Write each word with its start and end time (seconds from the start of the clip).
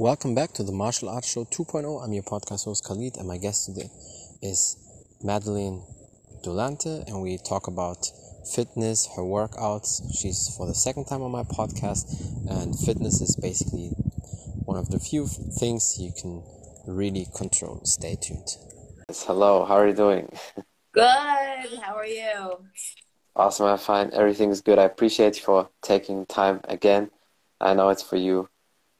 Welcome 0.00 0.36
back 0.36 0.52
to 0.52 0.62
the 0.62 0.70
Martial 0.70 1.08
Arts 1.08 1.28
Show 1.32 1.44
2.0. 1.44 2.04
I'm 2.04 2.12
your 2.12 2.22
podcast 2.22 2.66
host 2.66 2.84
Khalid, 2.84 3.16
and 3.16 3.26
my 3.26 3.36
guest 3.36 3.66
today 3.66 3.90
is 4.40 4.76
Madeline 5.24 5.82
Dolente, 6.44 7.04
and 7.08 7.20
we 7.20 7.36
talk 7.36 7.66
about 7.66 8.06
fitness, 8.54 9.08
her 9.16 9.22
workouts. 9.22 10.00
She's 10.16 10.54
for 10.56 10.68
the 10.68 10.74
second 10.74 11.06
time 11.06 11.22
on 11.22 11.32
my 11.32 11.42
podcast, 11.42 12.06
and 12.48 12.78
fitness 12.78 13.20
is 13.20 13.34
basically 13.34 13.88
one 14.64 14.78
of 14.78 14.88
the 14.88 15.00
few 15.00 15.26
things 15.26 15.96
you 15.98 16.12
can 16.16 16.44
really 16.86 17.26
control. 17.34 17.80
Stay 17.82 18.14
tuned. 18.14 18.56
Yes, 19.08 19.24
hello, 19.24 19.64
how 19.64 19.74
are 19.78 19.88
you 19.88 19.94
doing? 19.94 20.30
Good, 20.92 21.80
how 21.82 21.96
are 21.96 22.06
you? 22.06 22.58
Awesome, 23.34 23.66
I'm 23.66 23.78
fine. 23.78 24.12
Everything's 24.12 24.60
good. 24.60 24.78
I 24.78 24.84
appreciate 24.84 25.38
you 25.38 25.42
for 25.42 25.70
taking 25.82 26.24
time 26.24 26.60
again. 26.68 27.10
I 27.60 27.74
know 27.74 27.88
it's 27.88 28.04
for 28.04 28.14
you 28.14 28.48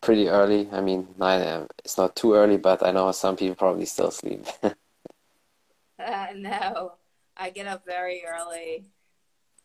pretty 0.00 0.28
early. 0.28 0.68
I 0.72 0.80
mean, 0.80 1.08
9 1.18 1.40
a.m. 1.42 1.66
It's 1.84 1.98
not 1.98 2.16
too 2.16 2.34
early, 2.34 2.56
but 2.56 2.84
I 2.84 2.92
know 2.92 3.10
some 3.12 3.36
people 3.36 3.56
probably 3.56 3.86
still 3.86 4.10
sleep. 4.10 4.46
uh, 5.98 6.26
no, 6.36 6.92
I 7.36 7.50
get 7.50 7.66
up 7.66 7.84
very 7.86 8.22
early. 8.26 8.84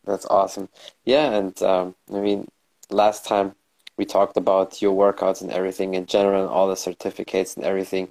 That's 0.05 0.25
awesome. 0.25 0.69
Yeah, 1.05 1.31
and 1.31 1.61
um, 1.63 1.95
I 2.13 2.19
mean, 2.19 2.47
last 2.89 3.25
time 3.25 3.55
we 3.97 4.05
talked 4.05 4.38
about 4.38 4.81
your 4.81 4.93
workouts 4.95 5.41
and 5.41 5.51
everything 5.51 5.93
in 5.93 6.05
general, 6.05 6.41
and 6.41 6.49
all 6.49 6.67
the 6.67 6.75
certificates 6.75 7.55
and 7.55 7.65
everything 7.65 8.09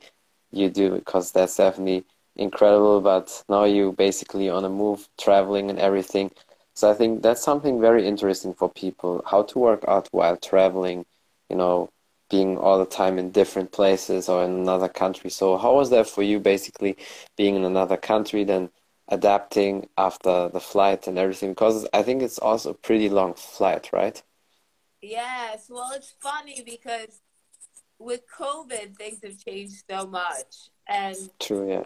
you 0.51 0.71
do, 0.71 0.91
because 0.91 1.33
that's 1.33 1.57
definitely 1.57 2.05
incredible. 2.37 3.01
But 3.01 3.43
now 3.49 3.65
you 3.65 3.93
basically 3.93 4.49
on 4.49 4.65
a 4.65 4.71
move, 4.71 5.09
traveling 5.19 5.71
and 5.71 5.79
everything. 5.79 6.31
So 6.75 6.91
I 6.91 6.95
think 6.95 7.23
that's 7.23 7.43
something 7.43 7.81
very 7.81 8.07
interesting 8.07 8.55
for 8.55 8.71
people 8.71 9.23
how 9.27 9.43
to 9.43 9.59
work 9.59 9.85
out 9.87 10.09
while 10.13 10.37
traveling, 10.39 11.05
you 11.51 11.57
know, 11.57 11.91
being 12.33 12.57
all 12.57 12.79
the 12.79 12.87
time 12.87 13.19
in 13.19 13.31
different 13.31 13.71
places 13.73 14.27
or 14.27 14.43
in 14.43 14.51
another 14.53 14.89
country. 14.89 15.29
So 15.29 15.59
how 15.59 15.75
was 15.75 15.91
that 15.91 16.09
for 16.09 16.23
you 16.23 16.41
basically 16.41 16.97
being 17.37 17.55
in 17.55 17.65
another 17.65 17.99
country 17.99 18.43
then 18.43 18.71
adapting 19.09 19.89
after 19.99 20.49
the 20.49 20.59
flight 20.59 21.07
and 21.07 21.19
everything 21.19 21.51
because 21.51 21.87
I 21.93 22.03
think 22.03 22.23
it's 22.23 22.39
also 22.39 22.71
a 22.71 22.75
pretty 22.75 23.11
long 23.11 23.35
flight, 23.35 23.91
right? 23.93 24.21
Yes, 25.03 25.67
well 25.69 25.93
it's 25.95 26.15
funny 26.23 26.63
because 26.65 27.21
with 27.99 28.23
COVID 28.41 28.97
things 28.97 29.21
have 29.23 29.39
changed 29.45 29.85
so 29.89 30.07
much 30.07 30.71
and 30.89 31.17
True, 31.39 31.69
yeah. 31.69 31.85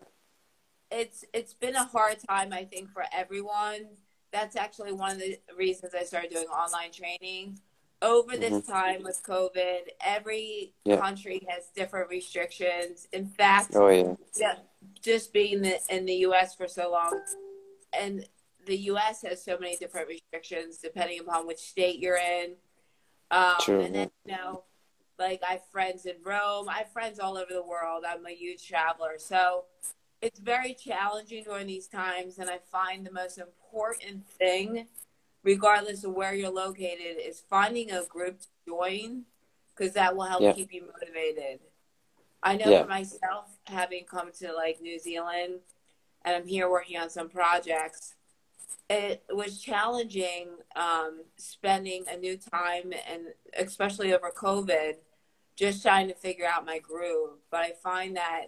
It's 0.93 1.25
it's 1.35 1.55
been 1.55 1.75
a 1.75 1.85
hard 1.85 2.19
time 2.31 2.53
I 2.53 2.65
think 2.65 2.91
for 2.91 3.05
everyone. 3.13 3.89
That's 4.33 4.55
actually 4.55 4.93
one 4.93 5.13
of 5.13 5.19
the 5.19 5.39
reasons 5.57 5.93
I 5.95 6.05
started 6.05 6.31
doing 6.31 6.47
online 6.47 6.93
training 6.93 7.59
over 8.03 8.37
this 8.37 8.53
mm-hmm. 8.53 8.71
time 8.71 9.03
with 9.03 9.23
COVID, 9.27 9.81
every 10.05 10.75
yeah. 10.85 10.97
country 10.97 11.47
has 11.49 11.69
different 11.75 12.11
restrictions. 12.11 13.09
In 13.13 13.27
fact, 13.27 13.75
oh, 13.75 14.17
yeah. 14.37 14.55
just 15.03 15.33
being 15.33 15.65
in 15.89 16.07
the 16.07 16.15
U.S. 16.15 16.55
for 16.55 16.69
so 16.69 16.91
long, 16.91 17.21
and 17.99 18.27
the 18.67 18.77
U.S. 18.77 19.23
has 19.23 19.43
so 19.43 19.57
many 19.59 19.77
different 19.77 20.09
restrictions 20.09 20.79
depending 20.79 21.21
upon 21.21 21.47
which 21.47 21.59
state 21.59 21.99
you're 21.99 22.19
in. 22.19 22.55
Um, 23.31 23.55
True. 23.61 23.81
And 23.81 23.95
then, 23.95 24.11
you 24.25 24.33
know, 24.33 24.65
like 25.19 25.43
I 25.49 25.53
have 25.53 25.67
friends 25.73 26.07
in 26.07 26.17
Rome, 26.25 26.69
I 26.69 26.79
have 26.79 26.93
friends 26.93 27.19
all 27.19 27.37
over 27.37 27.53
the 27.53 27.63
world. 27.63 28.05
I'm 28.07 28.27
a 28.27 28.35
huge 28.35 28.67
traveler. 28.67 29.15
So 29.19 29.65
it's 30.21 30.39
very 30.41 30.75
challenging 30.75 31.45
during 31.45 31.67
these 31.67 31.87
times. 31.87 32.39
And 32.39 32.51
I 32.51 32.59
find 32.71 33.07
the 33.07 33.13
most 33.13 33.39
important 33.39 34.27
thing 34.29 34.87
regardless 35.47 36.03
of 36.03 36.13
where 36.13 36.35
you're 36.35 36.51
located, 36.51 37.17
is 37.25 37.41
finding 37.49 37.93
a 37.93 38.05
group 38.05 38.41
to 38.41 38.49
join 38.67 39.23
because 39.71 39.95
that 39.95 40.17
will 40.17 40.25
help 40.25 40.43
yeah. 40.43 40.53
keep 40.53 40.73
you 40.73 40.83
motivated. 40.83 41.61
I 42.43 42.57
know 42.57 42.69
yeah. 42.69 42.83
for 42.83 42.89
myself, 42.89 43.57
having 43.67 44.05
come 44.05 44.33
to 44.41 44.53
like 44.53 44.81
New 44.83 44.99
Zealand 44.99 45.61
and 46.25 46.35
I'm 46.35 46.47
here 46.47 46.69
working 46.69 46.99
on 46.99 47.11
some 47.11 47.29
projects, 47.29 48.15
it 48.91 49.23
was 49.31 49.61
challenging 49.61 50.49
um, 50.75 51.23
spending 51.37 52.05
a 52.11 52.17
new 52.17 52.37
time 52.37 52.93
and 53.09 53.29
especially 53.57 54.13
over 54.13 54.33
COVID, 54.37 54.95
just 55.55 55.83
trying 55.83 56.09
to 56.09 56.15
figure 56.15 56.47
out 56.47 56.67
my 56.67 56.81
groove. 56.81 57.39
But 57.53 57.61
I 57.61 57.73
find 57.85 58.17
that 58.17 58.47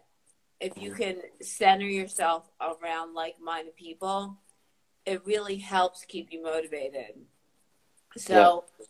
if 0.60 0.76
you 0.76 0.92
can 0.92 1.18
center 1.40 1.86
yourself 1.86 2.50
around 2.60 3.14
like 3.14 3.36
minded 3.40 3.76
people, 3.76 4.36
it 5.08 5.24
really 5.24 5.56
helps 5.56 6.04
keep 6.04 6.30
you 6.30 6.42
motivated. 6.42 7.14
So, 8.16 8.64
yeah. 8.78 8.86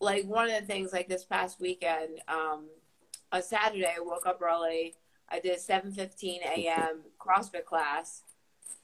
like 0.00 0.26
one 0.26 0.50
of 0.50 0.60
the 0.60 0.66
things, 0.66 0.92
like 0.92 1.08
this 1.08 1.24
past 1.24 1.60
weekend, 1.60 2.20
um, 2.28 2.66
on 3.32 3.42
Saturday, 3.42 3.86
I 3.96 4.00
woke 4.00 4.26
up 4.26 4.42
early. 4.42 4.96
I 5.30 5.40
did 5.40 5.56
a 5.56 5.60
7:15 5.60 6.42
a.m. 6.42 7.00
CrossFit 7.18 7.64
class, 7.64 8.22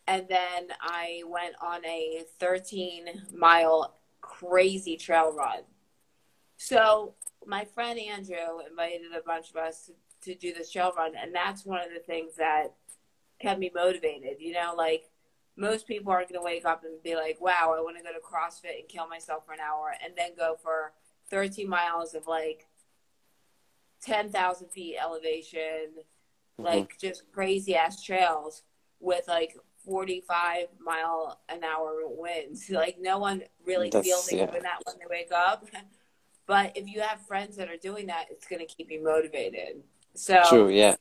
and 0.06 0.26
then 0.28 0.68
I 0.80 1.22
went 1.26 1.54
on 1.60 1.84
a 1.84 2.24
13 2.40 3.26
mile 3.34 3.94
crazy 4.22 4.96
trail 4.96 5.32
run. 5.32 5.60
So 6.56 7.14
my 7.46 7.66
friend 7.66 7.98
Andrew 7.98 8.60
invited 8.68 9.12
a 9.16 9.22
bunch 9.24 9.50
of 9.50 9.56
us 9.56 9.90
to, 10.22 10.32
to 10.32 10.38
do 10.38 10.54
this 10.54 10.70
trail 10.70 10.92
run, 10.96 11.12
and 11.20 11.34
that's 11.34 11.66
one 11.66 11.80
of 11.80 11.92
the 11.94 12.00
things 12.00 12.36
that 12.36 12.74
kept 13.40 13.60
me 13.60 13.70
motivated. 13.74 14.36
You 14.40 14.54
know, 14.54 14.74
like 14.76 15.11
most 15.56 15.86
people 15.86 16.12
aren't 16.12 16.28
going 16.28 16.40
to 16.40 16.44
wake 16.44 16.64
up 16.64 16.84
and 16.84 17.02
be 17.02 17.14
like, 17.14 17.40
wow, 17.40 17.74
I 17.76 17.80
want 17.80 17.96
to 17.98 18.02
go 18.02 18.12
to 18.12 18.20
CrossFit 18.20 18.80
and 18.80 18.88
kill 18.88 19.06
myself 19.06 19.44
for 19.46 19.52
an 19.52 19.60
hour 19.60 19.94
and 20.02 20.14
then 20.16 20.30
go 20.36 20.56
for 20.62 20.92
13 21.30 21.68
miles 21.68 22.14
of 22.14 22.26
like 22.26 22.66
10,000 24.02 24.68
feet 24.70 24.96
elevation, 25.00 25.60
mm-hmm. 25.60 26.64
like 26.64 26.98
just 26.98 27.30
crazy 27.32 27.76
ass 27.76 28.02
trails 28.02 28.62
with 29.00 29.28
like 29.28 29.56
45 29.84 30.68
mile 30.84 31.40
an 31.48 31.64
hour 31.64 32.00
winds. 32.04 32.66
Like 32.70 32.96
no 33.00 33.18
one 33.18 33.42
really 33.66 33.90
That's, 33.90 34.06
feels 34.06 34.32
yeah. 34.32 34.46
that 34.46 34.80
when 34.84 34.96
they 34.98 35.06
wake 35.08 35.32
up. 35.32 35.66
but 36.46 36.76
if 36.76 36.88
you 36.88 37.00
have 37.00 37.20
friends 37.26 37.56
that 37.56 37.68
are 37.68 37.76
doing 37.76 38.06
that, 38.06 38.26
it's 38.30 38.46
going 38.46 38.66
to 38.66 38.74
keep 38.74 38.90
you 38.90 39.02
motivated. 39.02 39.82
So 40.14 40.42
true, 40.48 40.68
yeah, 40.68 40.96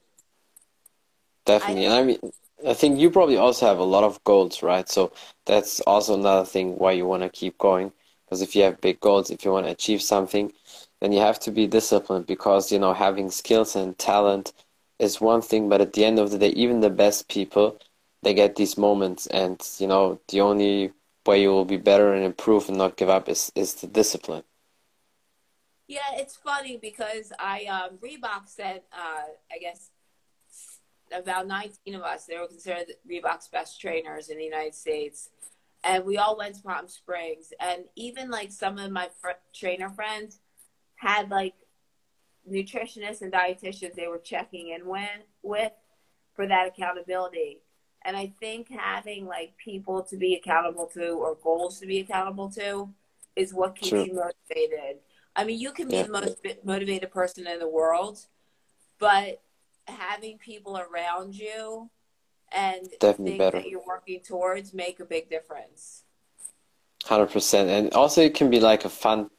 definitely. 1.45 1.87
I, 1.87 1.89
and 1.89 1.99
I 1.99 2.03
mean, 2.03 2.31
I 2.67 2.73
think 2.73 2.99
you 2.99 3.09
probably 3.09 3.37
also 3.37 3.65
have 3.65 3.79
a 3.79 3.83
lot 3.83 4.03
of 4.03 4.23
goals, 4.23 4.61
right? 4.63 4.87
So 4.87 5.11
that's 5.45 5.79
also 5.81 6.13
another 6.13 6.45
thing 6.45 6.77
why 6.77 6.91
you 6.93 7.05
want 7.05 7.23
to 7.23 7.29
keep 7.29 7.57
going. 7.57 7.91
Because 8.25 8.41
if 8.41 8.55
you 8.55 8.63
have 8.63 8.81
big 8.81 8.99
goals, 8.99 9.29
if 9.31 9.43
you 9.43 9.51
want 9.51 9.65
to 9.65 9.71
achieve 9.71 10.01
something, 10.01 10.53
then 10.99 11.11
you 11.11 11.19
have 11.19 11.39
to 11.41 11.51
be 11.51 11.67
disciplined 11.67 12.27
because, 12.27 12.71
you 12.71 12.79
know, 12.79 12.93
having 12.93 13.31
skills 13.31 13.75
and 13.75 13.97
talent 13.97 14.53
is 14.99 15.19
one 15.19 15.41
thing, 15.41 15.67
but 15.69 15.81
at 15.81 15.93
the 15.93 16.05
end 16.05 16.19
of 16.19 16.31
the 16.31 16.37
day, 16.37 16.49
even 16.49 16.79
the 16.79 16.89
best 16.89 17.27
people, 17.27 17.79
they 18.21 18.33
get 18.33 18.55
these 18.55 18.77
moments 18.77 19.25
and, 19.27 19.59
you 19.79 19.87
know, 19.87 20.19
the 20.29 20.41
only 20.41 20.93
way 21.25 21.41
you 21.41 21.49
will 21.49 21.65
be 21.65 21.77
better 21.77 22.13
and 22.13 22.23
improve 22.23 22.69
and 22.69 22.77
not 22.77 22.95
give 22.97 23.09
up 23.09 23.27
is, 23.27 23.51
is 23.55 23.73
the 23.75 23.87
discipline. 23.87 24.43
Yeah, 25.87 25.99
it's 26.13 26.37
funny 26.37 26.77
because 26.77 27.33
I, 27.39 27.65
um, 27.65 27.97
Reebok 27.97 28.47
said, 28.47 28.83
uh, 28.93 29.23
I 29.51 29.57
guess, 29.59 29.89
about 31.13 31.47
19 31.47 31.95
of 31.95 32.01
us. 32.01 32.25
They 32.25 32.37
were 32.37 32.47
considered 32.47 32.93
Reebok's 33.09 33.47
best 33.47 33.79
trainers 33.79 34.29
in 34.29 34.37
the 34.37 34.43
United 34.43 34.75
States. 34.75 35.29
And 35.83 36.05
we 36.05 36.17
all 36.17 36.37
went 36.37 36.55
to 36.55 36.61
Palm 36.61 36.87
Springs. 36.87 37.53
And 37.59 37.85
even 37.95 38.29
like 38.29 38.51
some 38.51 38.77
of 38.77 38.91
my 38.91 39.09
fr- 39.21 39.31
trainer 39.53 39.89
friends 39.89 40.39
had 40.95 41.29
like 41.29 41.55
nutritionists 42.49 43.21
and 43.21 43.31
dietitians 43.31 43.93
they 43.95 44.07
were 44.07 44.19
checking 44.19 44.69
in 44.69 44.87
with, 44.87 45.09
with 45.41 45.71
for 46.35 46.47
that 46.47 46.67
accountability. 46.67 47.61
And 48.03 48.17
I 48.17 48.33
think 48.39 48.69
having 48.69 49.27
like 49.27 49.55
people 49.57 50.03
to 50.03 50.17
be 50.17 50.35
accountable 50.35 50.87
to 50.93 51.09
or 51.09 51.37
goals 51.43 51.79
to 51.79 51.87
be 51.87 51.99
accountable 51.99 52.49
to 52.51 52.89
is 53.35 53.53
what 53.53 53.75
keeps 53.75 54.07
you 54.07 54.13
motivated. 54.13 54.99
I 55.35 55.45
mean, 55.45 55.59
you 55.59 55.71
can 55.71 55.87
be 55.87 55.95
yeah. 55.95 56.03
the 56.03 56.11
most 56.11 56.45
motivated 56.63 57.11
person 57.11 57.47
in 57.47 57.59
the 57.59 57.67
world, 57.67 58.19
but 58.99 59.41
having 59.91 60.37
people 60.37 60.77
around 60.77 61.35
you 61.35 61.89
and 62.51 62.87
definitely 62.99 63.37
better 63.37 63.59
that 63.59 63.69
you're 63.69 63.85
working 63.85 64.19
towards 64.21 64.73
make 64.73 64.99
a 64.99 65.05
big 65.05 65.29
difference. 65.29 66.03
Hundred 67.05 67.31
percent, 67.31 67.69
and 67.69 67.93
also 67.93 68.21
it 68.21 68.35
can 68.35 68.49
be 68.49 68.59
like 68.59 68.85
a 68.85 68.89
fun 68.89 69.29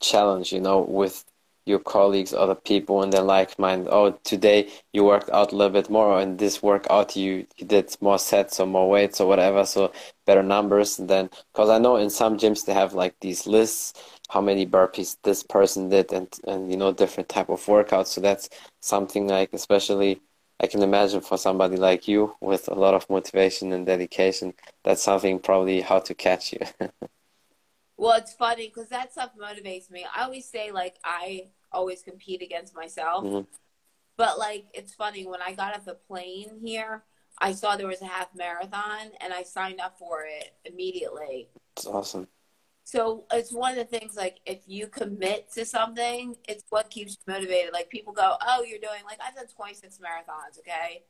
challenge, 0.00 0.52
you 0.52 0.60
know, 0.60 0.80
with 0.80 1.24
your 1.66 1.78
colleagues, 1.78 2.32
other 2.34 2.54
people, 2.54 3.02
and 3.02 3.12
they're 3.12 3.22
like 3.22 3.58
mind. 3.58 3.88
Oh, 3.90 4.12
today 4.24 4.68
you 4.92 5.04
worked 5.04 5.30
out 5.30 5.52
a 5.52 5.56
little 5.56 5.72
bit 5.72 5.90
more, 5.90 6.18
and 6.20 6.38
this 6.38 6.62
workout 6.62 7.16
you 7.16 7.46
you 7.56 7.66
did 7.66 7.96
more 8.00 8.18
sets 8.18 8.60
or 8.60 8.66
more 8.66 8.88
weights 8.88 9.20
or 9.20 9.28
whatever, 9.28 9.64
so 9.64 9.92
better 10.26 10.42
numbers. 10.42 10.98
And 10.98 11.08
then, 11.08 11.30
because 11.52 11.70
I 11.70 11.78
know 11.78 11.96
in 11.96 12.10
some 12.10 12.36
gyms 12.38 12.64
they 12.64 12.74
have 12.74 12.94
like 12.94 13.14
these 13.20 13.46
lists 13.46 13.94
how 14.30 14.40
many 14.40 14.66
burpees 14.66 15.16
this 15.24 15.42
person 15.42 15.88
did 15.90 16.10
and 16.12 16.28
and 16.46 16.70
you 16.70 16.76
know 16.76 16.92
different 16.92 17.28
type 17.28 17.50
of 17.50 17.60
workouts 17.66 18.06
so 18.08 18.20
that's 18.20 18.48
something 18.80 19.28
like 19.28 19.52
especially 19.52 20.20
i 20.60 20.66
can 20.66 20.82
imagine 20.82 21.20
for 21.20 21.36
somebody 21.36 21.76
like 21.76 22.08
you 22.08 22.34
with 22.40 22.66
a 22.68 22.74
lot 22.74 22.94
of 22.94 23.08
motivation 23.10 23.72
and 23.72 23.84
dedication 23.86 24.54
that's 24.84 25.02
something 25.02 25.38
probably 25.38 25.82
how 25.82 25.98
to 25.98 26.14
catch 26.14 26.52
you 26.54 26.60
well 28.02 28.18
it's 28.18 28.34
funny 28.34 28.66
because 28.68 28.88
that 28.88 29.12
stuff 29.12 29.30
motivates 29.40 29.90
me 29.90 30.04
i 30.14 30.24
always 30.24 30.46
say 30.46 30.70
like 30.72 30.96
i 31.04 31.46
always 31.72 32.02
compete 32.02 32.42
against 32.42 32.74
myself. 32.74 33.24
Mhm. 33.24 33.46
But 34.16 34.38
like 34.38 34.66
it's 34.74 34.94
funny 34.94 35.26
when 35.26 35.42
I 35.42 35.52
got 35.52 35.74
off 35.74 35.84
the 35.84 35.94
plane 35.94 36.60
here, 36.62 37.04
I 37.38 37.52
saw 37.52 37.76
there 37.76 37.86
was 37.86 38.02
a 38.02 38.06
half 38.06 38.34
marathon 38.34 39.12
and 39.20 39.32
I 39.32 39.42
signed 39.42 39.80
up 39.80 39.98
for 39.98 40.24
it 40.26 40.54
immediately. 40.64 41.48
It's 41.76 41.86
awesome. 41.86 42.28
So 42.84 43.24
it's 43.32 43.52
one 43.52 43.72
of 43.72 43.78
the 43.78 43.98
things 43.98 44.16
like 44.16 44.40
if 44.44 44.60
you 44.66 44.86
commit 44.86 45.50
to 45.52 45.64
something, 45.64 46.36
it's 46.46 46.64
what 46.68 46.90
keeps 46.90 47.12
you 47.12 47.32
motivated. 47.32 47.72
Like 47.72 47.88
people 47.88 48.12
go, 48.12 48.36
"Oh, 48.40 48.62
you're 48.62 48.80
doing 48.80 49.04
like 49.04 49.18
I've 49.24 49.34
done 49.34 49.46
26 49.46 49.98
marathons, 49.98 50.58
okay?" 50.58 51.04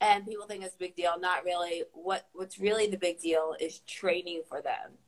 And 0.00 0.26
people 0.26 0.46
think 0.46 0.62
it's 0.62 0.76
a 0.76 0.78
big 0.78 0.94
deal. 0.94 1.18
Not 1.18 1.44
really. 1.44 1.84
What 1.92 2.28
What's 2.32 2.58
really 2.58 2.86
the 2.86 2.98
big 2.98 3.18
deal 3.18 3.56
is 3.58 3.80
training 3.80 4.42
for 4.48 4.62
them. 4.62 4.98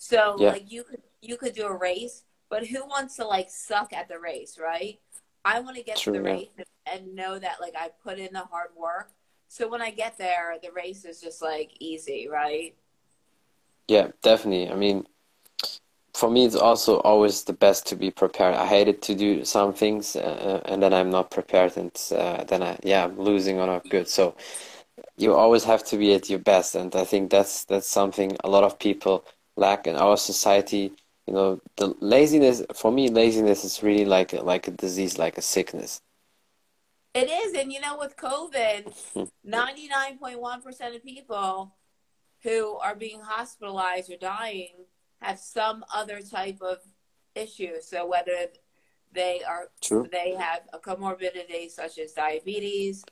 So 0.00 0.36
Yeah. 0.38 0.52
like 0.52 0.72
you 0.72 0.82
could 0.82 1.02
you 1.20 1.36
could 1.36 1.52
do 1.54 1.66
a 1.66 1.76
race, 1.76 2.24
but 2.48 2.66
who 2.66 2.86
wants 2.86 3.16
to 3.16 3.26
like 3.26 3.50
suck 3.50 3.92
at 3.92 4.08
the 4.08 4.18
race, 4.18 4.58
right? 4.58 4.98
I 5.44 5.60
want 5.60 5.76
to 5.76 5.82
get 5.82 5.96
True, 5.98 6.14
to 6.14 6.18
the 6.18 6.24
yeah. 6.24 6.36
race 6.36 6.48
and, 6.90 7.14
know 7.14 7.38
that 7.38 7.60
like 7.60 7.74
I 7.76 7.90
put 8.02 8.18
in 8.18 8.32
the 8.32 8.40
hard 8.40 8.70
work. 8.74 9.10
So 9.48 9.68
when 9.68 9.82
I 9.82 9.90
get 9.90 10.16
there, 10.16 10.56
the 10.62 10.72
race 10.72 11.04
is 11.04 11.20
just 11.20 11.42
like 11.42 11.72
easy, 11.80 12.28
right? 12.28 12.74
Yeah, 13.88 14.08
definitely. 14.22 14.70
I 14.70 14.74
mean, 14.74 15.06
for 16.14 16.30
me, 16.30 16.46
it's 16.46 16.56
also 16.56 17.00
always 17.00 17.44
the 17.44 17.52
best 17.52 17.86
to 17.88 17.96
be 17.96 18.10
prepared. 18.10 18.54
I 18.54 18.66
hated 18.66 19.02
to 19.02 19.14
do 19.14 19.44
some 19.44 19.74
things, 19.74 20.16
uh, 20.16 20.62
and 20.64 20.82
then 20.82 20.94
I'm 20.94 21.10
not 21.10 21.30
prepared, 21.30 21.76
and 21.76 21.92
uh, 22.12 22.44
then 22.44 22.62
I, 22.62 22.78
yeah, 22.82 23.04
I'm 23.04 23.20
losing 23.20 23.58
or 23.60 23.66
not 23.66 23.88
good. 23.90 24.08
So 24.08 24.34
you 25.18 25.34
always 25.34 25.64
have 25.64 25.84
to 25.84 25.98
be 25.98 26.14
at 26.14 26.30
your 26.30 26.38
best, 26.38 26.74
and 26.74 26.94
I 26.96 27.04
think 27.04 27.30
that's 27.30 27.64
that's 27.64 27.86
something 27.88 28.36
a 28.44 28.48
lot 28.48 28.64
of 28.64 28.78
people 28.78 29.24
lack 29.60 29.86
in 29.86 29.94
our 29.96 30.16
society. 30.16 30.92
You 31.26 31.34
know, 31.34 31.60
the 31.76 31.94
laziness, 32.00 32.62
for 32.74 32.90
me, 32.90 33.08
laziness 33.08 33.64
is 33.64 33.82
really 33.82 34.04
like 34.04 34.32
a, 34.32 34.40
like 34.42 34.66
a 34.66 34.72
disease, 34.72 35.18
like 35.18 35.38
a 35.38 35.42
sickness. 35.42 36.00
It 37.14 37.28
is, 37.28 37.54
and 37.54 37.72
you 37.72 37.80
know, 37.80 37.96
with 37.98 38.16
COVID, 38.16 38.80
Hmm. 39.14 39.24
ninety-nine 39.44 40.18
point 40.18 40.40
one 40.40 40.62
percent 40.62 40.94
of 40.96 41.04
people 41.04 41.74
who 42.42 42.76
are 42.78 42.94
being 42.94 43.20
hospitalized 43.20 44.10
or 44.10 44.16
dying 44.16 44.74
have 45.20 45.38
some 45.38 45.84
other 45.94 46.20
type 46.20 46.60
of 46.62 46.78
issue. 47.34 47.74
So 47.82 48.06
whether 48.06 48.38
they 49.12 49.42
are 49.46 49.64
True. 49.80 50.08
they 50.10 50.34
have 50.38 50.62
a 50.72 50.78
comorbidity 50.78 51.70
such 51.70 51.98
as 51.98 52.12
diabetes, 52.12 53.04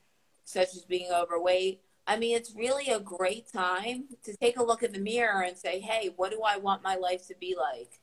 such 0.44 0.70
as 0.76 0.84
being 0.84 1.10
overweight. 1.12 1.82
I 2.08 2.16
mean, 2.16 2.34
it's 2.34 2.54
really 2.56 2.88
a 2.88 2.98
great 2.98 3.52
time 3.52 4.04
to 4.24 4.34
take 4.38 4.56
a 4.56 4.62
look 4.62 4.82
in 4.82 4.92
the 4.92 4.98
mirror 4.98 5.42
and 5.42 5.56
say, 5.56 5.78
"Hey, 5.78 6.10
what 6.16 6.30
do 6.32 6.40
I 6.42 6.56
want 6.56 6.82
my 6.82 6.96
life 6.96 7.26
to 7.28 7.34
be 7.38 7.54
like? 7.54 8.00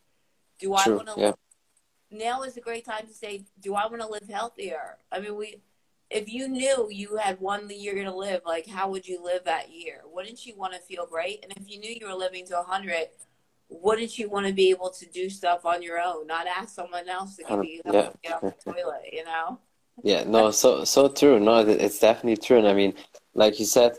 Do 0.60 0.76
I 0.76 0.88
want 0.90 1.08
to 1.08 1.16
yeah. 1.18 1.32
now 2.12 2.44
is 2.44 2.56
a 2.56 2.62
great 2.62 2.86
time 2.86 3.08
to 3.08 3.14
say, 3.14 3.46
do 3.60 3.76
I 3.76 3.88
want 3.88 4.02
to 4.02 4.08
live 4.08 4.30
healthier? 4.30 4.98
I 5.12 5.20
mean, 5.20 5.36
we, 5.36 5.58
if 6.10 6.32
you 6.32 6.48
knew 6.48 6.88
you 6.90 7.18
had 7.18 7.42
one 7.42 7.70
year 7.70 8.04
to 8.04 8.16
live, 8.16 8.42
like 8.46 8.68
how 8.68 8.90
would 8.90 9.08
you 9.08 9.24
live 9.24 9.44
that 9.46 9.72
year? 9.72 10.02
Wouldn't 10.06 10.46
you 10.46 10.56
want 10.56 10.74
to 10.74 10.80
feel 10.80 11.06
great? 11.06 11.44
And 11.44 11.52
if 11.58 11.70
you 11.70 11.80
knew 11.80 11.94
you 12.00 12.08
were 12.08 12.14
living 12.14 12.46
to 12.48 12.54
100, 12.56 13.08
wouldn't 13.70 14.18
you 14.18 14.30
want 14.30 14.46
to 14.46 14.54
be 14.54 14.70
able 14.70 14.92
to 14.92 15.06
do 15.08 15.30
stuff 15.30 15.66
on 15.66 15.82
your 15.82 16.00
own, 16.00 16.28
not 16.28 16.48
ask 16.48 16.70
someone 16.74 17.10
else 17.10 17.36
to 17.38 17.44
give 17.44 17.66
you 17.66 17.82
help 17.84 17.96
Yeah. 17.96 18.10
to 18.10 18.18
get 18.24 18.34
off 18.34 18.42
the 18.64 18.72
toilet, 18.72 19.10
you 19.12 19.26
know? 19.26 19.60
Yeah, 20.04 20.24
no, 20.26 20.52
so 20.52 20.84
so 20.84 21.08
true. 21.08 21.40
No, 21.40 21.60
it's 21.60 22.00
definitely 22.00 22.38
true. 22.38 22.58
And 22.58 22.68
I 22.68 22.74
mean, 22.74 22.94
like 23.36 23.60
you 23.60 23.66
said, 23.66 23.98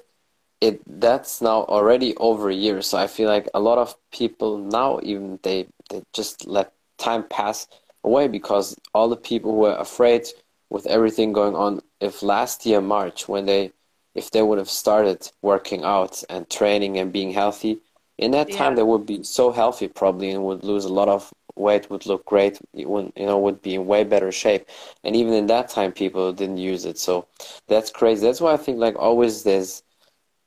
it 0.60 0.80
that's 1.00 1.40
now 1.42 1.64
already 1.64 2.16
over 2.16 2.48
a 2.50 2.54
year. 2.54 2.80
So 2.82 2.98
I 2.98 3.06
feel 3.06 3.28
like 3.28 3.48
a 3.54 3.60
lot 3.60 3.78
of 3.78 3.94
people 4.10 4.58
now 4.58 5.00
even 5.02 5.38
they 5.42 5.68
they 5.90 6.02
just 6.12 6.46
let 6.46 6.72
time 6.98 7.24
pass 7.28 7.68
away 8.02 8.28
because 8.28 8.76
all 8.94 9.08
the 9.08 9.16
people 9.16 9.52
who 9.52 9.58
were 9.58 9.76
afraid 9.76 10.26
with 10.70 10.86
everything 10.86 11.32
going 11.32 11.54
on, 11.54 11.80
if 12.00 12.22
last 12.22 12.66
year 12.66 12.80
March 12.80 13.28
when 13.28 13.46
they 13.46 13.72
if 14.14 14.30
they 14.30 14.42
would 14.42 14.58
have 14.58 14.70
started 14.70 15.30
working 15.42 15.84
out 15.84 16.24
and 16.30 16.48
training 16.48 16.96
and 16.96 17.12
being 17.12 17.32
healthy, 17.32 17.78
in 18.18 18.30
that 18.30 18.50
time 18.50 18.74
they 18.74 18.82
would 18.82 19.04
be 19.04 19.22
so 19.22 19.52
healthy 19.52 19.88
probably 19.88 20.30
and 20.30 20.42
would 20.44 20.64
lose 20.64 20.86
a 20.86 20.92
lot 20.92 21.08
of 21.08 21.30
weight, 21.56 21.90
would 21.90 22.06
look 22.06 22.24
great, 22.24 22.58
you 22.72 22.88
would 22.88 23.12
you 23.16 23.26
know, 23.26 23.38
would 23.38 23.62
be 23.62 23.74
in 23.74 23.86
way 23.86 24.04
better 24.04 24.30
shape. 24.32 24.66
And 25.04 25.16
even 25.16 25.32
in 25.32 25.46
that 25.46 25.68
time 25.68 25.92
people 25.92 26.32
didn't 26.32 26.58
use 26.58 26.84
it. 26.84 26.98
So 26.98 27.26
that's 27.68 27.90
crazy. 27.90 28.26
That's 28.26 28.40
why 28.40 28.52
I 28.52 28.56
think 28.56 28.78
like 28.78 28.96
always 28.98 29.42
there's 29.42 29.82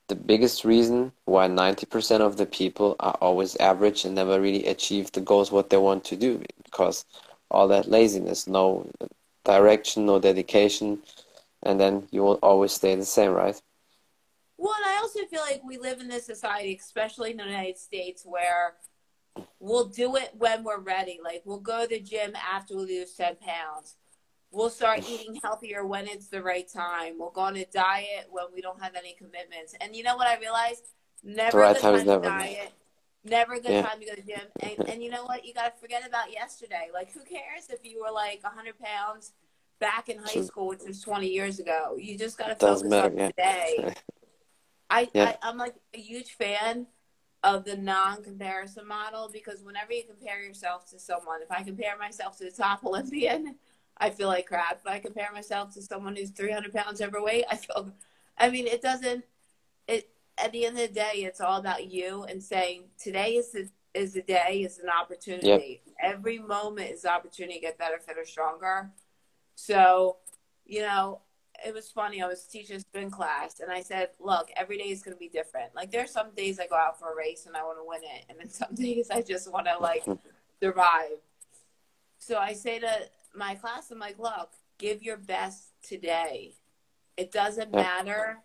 the 0.08 0.16
biggest 0.16 0.66
reason 0.66 1.12
why 1.26 1.48
90% 1.48 2.22
of 2.22 2.38
the 2.38 2.46
people 2.46 2.96
are 3.00 3.18
always 3.22 3.56
average 3.58 4.06
and 4.06 4.16
never 4.16 4.42
really 4.42 4.66
achieve 4.66 5.12
the 5.12 5.22
goals 5.22 5.52
what 5.52 5.70
they 5.70 5.78
want 5.78 6.04
to 6.06 6.16
do 6.16 6.42
because 6.64 7.06
all 7.52 7.68
that 7.68 7.88
laziness, 7.88 8.48
no 8.48 8.90
direction, 9.46 10.06
no 10.06 10.20
dedication, 10.20 11.00
and 11.64 11.80
then 11.80 12.08
you 12.12 12.22
will 12.22 12.40
always 12.42 12.72
stay 12.74 12.96
the 12.96 13.06
same, 13.06 13.32
right? 13.32 13.62
Well, 14.58 14.74
and 14.76 14.86
I 14.86 14.98
also 14.98 15.20
feel 15.30 15.42
like 15.42 15.62
we 15.64 15.78
live 15.78 16.02
in 16.02 16.10
this 16.10 16.26
society, 16.26 16.78
especially 16.80 17.32
in 17.32 17.38
the 17.38 17.46
United 17.46 17.78
States, 17.78 18.24
where 18.26 18.74
we'll 19.59 19.86
do 19.86 20.15
it 20.15 20.31
when 20.38 20.63
we're 20.63 20.80
ready. 20.80 21.19
Like 21.24 21.44
we'll 21.45 21.59
go 21.59 21.83
to 21.83 21.88
the 21.88 22.00
gym 22.00 22.33
after 22.36 22.75
we 22.75 22.83
lose 22.86 23.13
10 23.13 23.36
pounds. 23.38 23.95
We'll 24.51 24.69
start 24.71 25.07
eating 25.07 25.39
healthier 25.44 25.86
when 25.86 26.07
it's 26.07 26.27
the 26.27 26.41
right 26.41 26.68
time. 26.68 27.19
We'll 27.19 27.30
go 27.30 27.41
on 27.41 27.56
a 27.56 27.65
diet 27.65 28.27
when 28.31 28.45
we 28.53 28.62
don't 28.62 28.81
have 28.81 28.95
any 28.95 29.13
commitments. 29.13 29.75
And 29.80 29.95
you 29.95 30.03
know 30.03 30.15
what 30.15 30.27
I 30.27 30.39
realized? 30.39 30.88
Never 31.24 31.59
right 31.59 31.71
a 31.71 31.74
good 31.74 31.81
time 31.81 32.00
to 32.00 32.06
never. 32.06 32.24
diet. 32.24 32.71
Never 33.24 33.53
a 33.53 33.59
good 33.59 33.71
Yeah. 33.71 33.81
time 33.83 34.00
to 34.00 34.06
go 34.06 34.15
to 34.15 34.21
the 34.21 34.27
gym. 34.27 34.41
And, 34.62 34.89
and 34.89 35.03
you 35.03 35.12
know 35.12 35.24
what? 35.25 35.45
You 35.45 35.53
got 35.53 35.75
to 35.75 35.80
forget 35.80 36.07
about 36.07 36.31
yesterday. 36.31 36.89
Like, 36.91 37.12
who 37.12 37.19
cares 37.19 37.69
if 37.69 37.83
you 37.83 38.01
were 38.01 38.12
like 38.12 38.41
100 38.44 38.80
pounds 38.80 39.33
back 39.80 40.09
in 40.09 40.18
high 40.18 40.31
True. 40.33 40.44
school, 40.44 40.68
which 40.69 40.81
was 40.88 41.01
20 41.01 41.27
years 41.27 41.59
ago? 41.59 41.95
You 42.00 42.18
just 42.18 42.38
got 42.38 42.47
to 42.47 42.56
focus 42.56 42.83
matter, 42.83 43.12
on 43.12 43.18
yeah. 43.18 43.27
today. 43.27 43.94
I, 44.89 45.09
Yeah. 45.13 45.25
I 45.25 45.47
I'm 45.47 45.57
like 45.57 45.75
a 45.94 46.00
huge 46.00 46.31
fan 46.31 46.88
of 47.44 47.63
the 47.63 47.77
non-comparison 47.77 48.88
model 48.88 49.30
because 49.31 49.63
whenever 49.63 49.94
you 49.94 50.03
compare 50.03 50.44
yourself 50.44 50.89
to 50.89 51.00
someone, 51.00 51.41
if 51.41 51.51
I 51.51 51.63
compare 51.63 51.97
myself 51.97 52.38
to 52.38 52.45
the 52.45 52.51
top 52.51 52.83
Olympian, 52.86 53.56
I 53.97 54.09
feel 54.09 54.27
like 54.27 54.47
crap. 54.47 54.80
If 54.80 54.88
I 54.88 55.00
compare 55.00 55.30
myself 55.33 55.74
to 55.74 55.81
someone 55.81 56.15
who's 56.15 56.31
300 56.31 56.74
pounds 56.74 57.01
overweight, 57.01 57.45
I 57.50 57.56
feel. 57.57 57.91
I 58.38 58.50
mean, 58.50 58.68
it 58.68 58.81
doesn't. 58.81 59.25
It 59.88 60.09
at 60.38 60.51
the 60.51 60.65
end 60.65 60.80
of 60.80 60.88
the 60.88 60.94
day, 60.94 61.12
it's 61.15 61.41
all 61.41 61.59
about 61.59 61.91
you 61.91 62.24
and 62.24 62.41
saying 62.41 62.86
today 62.97 63.33
is 63.33 63.51
the 63.51 63.69
is 63.94 64.13
the 64.13 64.21
day 64.21 64.62
is 64.63 64.80
an 64.80 64.89
opportunity. 64.89 65.81
Every 66.01 66.39
moment 66.39 66.91
is 66.91 67.05
opportunity 67.05 67.55
to 67.55 67.62
get 67.62 67.77
better, 67.77 68.00
fitter, 68.00 68.24
stronger. 68.24 68.91
So, 69.55 70.17
you 70.65 70.81
know, 70.81 71.22
it 71.66 71.74
was 71.74 71.89
funny. 71.89 72.22
I 72.22 72.28
was 72.28 72.44
teaching 72.44 72.75
a 72.75 72.80
spin 72.80 73.12
class, 73.12 73.60
and 73.60 73.72
I 73.72 73.82
said, 73.82 74.10
"Look, 74.20 74.50
every 74.56 74.78
day 74.78 74.89
is 74.89 75.01
going 75.01 75.16
to 75.16 75.20
be 75.20 75.30
different. 75.30 75.75
Like, 75.75 75.92
there's 75.92 76.12
some 76.12 76.32
days 76.36 76.60
I 76.60 76.68
go 76.68 76.75
out 76.75 77.00
for 77.00 77.13
a 77.13 77.16
race 77.16 77.46
and 77.46 77.56
I 77.56 77.63
want 77.63 77.78
to 77.78 77.84
win 77.86 78.01
it, 78.04 78.25
and 78.30 78.39
then 78.39 78.50
some 78.62 78.75
days 78.75 79.10
I 79.10 79.22
just 79.22 79.51
want 79.51 79.68
to 79.68 79.78
like 79.78 80.04
survive." 80.62 81.20
So 82.18 82.38
I 82.38 82.54
say 82.54 82.80
to 82.80 82.89
my 83.36 83.56
class, 83.56 83.92
"I'm 83.92 84.00
like, 84.00 84.20
look, 84.20 84.51
give 84.78 85.04
your 85.04 85.18
best 85.18 85.72
today. 85.82 86.56
It 87.18 87.32
doesn't 87.32 87.72
matter 87.72 88.39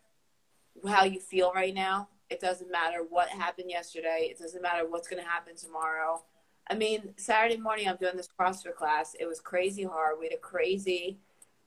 how 0.86 1.04
you 1.04 1.20
feel 1.20 1.52
right 1.52 1.74
now. 1.74 2.08
It 2.30 2.40
doesn't 2.40 2.70
matter 2.70 3.04
what 3.08 3.28
happened 3.28 3.70
yesterday. 3.70 4.28
It 4.30 4.38
doesn't 4.38 4.62
matter 4.62 4.88
what's 4.88 5.08
going 5.08 5.22
to 5.22 5.28
happen 5.28 5.56
tomorrow." 5.56 6.22
I 6.68 6.74
mean, 6.74 7.12
Saturday 7.16 7.58
morning 7.58 7.88
I'm 7.88 7.96
doing 7.96 8.16
this 8.16 8.28
CrossFit 8.38 8.74
class. 8.74 9.14
It 9.20 9.26
was 9.26 9.40
crazy 9.40 9.82
hard. 9.82 10.16
We 10.18 10.26
had 10.26 10.34
a 10.34 10.40
crazy 10.40 11.18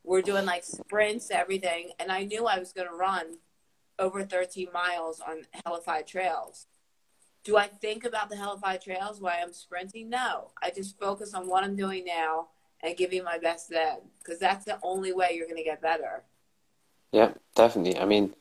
we're 0.08 0.22
doing 0.22 0.46
like 0.46 0.64
sprints, 0.64 1.30
everything. 1.30 1.92
And 2.00 2.12
I 2.12 2.24
knew 2.24 2.48
I 2.48 2.58
was 2.60 2.72
going 2.72 2.88
to 2.88 2.96
run 2.96 3.38
over 4.00 4.24
13 4.24 4.70
miles 4.74 5.20
on 5.20 5.42
hellified 5.66 6.08
trails. 6.08 6.68
Do 7.44 7.58
I 7.58 7.68
think 7.68 8.06
about 8.06 8.30
the 8.30 8.38
hellified 8.38 8.82
trails 8.82 9.20
while 9.20 9.36
I'm 9.42 9.54
sprinting? 9.54 10.10
No. 10.10 10.52
I 10.64 10.72
just 10.72 10.98
focus 10.98 11.34
on 11.34 11.48
what 11.48 11.64
I'm 11.64 11.76
doing 11.76 12.06
now 12.06 12.48
and 12.82 12.96
giving 12.96 13.24
my 13.24 13.38
best 13.38 13.70
then 13.70 13.98
because 14.20 14.40
that's 14.40 14.66
the 14.66 14.80
only 14.82 15.12
way 15.14 15.32
you're 15.34 15.46
going 15.48 15.58
to 15.58 15.64
get 15.64 15.82
better. 15.82 16.24
Yeah, 17.12 17.32
definitely. 17.56 17.98
I 18.00 18.06
mean, 18.06 18.34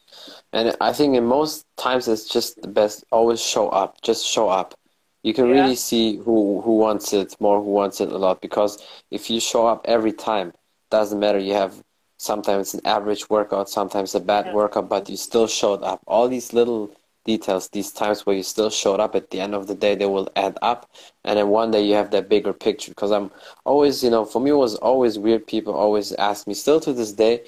and 0.52 0.76
I 0.80 0.92
think 0.92 1.16
in 1.16 1.24
most 1.24 1.66
times 1.76 2.08
it's 2.08 2.28
just 2.28 2.60
the 2.62 2.68
best. 2.68 3.04
Always 3.10 3.40
show 3.40 3.68
up. 3.68 4.00
Just 4.02 4.24
show 4.26 4.48
up. 4.48 4.74
You 5.22 5.34
can 5.34 5.46
Yeah. 5.46 5.54
really 5.62 5.76
see 5.76 6.16
who 6.16 6.60
who 6.60 6.76
wants 6.78 7.12
it 7.12 7.34
more, 7.40 7.60
who 7.60 7.70
wants 7.70 8.00
it 8.00 8.10
a 8.12 8.18
lot. 8.18 8.40
Because 8.40 8.72
if 9.10 9.30
you 9.30 9.40
show 9.40 9.66
up 9.66 9.80
every 9.84 10.12
time, 10.12 10.52
doesn't 10.90 11.18
matter. 11.18 11.38
You 11.38 11.54
have 11.54 11.82
sometimes 12.18 12.74
an 12.74 12.80
average 12.84 13.28
workout, 13.30 13.68
sometimes 13.68 14.14
a 14.14 14.20
bad 14.20 14.46
Yeah. 14.46 14.52
workout, 14.52 14.88
but 14.88 15.08
you 15.08 15.16
still 15.16 15.46
showed 15.46 15.82
up. 15.82 16.00
All 16.06 16.28
these 16.28 16.52
little 16.52 16.90
details, 17.24 17.68
these 17.68 17.92
times 17.92 18.24
where 18.26 18.36
you 18.36 18.42
still 18.42 18.70
showed 18.70 19.00
up 19.00 19.14
at 19.14 19.30
the 19.30 19.40
end 19.40 19.54
of 19.54 19.66
the 19.66 19.74
day, 19.74 19.94
they 19.94 20.06
will 20.06 20.28
add 20.36 20.58
up. 20.62 20.88
And 21.24 21.38
then 21.38 21.48
one 21.48 21.70
day 21.70 21.82
you 21.82 21.94
have 21.94 22.10
that 22.12 22.28
bigger 22.28 22.52
picture. 22.52 22.90
Because 22.92 23.10
I'm 23.10 23.30
always, 23.64 24.02
you 24.02 24.10
know, 24.10 24.24
for 24.24 24.40
me 24.40 24.50
it 24.50 24.54
was 24.54 24.76
always 24.76 25.18
weird. 25.18 25.46
People 25.46 25.74
always 25.74 26.12
ask 26.12 26.46
me, 26.46 26.54
still 26.54 26.80
to 26.80 26.92
this 26.92 27.12
day, 27.12 27.42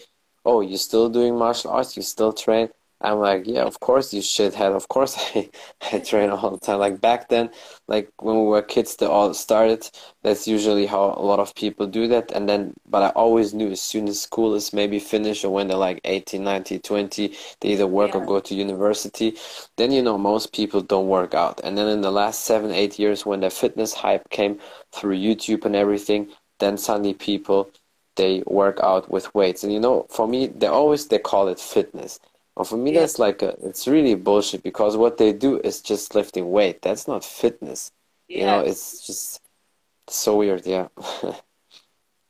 oh, 0.45 0.61
you're 0.61 0.79
still 0.79 1.09
doing 1.09 1.37
martial 1.37 1.71
arts? 1.71 1.97
You 1.97 2.03
still 2.03 2.33
train? 2.33 2.69
I'm 3.01 3.19
like, 3.21 3.47
yeah, 3.47 3.63
of 3.63 3.79
course 3.81 4.13
you 4.13 4.23
should 4.23 4.55
have. 4.55 4.75
Of 4.75 4.89
course 4.89 5.17
I, 5.37 5.51
I 5.93 6.01
train 6.01 6.31
all 6.31 6.51
the 6.51 6.59
time. 6.59 6.79
Like 6.81 7.01
back 7.01 7.29
then, 7.29 7.51
like 7.87 8.11
when 8.19 8.37
we 8.37 8.43
were 8.47 8.63
kids, 8.63 8.97
they 8.97 9.07
all 9.07 9.33
started. 9.35 9.89
That's 10.23 10.49
usually 10.49 10.87
how 10.87 11.15
a 11.17 11.23
lot 11.23 11.39
of 11.39 11.55
people 11.55 11.87
do 11.87 12.09
that. 12.09 12.33
And 12.33 12.49
then, 12.49 12.75
but 12.89 13.03
I 13.03 13.09
always 13.11 13.55
knew 13.55 13.71
as 13.71 13.81
soon 13.81 14.09
as 14.09 14.21
school 14.21 14.55
is 14.55 14.73
maybe 14.73 14.99
finished 14.99 15.45
or 15.45 15.53
when 15.53 15.69
they're 15.69 15.77
like 15.77 16.01
18, 16.05 16.43
19, 16.45 16.81
20, 16.81 17.35
they 17.61 17.69
either 17.71 17.87
work 17.87 18.15
Yeah. 18.15 18.21
or 18.21 18.21
go 18.21 18.41
to 18.41 18.55
university. 18.55 19.37
Then, 19.77 19.93
you 19.93 20.03
know, 20.03 20.19
most 20.19 20.53
people 20.53 20.81
don't 20.81 21.09
work 21.09 21.35
out. 21.35 21.61
And 21.65 21.79
then 21.79 21.89
in 21.89 22.01
the 22.01 22.11
last 22.11 22.45
seven, 22.45 22.73
eight 22.73 22.99
years, 22.99 23.25
when 23.25 23.41
the 23.41 23.51
fitness 23.51 23.95
hype 23.95 24.29
came 24.31 24.59
through 24.93 25.17
YouTube 25.17 25.65
and 25.65 25.77
everything, 25.77 26.29
then 26.59 26.77
suddenly 26.77 27.15
people, 27.15 27.71
they 28.17 28.43
work 28.47 28.79
out 28.83 29.11
with 29.11 29.33
weights. 29.35 29.63
And 29.65 29.73
you 29.73 29.81
know, 29.81 30.07
for 30.11 30.27
me, 30.27 30.49
they 30.49 30.67
always, 30.67 31.07
they 31.07 31.19
call 31.19 31.49
it 31.49 31.61
fitness. 31.61 32.19
Well, 32.59 32.65
for 32.65 32.77
me, 32.77 32.93
Yeah. 32.93 33.01
that's 33.03 33.21
like 33.21 33.41
a, 33.43 33.51
it's 33.63 33.87
really 33.87 34.17
bullshit 34.17 34.65
because 34.65 34.97
what 34.97 35.17
they 35.17 35.33
do 35.33 35.61
is 35.61 35.81
just 35.81 36.17
lifting 36.17 36.51
weight. 36.51 36.83
That's 36.83 37.07
not 37.07 37.25
fitness. 37.25 37.93
Yeah. 38.27 38.39
You 38.39 38.47
know, 38.47 38.61
it's 38.69 39.07
just 39.07 39.41
so 40.09 40.37
weird. 40.37 40.67
Yeah. 40.67 40.89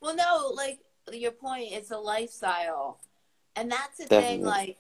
Well, 0.01 0.15
no, 0.15 0.53
like 0.55 0.79
your 1.13 1.33
point, 1.33 1.73
it's 1.73 1.91
a 1.91 1.97
lifestyle. 1.99 3.01
And 3.57 3.69
that's 3.69 3.99
the 3.99 4.07
thing, 4.07 4.45
like, 4.45 4.77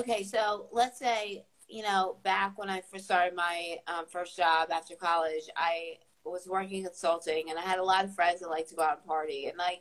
okay, 0.00 0.22
so 0.22 0.66
let's 0.70 0.98
say, 0.98 1.46
you 1.66 1.82
know, 1.82 2.16
back 2.22 2.58
when 2.58 2.68
I 2.68 2.82
first 2.82 3.06
started 3.06 3.34
my 3.34 3.78
um, 3.86 4.04
first 4.06 4.36
job 4.36 4.70
after 4.70 4.94
college, 4.96 5.44
I 5.56 5.94
was 6.24 6.46
working 6.46 6.84
consulting 6.84 7.48
and 7.48 7.58
I 7.58 7.62
had 7.62 7.78
a 7.78 7.82
lot 7.82 8.04
of 8.04 8.14
friends 8.14 8.40
that 8.40 8.50
like 8.50 8.68
to 8.68 8.74
go 8.74 8.82
out 8.82 8.98
and 8.98 9.06
party. 9.06 9.46
And 9.46 9.56
like, 9.56 9.80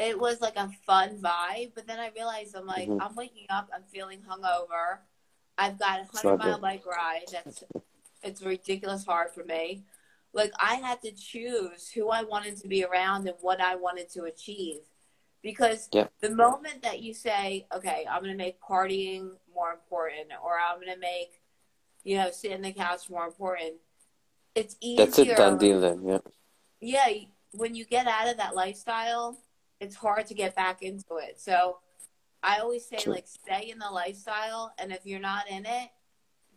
it 0.00 0.18
was 0.18 0.40
like 0.40 0.56
a 0.56 0.68
fun 0.86 1.18
vibe. 1.18 1.72
But 1.74 1.86
then 1.86 2.00
I 2.00 2.08
realized 2.16 2.56
I'm 2.56 2.66
like, 2.66 2.88
Mhm. 2.88 3.00
I'm 3.00 3.14
waking 3.14 3.46
up, 3.50 3.68
I'm 3.74 3.84
feeling 3.84 4.22
hungover. 4.22 5.00
I've 5.58 5.78
got 5.78 6.00
a 6.00 6.04
hundred 6.04 6.38
mile 6.38 6.54
good. 6.54 6.62
bike 6.62 6.86
ride. 6.86 7.26
That's 7.30 7.64
it's 8.22 8.42
ridiculous 8.42 9.04
hard 9.04 9.30
for 9.30 9.44
me. 9.44 9.84
Like 10.32 10.52
I 10.58 10.76
had 10.76 11.02
to 11.02 11.12
choose 11.12 11.90
who 11.90 12.08
I 12.08 12.22
wanted 12.22 12.56
to 12.58 12.68
be 12.68 12.84
around 12.84 13.28
and 13.28 13.36
what 13.40 13.60
I 13.60 13.76
wanted 13.76 14.08
to 14.10 14.24
achieve. 14.24 14.80
Because 15.42 15.88
Yeah. 15.92 16.08
the 16.20 16.30
moment 16.30 16.82
that 16.82 17.00
you 17.00 17.14
say, 17.14 17.66
okay, 17.72 18.06
I'm 18.08 18.22
going 18.22 18.32
to 18.32 18.36
make 18.38 18.60
partying 18.60 19.38
more 19.54 19.72
important 19.72 20.28
or 20.42 20.58
I'm 20.58 20.76
going 20.80 20.92
to 20.92 20.98
make, 20.98 21.40
you 22.04 22.16
know, 22.18 22.30
sit 22.30 22.52
in 22.52 22.60
the 22.62 22.72
couch 22.72 23.08
more 23.08 23.24
important, 23.26 23.74
it's 24.54 24.76
easier. 24.80 25.06
That's 25.06 25.18
it, 25.18 25.36
done 25.36 25.56
deal 25.58 25.80
then. 25.80 26.04
Yeah. 26.06 26.18
Yeah, 26.80 27.08
when 27.52 27.74
you 27.74 27.84
get 27.86 28.06
out 28.06 28.28
of 28.28 28.36
that 28.36 28.54
lifestyle, 28.54 29.38
it's 29.80 29.96
hard 29.96 30.26
to 30.26 30.34
get 30.34 30.54
back 30.54 30.82
into 30.82 31.16
it. 31.16 31.40
So 31.40 31.78
I 32.42 32.58
always 32.58 32.86
say, 32.86 32.98
True. 32.98 33.14
like, 33.14 33.26
stay 33.26 33.70
in 33.70 33.78
the 33.78 33.90
lifestyle. 33.90 34.72
And 34.78 34.92
if 34.92 35.04
you're 35.04 35.20
not 35.20 35.48
in 35.50 35.66
it, 35.66 35.88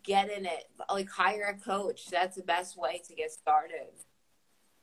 get 0.03 0.29
in 0.29 0.45
it. 0.45 0.65
Like, 0.89 1.09
hire 1.09 1.55
a 1.57 1.59
coach. 1.59 2.07
That's 2.07 2.35
the 2.35 2.43
best 2.43 2.77
way 2.77 3.01
to 3.07 3.15
get 3.15 3.31
started. 3.31 3.87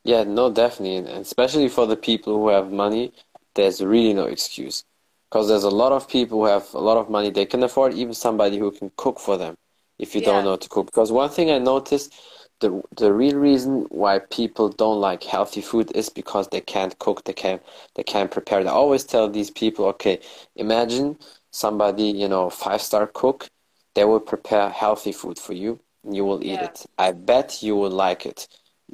Yeah, 0.04 0.24
no, 0.24 0.50
definitely. 0.50 0.96
And 0.96 1.08
especially 1.08 1.68
for 1.68 1.86
the 1.86 1.96
people 1.96 2.34
who 2.34 2.48
have 2.48 2.72
money, 2.72 3.12
there's 3.54 3.82
really 3.82 4.14
no 4.14 4.24
excuse. 4.24 4.84
Because 5.30 5.48
there's 5.48 5.64
a 5.64 5.70
lot 5.70 5.92
of 5.92 6.08
people 6.08 6.40
who 6.40 6.46
have 6.46 6.72
a 6.74 6.78
lot 6.78 6.96
of 6.96 7.08
money, 7.08 7.30
they 7.30 7.46
can 7.46 7.62
afford 7.62 7.94
even 7.94 8.14
somebody 8.14 8.58
who 8.58 8.70
can 8.72 8.90
cook 8.96 9.20
for 9.20 9.36
them 9.36 9.54
if 9.98 10.14
you 10.14 10.22
Yeah. 10.22 10.28
don't 10.28 10.44
know 10.44 10.56
to 10.56 10.68
cook. 10.68 10.86
Because 10.86 11.12
one 11.12 11.30
thing 11.30 11.50
I 11.50 11.58
noticed, 11.58 12.14
the 12.60 12.82
the 12.96 13.12
real 13.12 13.36
reason 13.36 13.86
why 13.90 14.18
people 14.18 14.68
don't 14.68 15.00
like 15.00 15.24
healthy 15.24 15.60
food 15.60 15.90
is 15.94 16.08
because 16.08 16.48
they 16.48 16.60
can't 16.60 16.98
cook, 16.98 17.24
they 17.24 17.32
can't 17.32 17.62
they 17.94 18.02
can't 18.02 18.30
prepare. 18.30 18.60
I 18.60 18.66
always 18.70 19.04
tell 19.04 19.28
these 19.28 19.50
people, 19.50 19.86
okay, 19.86 20.20
imagine 20.56 21.18
somebody, 21.50 22.04
you 22.04 22.28
know, 22.28 22.48
five-star 22.50 23.08
cook, 23.08 23.48
they 23.94 24.04
will 24.04 24.20
prepare 24.20 24.68
healthy 24.70 25.12
food 25.12 25.38
for 25.38 25.52
you, 25.52 25.80
and 26.04 26.14
you 26.14 26.24
will 26.24 26.42
eat 26.42 26.60
Yeah. 26.60 26.66
it. 26.66 26.86
I 26.98 27.12
bet 27.12 27.62
you 27.62 27.76
will 27.76 27.90
like 27.90 28.24
it. 28.26 28.46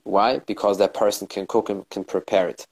Why? 0.05 0.39
Because 0.39 0.79
that 0.79 0.95
person 0.95 1.27
can 1.27 1.47
cook 1.47 1.69
and 1.69 1.89
can 1.91 2.05
prepare 2.05 2.49
it. 2.49 2.67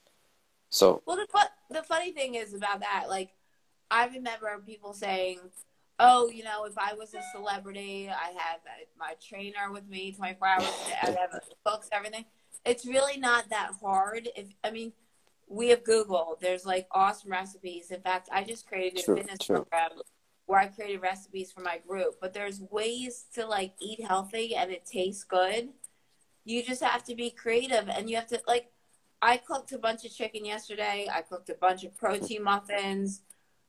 So, 0.70 1.02
Well, 1.06 1.16
the, 1.16 1.26
fu- 1.30 1.74
the 1.74 1.82
funny 1.82 2.12
thing 2.12 2.34
is 2.34 2.54
about 2.54 2.80
that, 2.80 3.06
like, 3.08 3.30
I 3.90 4.06
remember 4.06 4.62
people 4.64 4.92
saying, 4.94 5.38
oh, 5.98 6.28
you 6.30 6.44
know, 6.44 6.64
if 6.64 6.76
I 6.76 6.94
was 6.94 7.14
a 7.14 7.22
celebrity, 7.32 8.08
I 8.08 8.28
have 8.38 8.60
uh, 8.66 8.84
my 8.98 9.14
trainer 9.26 9.72
with 9.72 9.88
me 9.88 10.12
24 10.12 10.48
hours 10.48 10.64
a 10.64 10.88
day, 10.88 10.96
I 11.02 11.06
have 11.20 11.40
books, 11.64 11.88
everything. 11.92 12.24
It's 12.64 12.86
really 12.86 13.18
not 13.18 13.50
that 13.50 13.72
hard. 13.80 14.28
If 14.36 14.48
I 14.62 14.70
mean, 14.70 14.92
we 15.48 15.68
have 15.68 15.84
Google. 15.84 16.38
There's 16.40 16.64
like 16.64 16.86
awesome 16.90 17.30
recipes. 17.30 17.90
In 17.90 18.00
fact, 18.00 18.28
I 18.32 18.42
just 18.44 18.66
created 18.66 19.00
a 19.00 19.02
True, 19.02 19.16
fitness 19.16 19.38
true. 19.38 19.56
program 19.56 20.00
where 20.46 20.60
I 20.60 20.66
created 20.66 21.02
recipes 21.02 21.52
for 21.52 21.60
my 21.60 21.78
group. 21.86 22.16
But 22.20 22.32
there's 22.34 22.60
ways 22.70 23.26
to 23.34 23.46
like 23.46 23.74
eat 23.80 24.02
healthy 24.02 24.54
and 24.56 24.70
it 24.70 24.86
tastes 24.86 25.24
good. 25.24 25.68
You 26.44 26.62
just 26.62 26.82
have 26.82 27.04
to 27.04 27.14
be 27.14 27.30
creative 27.30 27.88
and 27.88 28.08
you 28.08 28.16
have 28.16 28.26
to 28.28 28.40
like 28.46 28.70
I 29.22 29.38
cooked 29.38 29.72
a 29.72 29.78
bunch 29.78 30.04
of 30.04 30.14
chicken 30.14 30.44
yesterday. 30.44 31.08
I 31.12 31.22
cooked 31.22 31.48
a 31.48 31.54
bunch 31.54 31.84
of 31.84 31.96
protein 31.96 32.42
muffins. 32.42 33.22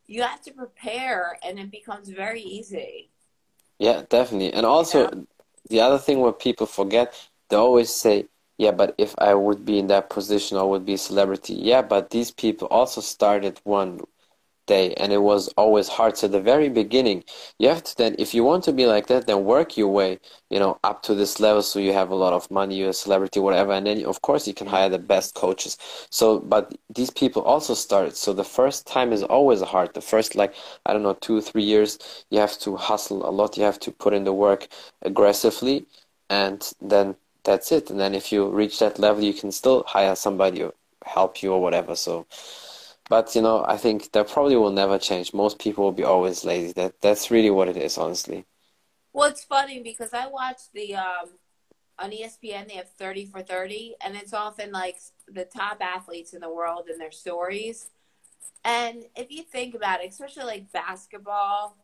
You 0.08 0.24
have 0.24 0.42
to 0.44 0.52
prepare 0.52 1.38
and 1.44 1.60
it 1.60 1.72
becomes 1.72 2.10
very 2.10 2.42
easy. 2.42 3.12
yeah, 3.80 4.04
definitely. 4.10 4.54
And 4.54 4.66
also, 4.66 5.26
the 5.70 5.82
other 5.82 5.98
thing 5.98 6.20
what 6.20 6.40
people 6.40 6.66
forget, 6.68 7.14
they 7.50 7.58
always 7.58 7.90
say, 7.94 8.28
yeah, 8.58 8.72
but 8.72 8.96
if 8.98 9.14
I 9.18 9.34
would 9.34 9.66
be 9.66 9.80
in 9.80 9.88
that 9.88 10.10
position, 10.10 10.58
I 10.58 10.64
would 10.64 10.86
be 10.86 10.94
a 10.94 10.98
celebrity. 10.98 11.54
Yeah, 11.56 11.82
but 11.82 12.10
these 12.12 12.32
people 12.32 12.68
also 12.70 13.02
started 13.02 13.60
one 13.64 14.02
day 14.66 14.94
and 14.96 15.14
it 15.14 15.22
was 15.22 15.48
always 15.58 15.88
hard. 15.88 16.18
So 16.18 16.28
the 16.28 16.42
very 16.42 16.70
beginning, 16.70 17.24
you 17.60 17.70
have 17.70 17.84
to 17.84 17.98
then, 17.98 18.16
if 18.20 18.34
you 18.34 18.44
want 18.44 18.64
to 18.66 18.74
be 18.74 18.86
like 18.86 19.08
that, 19.08 19.28
then 19.28 19.44
work 19.46 19.78
your 19.78 19.90
way, 19.90 20.20
you 20.50 20.60
know, 20.60 20.80
up 20.84 21.04
to 21.04 21.16
this 21.16 21.40
level 21.40 21.62
so 21.62 21.80
you 21.80 21.94
have 21.94 22.10
a 22.10 22.16
lot 22.16 22.34
of 22.34 22.50
money, 22.52 22.76
you're 22.76 22.90
a 22.90 22.94
celebrity, 22.94 23.40
whatever. 23.40 23.72
And 23.74 23.88
then, 23.88 24.06
of 24.06 24.22
course, 24.22 24.48
you 24.48 24.54
can 24.54 24.68
hire 24.68 24.90
the 24.90 25.00
best 25.00 25.36
coaches. 25.36 25.78
So, 26.10 26.40
but 26.40 26.76
these 26.94 27.10
people 27.10 27.42
also 27.44 27.74
started. 27.74 28.16
So 28.16 28.34
the 28.34 28.44
first 28.44 28.88
time 28.88 29.14
is 29.14 29.24
always 29.24 29.62
hard. 29.62 29.94
The 29.94 30.02
first, 30.02 30.36
like, 30.36 30.54
I 30.86 30.94
don't 30.94 31.04
know, 31.04 31.18
two, 31.22 31.42
three 31.42 31.64
years, 31.64 32.26
you 32.30 32.40
have 32.40 32.58
to 32.60 32.76
hustle 32.76 33.28
a 33.28 33.32
lot. 33.32 33.58
You 33.58 33.64
have 33.64 33.80
to 33.82 33.92
put 33.92 34.14
in 34.14 34.24
the 34.24 34.34
work 34.34 34.68
aggressively. 35.02 35.86
And 36.30 36.72
then 36.82 37.16
that's 37.44 37.72
it. 37.72 37.90
And 37.90 38.00
then 38.00 38.16
if 38.16 38.32
you 38.32 38.48
reach 38.50 38.80
that 38.80 39.00
level, 39.00 39.24
you 39.24 39.34
can 39.34 39.52
still 39.52 39.84
hire 39.88 40.16
somebody 40.16 40.64
or 40.64 40.74
help 41.06 41.44
you 41.44 41.54
or 41.54 41.62
whatever. 41.62 41.96
So, 41.96 42.26
but 43.10 43.36
you 43.36 43.42
know, 43.42 43.66
I 43.68 43.78
think 43.78 44.12
that 44.12 44.30
probably 44.30 44.56
will 44.56 44.72
never 44.72 45.00
change. 45.00 45.34
Most 45.34 45.60
people 45.60 45.84
will 45.86 45.92
be 45.92 46.04
always 46.04 46.46
lazy. 46.46 46.74
That 46.74 47.02
that's 47.02 47.32
really 47.32 47.50
what 47.50 47.68
it 47.70 47.78
is, 47.78 47.98
honestly. 47.98 48.46
Well, 49.14 49.30
it's 49.30 49.44
funny 49.44 49.82
because 49.82 50.14
I 50.14 50.28
watch 50.28 50.60
the 50.74 50.96
um 50.96 51.30
on 52.00 52.12
ESPN 52.12 52.68
they 52.68 52.76
have 52.76 52.90
30 52.92 53.26
for 53.26 53.42
30 53.42 53.96
and 54.04 54.16
it's 54.16 54.34
often 54.34 54.72
like 54.72 54.98
the 55.28 55.46
top 55.46 55.82
athletes 55.82 56.34
in 56.34 56.42
the 56.42 56.50
world 56.50 56.88
and 56.90 57.00
their 57.00 57.12
stories. 57.12 57.90
And 58.66 59.06
if 59.16 59.32
you 59.32 59.44
think 59.44 59.76
about 59.76 60.02
it, 60.04 60.12
especially 60.12 60.46
like 60.46 60.72
basketball, 60.72 61.78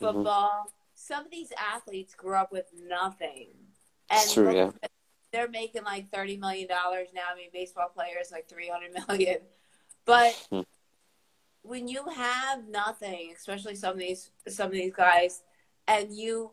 Mhm. 0.00 0.14
football, 0.14 0.72
some 0.94 1.24
of 1.26 1.30
these 1.30 1.52
athletes 1.58 2.14
grew 2.14 2.36
up 2.36 2.52
with 2.52 2.66
nothing. 2.74 3.48
And 4.10 4.28
true, 4.30 4.54
yeah. 4.54 4.72
they're 5.32 5.48
making 5.48 5.84
like 5.84 6.10
30 6.10 6.36
million 6.36 6.68
dollars 6.68 7.08
now. 7.14 7.22
I 7.32 7.36
mean, 7.36 7.50
baseball 7.52 7.88
players 7.88 8.30
like 8.32 8.48
300 8.48 8.92
million. 9.08 9.38
But 10.08 10.34
Hmm. 10.50 10.62
when 11.62 11.86
you 11.86 12.04
have 12.06 12.66
nothing, 12.66 13.32
especially 13.36 13.74
some 13.76 13.92
of 13.92 13.98
these 13.98 14.30
some 14.48 14.66
of 14.68 14.72
these 14.72 14.94
guys, 14.94 15.42
and 15.86 16.12
you 16.12 16.52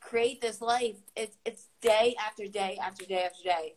create 0.00 0.40
this 0.40 0.60
life, 0.60 0.96
it's 1.14 1.36
it's 1.44 1.68
day 1.80 2.16
after 2.26 2.46
day 2.46 2.78
after 2.82 3.04
day 3.04 3.22
after 3.24 3.42
day. 3.44 3.74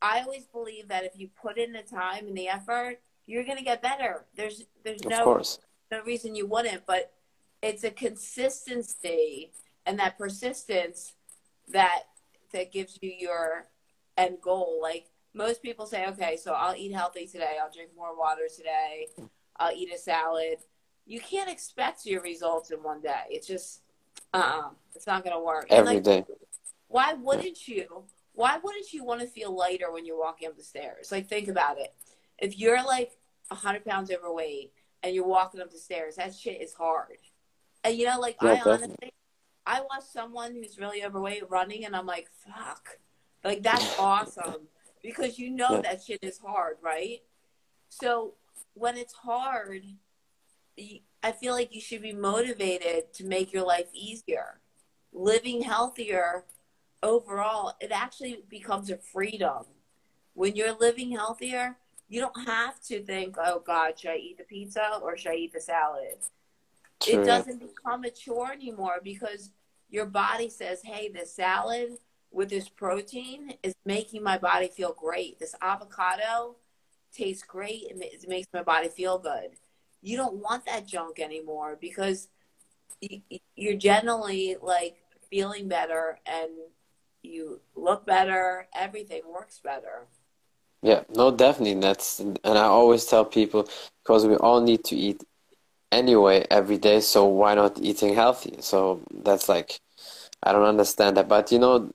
I 0.00 0.20
always 0.22 0.46
believe 0.46 0.88
that 0.88 1.04
if 1.04 1.12
you 1.18 1.28
put 1.42 1.58
in 1.58 1.72
the 1.72 1.82
time 1.82 2.26
and 2.28 2.36
the 2.36 2.48
effort, 2.48 3.00
you're 3.26 3.44
gonna 3.44 3.62
get 3.62 3.82
better. 3.82 4.24
There's 4.36 4.64
there's 4.84 5.04
Of 5.04 5.10
no 5.10 5.24
course. 5.24 5.58
no 5.90 6.02
reason 6.04 6.34
you 6.36 6.46
wouldn't, 6.46 6.86
but 6.86 7.12
it's 7.60 7.84
a 7.84 7.90
consistency 7.90 9.52
and 9.84 9.98
that 9.98 10.16
persistence 10.16 11.14
that 11.68 12.04
that 12.52 12.72
gives 12.72 12.98
you 13.02 13.12
your 13.18 13.66
end 14.16 14.38
goal. 14.40 14.78
Like 14.80 15.06
most 15.34 15.62
people 15.62 15.86
say, 15.86 16.06
okay, 16.08 16.36
so 16.36 16.52
I'll 16.52 16.74
eat 16.76 16.92
healthy 16.92 17.26
today, 17.26 17.56
I'll 17.62 17.70
drink 17.72 17.90
more 17.96 18.16
water 18.18 18.42
today, 18.54 19.08
I'll 19.56 19.72
eat 19.74 19.92
a 19.94 19.98
salad. 19.98 20.58
You 21.06 21.20
can't 21.20 21.50
expect 21.50 22.06
your 22.06 22.22
results 22.22 22.70
in 22.70 22.82
one 22.82 23.00
day. 23.00 23.22
It's 23.30 23.46
just 23.46 23.82
uh 24.32 24.60
uh 24.64 24.68
it's 24.94 25.06
not 25.06 25.24
gonna 25.24 25.42
work. 25.42 25.66
And 25.70 25.80
Every 25.80 25.94
like 25.96 26.04
day. 26.04 26.24
why 26.88 27.14
wouldn't 27.14 27.66
you 27.68 28.04
why 28.32 28.58
wouldn't 28.62 28.92
you 28.92 29.04
want 29.04 29.20
to 29.20 29.26
feel 29.26 29.54
lighter 29.54 29.92
when 29.92 30.04
you're 30.06 30.18
walking 30.18 30.48
up 30.48 30.56
the 30.56 30.62
stairs 30.62 31.10
like 31.12 31.28
think 31.28 31.48
about 31.48 31.78
it 31.78 31.92
if 32.38 32.58
you're 32.58 32.82
like 32.84 33.12
100 33.48 33.84
pounds 33.84 34.10
overweight 34.10 34.72
and 35.02 35.14
you're 35.14 35.26
walking 35.26 35.60
up 35.60 35.70
the 35.70 35.78
stairs 35.78 36.16
that 36.16 36.34
shit 36.34 36.60
is 36.62 36.72
hard 36.74 37.18
and 37.84 37.96
you 37.96 38.06
know 38.06 38.18
like 38.20 38.36
Yeah, 38.40 38.48
i 38.50 38.54
definitely. 38.54 38.84
honestly 38.84 39.12
i 39.66 39.80
watch 39.80 40.04
someone 40.12 40.54
who's 40.54 40.78
really 40.78 41.04
overweight 41.04 41.42
running 41.50 41.84
and 41.84 41.94
i'm 41.96 42.06
like 42.06 42.28
fuck 42.46 42.98
like 43.44 43.62
that's 43.62 43.98
awesome 43.98 44.68
because 45.02 45.38
you 45.38 45.50
know 45.50 45.74
Yeah. 45.74 45.82
that 45.82 46.02
shit 46.02 46.20
is 46.22 46.38
hard 46.38 46.76
right 46.82 47.22
so 47.88 48.34
when 48.74 48.96
it's 48.96 49.14
hard 49.14 49.84
I 51.22 51.32
feel 51.32 51.52
like 51.52 51.74
you 51.74 51.80
should 51.80 52.02
be 52.02 52.12
motivated 52.12 53.12
to 53.14 53.24
make 53.26 53.52
your 53.52 53.64
life 53.64 53.88
easier. 53.92 54.60
Living 55.12 55.62
healthier 55.62 56.44
overall, 57.02 57.74
it 57.80 57.90
actually 57.92 58.44
becomes 58.48 58.90
a 58.90 58.96
freedom. 58.96 59.64
When 60.34 60.56
you're 60.56 60.72
living 60.78 61.12
healthier, 61.12 61.76
you 62.08 62.20
don't 62.20 62.46
have 62.46 62.80
to 62.84 63.04
think, 63.04 63.36
oh 63.38 63.62
God, 63.64 63.98
should 63.98 64.12
I 64.12 64.16
eat 64.16 64.38
the 64.38 64.44
pizza 64.44 64.98
or 65.02 65.16
should 65.16 65.32
I 65.32 65.36
eat 65.36 65.52
the 65.52 65.60
salad? 65.60 66.16
True. 67.02 67.20
It 67.20 67.26
doesn't 67.26 67.60
become 67.60 68.04
a 68.04 68.10
chore 68.10 68.52
anymore 68.52 69.00
because 69.02 69.50
your 69.90 70.06
body 70.06 70.48
says, 70.48 70.80
hey, 70.82 71.08
the 71.08 71.26
salad 71.26 71.98
with 72.32 72.48
this 72.48 72.68
protein 72.68 73.54
is 73.62 73.74
making 73.84 74.22
my 74.22 74.38
body 74.38 74.68
feel 74.68 74.94
great. 74.98 75.38
This 75.38 75.54
avocado 75.60 76.56
tastes 77.12 77.42
great. 77.42 77.90
And 77.90 78.02
it 78.02 78.28
makes 78.28 78.48
my 78.52 78.62
body 78.62 78.88
feel 78.88 79.18
good. 79.18 79.50
You 80.02 80.16
don't 80.16 80.36
want 80.36 80.66
that 80.66 80.86
junk 80.86 81.18
anymore 81.18 81.76
because 81.80 82.28
you're 83.56 83.76
generally 83.76 84.56
like 84.60 84.96
feeling 85.30 85.68
better 85.68 86.18
and 86.26 86.50
you 87.22 87.60
look 87.74 88.06
better. 88.06 88.68
Everything 88.74 89.22
works 89.32 89.60
better. 89.62 90.06
Yeah, 90.82 91.02
no, 91.14 91.30
definitely. 91.30 91.78
That's 91.80 92.20
and 92.20 92.38
I 92.44 92.64
always 92.64 93.04
tell 93.04 93.24
people 93.24 93.68
because 94.02 94.26
we 94.26 94.36
all 94.36 94.62
need 94.62 94.84
to 94.84 94.96
eat 94.96 95.22
anyway 95.92 96.46
every 96.50 96.78
day. 96.78 97.00
So 97.00 97.26
why 97.26 97.54
not 97.54 97.78
eating 97.82 98.14
healthy? 98.14 98.56
So 98.60 99.02
that's 99.12 99.48
like 99.48 99.80
I 100.42 100.52
don't 100.52 100.64
understand 100.64 101.18
that, 101.18 101.28
but 101.28 101.52
you 101.52 101.58
know, 101.58 101.90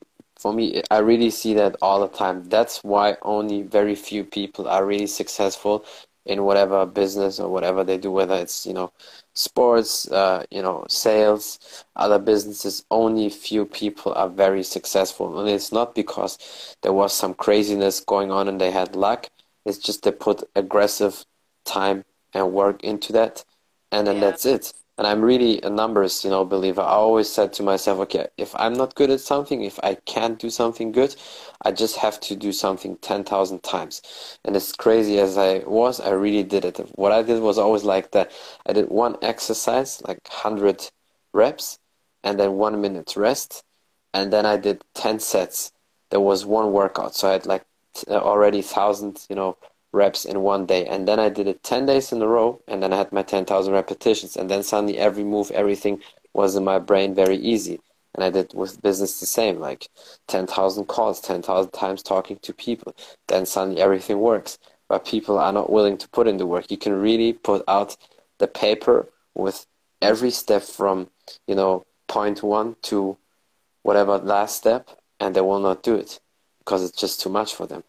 for 0.46 0.52
me, 0.52 0.80
I 0.92 0.98
really 0.98 1.30
see 1.30 1.54
that 1.54 1.74
all 1.82 1.98
the 1.98 2.16
time. 2.16 2.48
That's 2.48 2.84
why 2.84 3.16
only 3.22 3.62
very 3.62 3.96
few 3.96 4.22
people 4.22 4.68
are 4.68 4.86
really 4.86 5.08
successful 5.08 5.84
in 6.24 6.44
whatever 6.44 6.86
business 6.86 7.40
or 7.40 7.48
whatever 7.48 7.82
they 7.82 7.98
do, 7.98 8.12
whether 8.12 8.36
it's, 8.36 8.64
you 8.64 8.72
know, 8.72 8.92
sports, 9.34 10.08
uh, 10.12 10.44
you 10.52 10.62
know, 10.62 10.86
sales, 10.88 11.84
other 11.96 12.20
businesses, 12.20 12.84
only 12.92 13.28
few 13.28 13.66
people 13.66 14.12
are 14.14 14.28
very 14.28 14.62
successful. 14.62 15.40
And 15.40 15.48
it's 15.48 15.72
not 15.72 15.96
because 15.96 16.38
there 16.82 16.92
was 16.92 17.12
some 17.12 17.34
craziness 17.34 17.98
going 17.98 18.30
on 18.30 18.46
and 18.46 18.60
they 18.60 18.70
had 18.70 18.94
luck. 18.94 19.28
It's 19.64 19.78
just 19.78 20.04
they 20.04 20.12
put 20.12 20.48
aggressive 20.54 21.24
time 21.64 22.04
and 22.32 22.52
work 22.52 22.84
into 22.84 23.12
that. 23.14 23.44
And 23.90 24.06
then 24.06 24.14
yeah. 24.14 24.20
that's 24.20 24.46
it 24.46 24.72
and 24.98 25.06
I'm 25.06 25.20
really 25.20 25.60
a 25.62 25.68
numbers, 25.68 26.24
you 26.24 26.30
know, 26.30 26.44
believer. 26.44 26.80
I 26.80 26.92
always 26.92 27.28
said 27.28 27.52
to 27.54 27.62
myself, 27.62 27.98
okay, 28.00 28.28
if 28.38 28.54
I'm 28.56 28.72
not 28.72 28.94
good 28.94 29.10
at 29.10 29.20
something, 29.20 29.62
if 29.62 29.78
I 29.82 29.96
can't 30.06 30.38
do 30.38 30.48
something 30.48 30.90
good, 30.90 31.14
I 31.62 31.72
just 31.72 31.96
have 31.96 32.18
to 32.20 32.36
do 32.36 32.50
something 32.52 32.96
10,000 32.96 33.62
times. 33.62 34.00
And 34.44 34.56
as 34.56 34.72
crazy 34.72 35.18
as 35.18 35.36
I 35.36 35.58
was, 35.66 36.00
I 36.00 36.10
really 36.10 36.42
did 36.42 36.64
it. 36.64 36.78
What 36.94 37.12
I 37.12 37.22
did 37.22 37.42
was 37.42 37.58
always 37.58 37.84
like 37.84 38.12
that. 38.12 38.32
I 38.64 38.72
did 38.72 38.88
one 38.88 39.16
exercise, 39.20 40.00
like 40.06 40.20
100 40.28 40.90
reps, 41.32 41.78
and 42.24 42.40
then 42.40 42.52
one 42.52 42.80
minute 42.80 43.16
rest. 43.16 43.62
And 44.14 44.32
then 44.32 44.46
I 44.46 44.56
did 44.56 44.82
10 44.94 45.20
sets. 45.20 45.72
There 46.10 46.20
was 46.20 46.46
one 46.46 46.72
workout. 46.72 47.14
So 47.14 47.28
I 47.28 47.32
had 47.32 47.44
like 47.44 47.64
already 48.08 48.58
1,000, 48.58 49.26
you 49.28 49.36
know, 49.36 49.58
reps 49.96 50.24
in 50.24 50.42
one 50.42 50.66
day. 50.66 50.86
And 50.86 51.08
then 51.08 51.18
I 51.18 51.28
did 51.28 51.48
it 51.48 51.62
10 51.64 51.86
days 51.86 52.12
in 52.12 52.22
a 52.22 52.28
row, 52.28 52.60
and 52.68 52.82
then 52.82 52.92
I 52.92 52.98
had 52.98 53.12
my 53.12 53.22
10,000 53.22 53.72
repetitions. 53.72 54.36
And 54.36 54.50
then 54.50 54.62
suddenly 54.62 54.98
every 54.98 55.24
move, 55.24 55.50
everything 55.50 56.00
was 56.34 56.54
in 56.54 56.64
my 56.64 56.78
brain 56.78 57.14
very 57.14 57.36
easy. 57.38 57.80
And 58.14 58.22
I 58.22 58.30
did 58.30 58.52
with 58.54 58.82
business 58.82 59.20
the 59.20 59.26
same, 59.26 59.58
like 59.58 59.88
10,000 60.28 60.84
calls, 60.86 61.20
10,000 61.20 61.70
times 61.72 62.02
talking 62.02 62.38
to 62.42 62.52
people. 62.52 62.94
Then 63.26 63.46
suddenly 63.46 63.80
everything 63.80 64.20
works. 64.20 64.58
But 64.88 65.04
people 65.04 65.38
are 65.38 65.52
not 65.52 65.70
willing 65.70 65.98
to 65.98 66.08
put 66.08 66.28
in 66.28 66.36
the 66.36 66.46
work. 66.46 66.70
You 66.70 66.76
can 66.76 66.92
really 66.92 67.32
put 67.32 67.64
out 67.66 67.96
the 68.38 68.46
paper 68.46 69.08
with 69.34 69.66
every 70.00 70.30
step 70.30 70.62
from, 70.62 71.10
you 71.46 71.54
know, 71.54 71.84
point 72.06 72.42
one 72.42 72.76
to 72.82 73.16
whatever 73.82 74.18
last 74.18 74.56
step, 74.56 74.88
and 75.20 75.34
they 75.34 75.40
will 75.40 75.60
not 75.60 75.82
do 75.82 75.94
it 75.94 76.20
because 76.60 76.84
it's 76.84 76.98
just 76.98 77.20
too 77.20 77.30
much 77.30 77.54
for 77.54 77.66
them. 77.66 77.82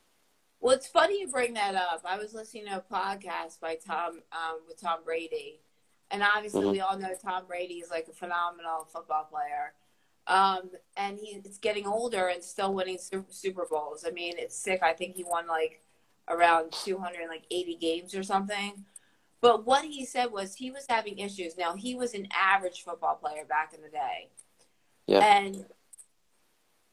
Well, 0.60 0.76
it's 0.76 0.88
funny 0.88 1.22
you 1.22 1.28
bring 1.28 1.54
that 1.54 1.76
up. 1.76 2.02
I 2.04 2.18
was 2.18 2.34
listening 2.34 2.66
to 2.66 2.78
a 2.78 2.82
podcast 2.82 3.60
by 3.60 3.76
Tom 3.76 4.22
um, 4.32 4.60
with 4.68 4.82
Tom 4.82 5.00
Brady, 5.06 5.60
and 6.10 6.24
obviously 6.24 6.62
mm-hmm. 6.62 6.72
we 6.72 6.80
all 6.82 6.98
know 6.98 7.14
Tom 7.22 7.44
Brady 7.48 7.76
is 7.76 7.90
like 7.92 8.08
a 8.10 8.14
phenomenal 8.14 8.88
football 8.92 9.26
player. 9.26 9.74
Um, 10.28 10.72
and 10.98 11.18
he's 11.18 11.58
getting 11.60 11.88
older 11.88 12.28
and 12.28 12.44
still 12.44 12.74
winning 12.74 12.98
Super 13.30 13.66
Bowls. 13.70 14.04
I 14.06 14.12
mean, 14.12 14.34
it's 14.38 14.58
sick. 14.58 14.84
I 14.84 14.92
think 14.92 15.16
he 15.16 15.24
won 15.24 15.48
like 15.48 15.82
around 16.28 16.74
280 16.74 17.76
games 17.76 18.14
or 18.14 18.24
something. 18.24 18.84
But 19.40 19.66
what 19.66 19.86
he 19.86 20.06
said 20.06 20.32
was 20.32 20.56
he 20.56 20.72
was 20.72 20.86
having 20.90 21.20
issues. 21.20 21.58
Now 21.58 21.76
he 21.76 21.96
was 21.96 22.14
an 22.14 22.28
average 22.36 22.84
football 22.84 23.16
player 23.16 23.46
back 23.46 23.74
in 23.74 23.82
the 23.82 23.90
day, 23.90 24.30
yeah. 25.06 25.20
and 25.20 25.66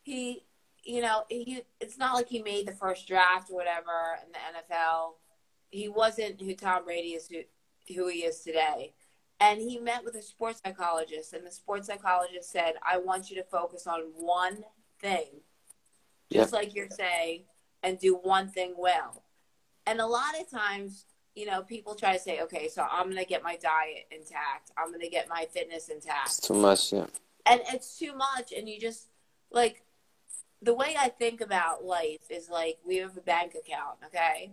he 0.02 0.44
you 0.84 1.00
know, 1.00 1.24
he 1.28 1.62
it's 1.80 1.98
not 1.98 2.14
like 2.14 2.28
he 2.28 2.42
made 2.42 2.66
the 2.66 2.72
first 2.72 3.08
draft 3.08 3.50
or 3.50 3.56
whatever 3.56 4.18
in 4.24 4.32
the 4.32 4.74
NFL. 4.74 5.14
He 5.70 5.88
wasn't 5.88 6.40
who 6.40 6.54
Tom 6.54 6.84
Brady 6.84 7.10
is 7.14 7.28
who, 7.28 7.40
who 7.94 8.08
he 8.08 8.20
is 8.20 8.40
today. 8.40 8.94
And 9.40 9.60
he 9.60 9.78
met 9.78 10.04
with 10.04 10.14
a 10.14 10.22
sports 10.22 10.60
psychologist, 10.64 11.32
and 11.32 11.44
the 11.44 11.50
sports 11.50 11.88
psychologist 11.88 12.50
said, 12.50 12.74
I 12.88 12.98
want 12.98 13.30
you 13.30 13.36
to 13.36 13.42
focus 13.42 13.86
on 13.86 14.00
one 14.14 14.64
thing, 15.00 15.26
just 16.32 16.52
yeah. 16.52 16.58
like 16.58 16.74
you're 16.74 16.88
saying, 16.88 17.42
and 17.82 17.98
do 17.98 18.14
one 18.14 18.48
thing 18.48 18.74
well. 18.78 19.24
And 19.86 20.00
a 20.00 20.06
lot 20.06 20.40
of 20.40 20.48
times, 20.48 21.06
you 21.34 21.46
know, 21.46 21.62
people 21.62 21.94
try 21.94 22.16
to 22.16 22.18
say, 22.18 22.40
okay, 22.42 22.68
so 22.68 22.86
I'm 22.90 23.06
going 23.06 23.18
to 23.18 23.24
get 23.24 23.42
my 23.42 23.56
diet 23.56 24.06
intact, 24.12 24.70
I'm 24.78 24.88
going 24.88 25.00
to 25.00 25.10
get 25.10 25.28
my 25.28 25.46
fitness 25.52 25.88
intact. 25.88 26.28
It's 26.28 26.40
too 26.40 26.54
much, 26.54 26.92
yeah. 26.92 27.06
And 27.44 27.60
it's 27.72 27.98
too 27.98 28.14
much, 28.14 28.52
and 28.56 28.68
you 28.68 28.80
just, 28.80 29.08
like, 29.50 29.83
the 30.64 30.74
way 30.74 30.96
I 30.98 31.08
think 31.08 31.40
about 31.40 31.84
life 31.84 32.30
is 32.30 32.48
like 32.48 32.78
we 32.86 32.96
have 32.96 33.16
a 33.16 33.20
bank 33.20 33.54
account, 33.54 33.98
okay? 34.06 34.52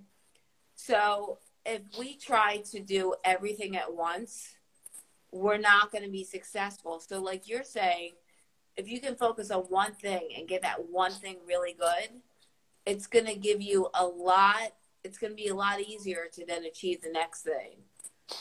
So 0.76 1.40
if 1.66 1.82
we 1.98 2.18
try 2.18 2.58
to 2.72 2.80
do 2.80 3.16
everything 3.24 3.78
at 3.78 3.94
once, 3.94 4.56
we're 5.32 5.58
not 5.58 5.92
going 5.92 6.04
to 6.04 6.10
be 6.10 6.24
successful. 6.24 7.00
So, 7.00 7.22
like 7.22 7.48
you're 7.48 7.64
saying, 7.64 8.12
if 8.76 8.90
you 8.90 9.00
can 9.00 9.16
focus 9.16 9.52
on 9.52 9.62
one 9.64 9.94
thing 9.94 10.30
and 10.38 10.48
get 10.48 10.62
that 10.64 10.90
one 10.90 11.12
thing 11.12 11.38
really 11.48 11.74
good, 11.74 12.10
it's 12.86 13.08
going 13.08 13.26
to 13.26 13.36
give 13.36 13.62
you 13.62 13.88
a 13.94 14.06
lot. 14.06 14.74
It's 15.04 15.18
going 15.18 15.32
to 15.32 15.38
be 15.38 15.48
a 15.48 15.56
lot 15.56 15.80
easier 15.80 16.26
to 16.34 16.46
then 16.46 16.66
achieve 16.66 17.02
the 17.02 17.12
next 17.12 17.44
thing. 17.44 17.78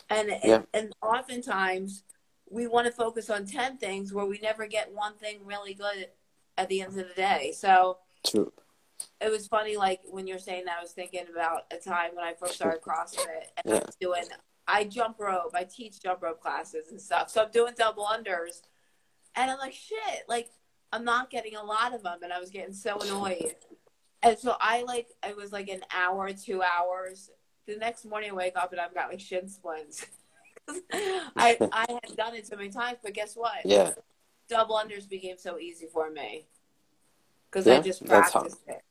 And 0.09 0.29
yeah. 0.29 0.55
and, 0.55 0.67
and 0.75 0.93
oftentimes 1.03 2.05
we 2.49 2.67
want 2.67 2.87
to 2.87 2.93
focus 2.93 3.31
on 3.31 3.47
10 3.47 3.79
things 3.79 4.13
where 4.13 4.27
we 4.27 4.41
never 4.41 4.67
get 4.67 4.93
one 4.93 5.15
thing 5.15 5.39
really 5.45 5.75
good 5.75 6.09
at 6.61 6.69
the 6.69 6.83
end 6.83 6.91
of 6.91 7.09
the 7.09 7.15
day. 7.15 7.53
So 7.57 7.99
True. 8.25 8.53
it 9.21 9.31
was 9.31 9.49
funny, 9.49 9.77
like 9.77 10.01
when 10.05 10.27
you're 10.27 10.39
saying 10.39 10.67
that, 10.67 10.77
I 10.79 10.83
was 10.83 10.93
thinking 10.93 11.25
about 11.33 11.63
a 11.73 11.79
time 11.79 12.11
when 12.15 12.25
I 12.25 12.35
first 12.35 12.55
started 12.55 12.83
CrossFit 12.87 13.47
and 13.57 13.65
yeah. 13.65 13.75
I 13.77 13.85
was 13.87 13.97
doing, 13.99 14.25
I 14.69 14.85
jump 14.85 15.17
rope, 15.19 15.53
I 15.55 15.65
teach 15.65 16.03
jump 16.03 16.23
rope 16.23 16.41
classes 16.41 16.89
and 16.91 17.01
stuff. 17.01 17.31
So 17.31 17.43
I'm 17.43 17.51
doing 17.51 17.73
double 17.77 18.05
unders, 18.05 18.61
and 19.35 19.51
I'm 19.51 19.59
like, 19.59 19.73
shit, 19.73 20.25
like 20.29 20.51
I'm 20.93 21.05
not 21.05 21.31
getting 21.31 21.57
a 21.57 21.65
lot 21.65 21.95
of 21.95 22.03
them, 22.03 22.19
and 22.23 22.33
I 22.33 22.39
was 22.39 22.51
getting 22.51 22.75
so 22.75 22.99
annoyed. 23.01 23.57
And 24.23 24.39
so 24.39 24.55
I 24.61 24.83
like, 24.83 25.09
it 25.27 25.35
was 25.35 25.51
like 25.51 25.69
an 25.69 25.81
hour, 25.91 26.31
two 26.35 26.63
hours. 26.63 27.31
The 27.67 27.77
next 27.77 28.05
morning, 28.05 28.33
I 28.33 28.35
wake 28.35 28.53
up 28.55 28.71
and 28.71 28.79
I've 28.79 28.93
got 28.93 29.09
like 29.09 29.21
shin 29.21 29.49
splints. 29.49 30.05
I 30.93 31.57
I 31.73 31.87
had 31.89 32.17
done 32.17 32.35
it 32.35 32.47
so 32.47 32.57
many 32.57 32.69
times, 32.69 32.99
but 33.03 33.15
guess 33.15 33.35
what? 33.35 33.65
Yeah 33.65 33.93
double 34.51 34.75
unders 34.75 35.09
became 35.09 35.39
so 35.39 35.59
easy 35.59 35.87
for 35.87 36.11
me 36.11 36.45
because 37.51 37.67
yeah, 37.67 37.79
I 37.79 37.81
just 37.81 38.05
practiced 38.05 38.59
it. 38.67 38.83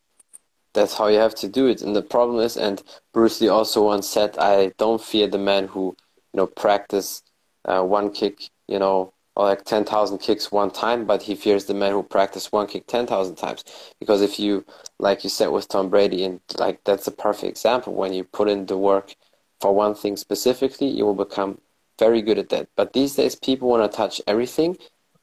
That's 0.73 0.95
how 0.95 1.07
you 1.07 1.19
have 1.19 1.35
to 1.35 1.47
do 1.47 1.67
it. 1.67 1.81
And 1.81 1.95
the 1.95 2.01
problem 2.01 2.39
is, 2.39 2.55
and 2.55 2.81
Bruce 3.11 3.41
Lee 3.41 3.49
also 3.49 3.83
once 3.83 4.07
said, 4.07 4.37
I 4.37 4.71
don't 4.77 5.01
fear 5.01 5.27
the 5.27 5.37
man 5.37 5.67
who, 5.67 5.95
you 6.33 6.37
know, 6.37 6.47
practice 6.47 7.23
uh, 7.65 7.83
one 7.83 8.11
kick, 8.11 8.49
you 8.67 8.79
know, 8.79 9.13
or 9.35 9.45
like 9.45 9.65
10,000 9.65 10.19
kicks 10.19 10.51
one 10.51 10.69
time, 10.69 11.05
but 11.05 11.23
he 11.23 11.33
fears 11.33 11.65
the 11.65 11.73
man 11.73 11.91
who 11.91 12.03
practice 12.03 12.51
one 12.51 12.67
kick 12.67 12.85
10,000 12.87 13.35
times. 13.35 13.63
Because 13.99 14.21
if 14.21 14.39
you, 14.39 14.63
like 14.99 15.23
you 15.23 15.29
said 15.29 15.47
with 15.47 15.67
Tom 15.67 15.89
Brady, 15.89 16.23
and 16.23 16.39
like 16.57 16.83
that's 16.83 17.07
a 17.07 17.11
perfect 17.11 17.49
example, 17.49 17.93
when 17.93 18.13
you 18.13 18.23
put 18.23 18.49
in 18.49 18.65
the 18.67 18.77
work 18.77 19.15
for 19.59 19.73
one 19.73 19.95
thing 19.95 20.17
specifically, 20.17 20.87
you 20.87 21.05
will 21.05 21.15
become 21.15 21.59
very 21.97 22.21
good 22.21 22.37
at 22.37 22.49
that. 22.49 22.67
But 22.75 22.93
these 22.93 23.15
days, 23.15 23.35
people 23.35 23.69
want 23.69 23.91
to 23.91 23.95
touch 23.95 24.21
everything 24.27 24.77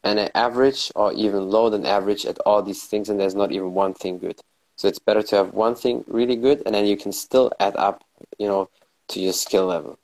and 0.07 0.19
an 0.19 0.29
average 0.35 0.91
or 0.95 1.11
even 1.13 1.49
lower 1.49 1.69
than 1.69 1.85
average 1.85 2.25
at 2.25 2.39
all 2.45 2.61
these 2.63 2.83
things 2.83 3.09
and 3.09 3.19
there's 3.19 3.35
not 3.35 3.51
even 3.51 3.73
one 3.73 3.93
thing 3.93 4.17
good. 4.17 4.39
So 4.77 4.87
it's 4.87 4.99
better 4.99 5.23
to 5.23 5.35
have 5.35 5.53
one 5.53 5.75
thing 5.75 6.05
really 6.07 6.35
good 6.37 6.63
and 6.65 6.73
then 6.73 6.85
you 6.85 6.95
can 6.95 7.11
still 7.11 7.51
add 7.59 7.75
up 7.75 8.03
you 8.37 8.47
know 8.47 8.69
to 9.09 9.19
your 9.19 9.33
skill 9.33 9.65
level. 9.65 9.99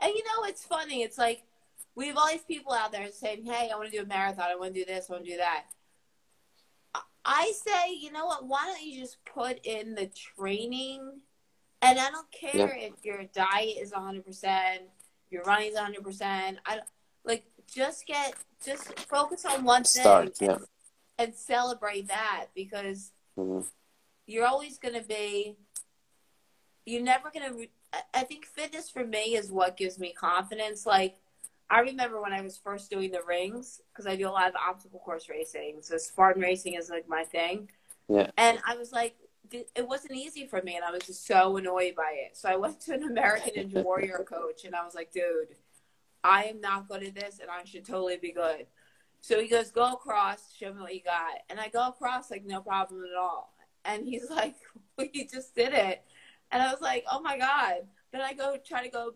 And 0.00 0.12
you 0.14 0.24
know 0.24 0.48
it's 0.48 0.64
funny. 0.64 1.02
It's 1.02 1.18
like 1.18 1.42
we 1.94 2.08
have 2.08 2.16
all 2.16 2.28
these 2.28 2.42
people 2.42 2.72
out 2.72 2.92
there 2.92 3.08
saying 3.10 3.44
hey 3.44 3.70
i 3.72 3.76
want 3.76 3.90
to 3.90 3.96
do 3.96 4.02
a 4.02 4.06
marathon. 4.06 4.46
I 4.50 4.56
want 4.56 4.74
to 4.74 4.80
do 4.80 4.86
this. 4.86 5.06
I 5.08 5.12
want 5.12 5.24
to 5.24 5.30
do 5.30 5.36
that. 5.36 5.64
I 7.24 7.52
say 7.64 7.94
you 7.94 8.10
know 8.10 8.26
what? 8.26 8.46
Why 8.46 8.64
don't 8.66 8.82
you 8.82 9.00
just 9.00 9.18
put 9.24 9.64
in 9.64 9.94
the 9.94 10.10
training? 10.36 11.20
And 11.80 11.96
i 12.00 12.10
don't 12.10 12.30
care 12.32 12.76
yeah. 12.76 12.88
if 12.88 13.04
your 13.04 13.22
diet 13.32 13.76
is 13.80 13.92
100% 13.92 14.24
Your 15.30 15.42
running's 15.44 15.74
100. 15.74 16.02
percent. 16.02 16.58
I 16.66 16.80
like 17.24 17.44
just 17.72 18.06
get 18.06 18.34
just 18.64 18.98
focus 19.08 19.44
on 19.44 19.64
one 19.64 19.84
thing 19.84 20.02
Start, 20.02 20.36
yeah. 20.40 20.52
and, 20.52 20.64
and 21.18 21.34
celebrate 21.34 22.08
that 22.08 22.46
because 22.54 23.12
hmm 23.36 23.60
you're 24.26 24.46
always 24.46 24.78
going 24.78 24.94
to 24.94 25.02
be 25.06 25.56
you're 26.86 27.02
never 27.02 27.30
going 27.30 27.50
to 27.50 27.58
re- 27.58 27.70
I- 27.92 28.20
i 28.20 28.22
think 28.24 28.44
fitness 28.46 28.90
for 28.90 29.04
me 29.04 29.36
is 29.36 29.50
what 29.50 29.76
gives 29.76 29.98
me 29.98 30.12
confidence 30.12 30.84
like 30.86 31.16
i 31.70 31.80
remember 31.80 32.20
when 32.20 32.32
i 32.32 32.40
was 32.40 32.56
first 32.58 32.90
doing 32.90 33.10
the 33.10 33.20
rings 33.26 33.80
because 33.92 34.06
i 34.06 34.16
do 34.16 34.28
a 34.28 34.30
lot 34.30 34.48
of 34.48 34.54
obstacle 34.56 34.98
course 35.00 35.28
racing 35.28 35.76
so 35.80 35.96
spartan 35.96 36.42
racing 36.42 36.74
is 36.74 36.90
like 36.90 37.08
my 37.08 37.24
thing 37.24 37.68
Yeah. 38.08 38.30
and 38.36 38.58
i 38.66 38.76
was 38.76 38.92
like 38.92 39.16
it 39.50 39.88
wasn't 39.88 40.12
easy 40.12 40.46
for 40.46 40.60
me 40.60 40.76
and 40.76 40.84
i 40.84 40.90
was 40.90 41.02
just 41.04 41.26
so 41.26 41.56
annoyed 41.56 41.94
by 41.96 42.12
it 42.26 42.36
so 42.36 42.50
i 42.50 42.56
went 42.56 42.80
to 42.82 42.92
an 42.92 43.04
american 43.04 43.54
ninja 43.54 43.82
warrior 43.84 44.24
coach 44.28 44.64
and 44.64 44.74
i 44.74 44.84
was 44.84 44.94
like 44.94 45.10
dude 45.12 45.54
i 46.24 46.44
am 46.44 46.60
not 46.60 46.88
good 46.88 47.02
at 47.02 47.14
this 47.14 47.38
and 47.40 47.50
i 47.50 47.64
should 47.64 47.84
totally 47.84 48.16
be 48.16 48.32
good 48.32 48.66
so 49.20 49.40
he 49.40 49.48
goes, 49.48 49.70
go 49.70 49.92
across, 49.92 50.54
show 50.54 50.72
me 50.72 50.80
what 50.80 50.94
you 50.94 51.02
got. 51.02 51.38
And 51.50 51.58
I 51.58 51.68
go 51.68 51.88
across 51.88 52.30
like 52.30 52.44
no 52.44 52.60
problem 52.60 53.02
at 53.04 53.18
all. 53.18 53.52
And 53.84 54.06
he's 54.06 54.30
like, 54.30 54.56
well, 54.96 55.08
you 55.12 55.26
just 55.26 55.54
did 55.54 55.72
it. 55.72 56.02
And 56.50 56.62
I 56.62 56.70
was 56.70 56.80
like, 56.80 57.04
oh 57.10 57.20
my 57.20 57.38
God. 57.38 57.86
Then 58.12 58.22
I 58.22 58.32
go 58.32 58.56
try 58.64 58.82
to 58.82 58.88
go 58.88 59.14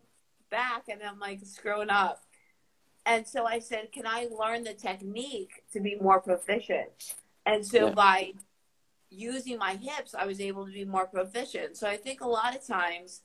back 0.51 0.85
and 0.89 1.01
I'm 1.03 1.19
like 1.19 1.41
screwing 1.45 1.91
up. 1.91 2.23
And 3.07 3.27
so 3.27 3.47
I 3.47 3.59
said, 3.59 3.91
can 3.91 4.07
I 4.07 4.29
learn 4.39 4.65
the 4.65 4.75
technique 4.75 5.65
to 5.73 5.81
be 5.81 5.97
more 5.97 6.21
proficient? 6.21 7.15
And 7.47 7.65
so 7.67 7.87
Yeah. 7.87 7.95
by 7.95 8.33
using 9.11 9.59
my 9.59 9.75
hips, 9.75 10.15
I 10.15 10.27
was 10.27 10.41
able 10.41 10.67
to 10.67 10.73
be 10.73 10.85
more 10.85 11.07
proficient. 11.07 11.77
So 11.77 11.89
I 11.89 11.97
think 11.97 12.21
a 12.21 12.29
lot 12.29 12.55
of 12.55 12.65
times, 12.65 13.23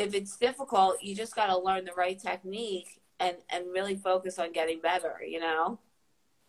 if 0.00 0.14
it's 0.14 0.36
difficult, 0.36 1.02
you 1.02 1.14
just 1.14 1.34
got 1.36 1.46
to 1.46 1.58
learn 1.58 1.84
the 1.84 1.92
right 1.92 2.18
technique 2.18 3.00
and, 3.20 3.36
and 3.50 3.66
really 3.72 3.96
focus 3.96 4.38
on 4.38 4.52
getting 4.52 4.80
better, 4.80 5.16
you 5.26 5.40
know? 5.40 5.78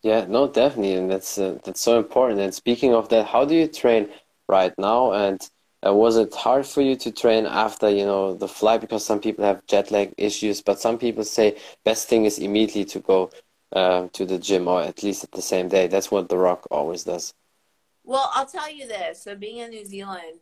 Yeah, 0.02 0.24
no, 0.26 0.48
definitely, 0.48 0.94
and 0.94 1.10
that's 1.10 1.38
uh, 1.38 1.58
that's 1.64 1.80
so 1.80 1.96
important. 1.96 2.40
And 2.40 2.52
speaking 2.52 2.92
of 2.92 3.08
that, 3.10 3.26
how 3.26 3.44
do 3.44 3.54
you 3.54 3.68
train 3.68 4.08
right 4.48 4.74
now? 4.76 5.12
And 5.12 5.40
uh, 5.86 5.94
was 5.94 6.16
it 6.16 6.34
hard 6.34 6.66
for 6.66 6.80
you 6.82 6.96
to 6.96 7.12
train 7.12 7.46
after, 7.46 7.88
you 7.88 8.04
know, 8.04 8.34
the 8.34 8.48
flight? 8.48 8.80
Because 8.80 9.04
some 9.04 9.20
people 9.20 9.44
have 9.44 9.64
jet 9.66 9.92
lag 9.92 10.12
issues, 10.18 10.60
but 10.60 10.80
some 10.80 10.98
people 10.98 11.24
say 11.24 11.56
best 11.84 12.08
thing 12.08 12.24
is 12.24 12.38
immediately 12.38 12.84
to 12.86 13.00
go 13.00 13.30
uh, 13.72 14.08
to 14.12 14.24
the 14.24 14.38
gym 14.38 14.66
or 14.66 14.82
at 14.82 15.02
least 15.04 15.22
at 15.22 15.30
the 15.32 15.42
same 15.42 15.68
day. 15.68 15.86
That's 15.86 16.10
what 16.10 16.28
The 16.28 16.36
Rock 16.36 16.66
always 16.70 17.04
does. 17.04 17.32
Well, 18.04 18.30
I'll 18.34 18.46
tell 18.46 18.70
you 18.70 18.88
this. 18.88 19.22
So 19.22 19.36
being 19.36 19.58
in 19.58 19.70
New 19.70 19.84
Zealand, 19.84 20.40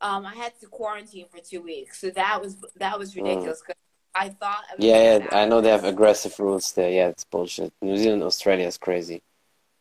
um, 0.00 0.26
I 0.26 0.34
had 0.34 0.58
to 0.60 0.66
quarantine 0.66 1.26
for 1.28 1.38
two 1.38 1.62
weeks. 1.62 2.00
So 2.00 2.10
that 2.10 2.40
was 2.40 2.56
that 2.76 2.98
was 2.98 3.16
ridiculous. 3.16 3.62
'cause 3.62 3.74
I 4.14 4.30
thought 4.30 4.64
I 4.70 4.74
Yeah, 4.78 5.18
yeah, 5.18 5.28
I 5.32 5.44
know 5.46 5.60
they 5.60 5.70
have 5.70 5.84
aggressive 5.84 6.38
rules 6.38 6.72
there. 6.72 6.90
Yeah, 6.90 7.08
it's 7.08 7.24
bullshit. 7.24 7.72
New 7.82 7.96
Zealand, 7.96 8.22
Australia 8.22 8.66
is 8.66 8.78
crazy. 8.78 9.22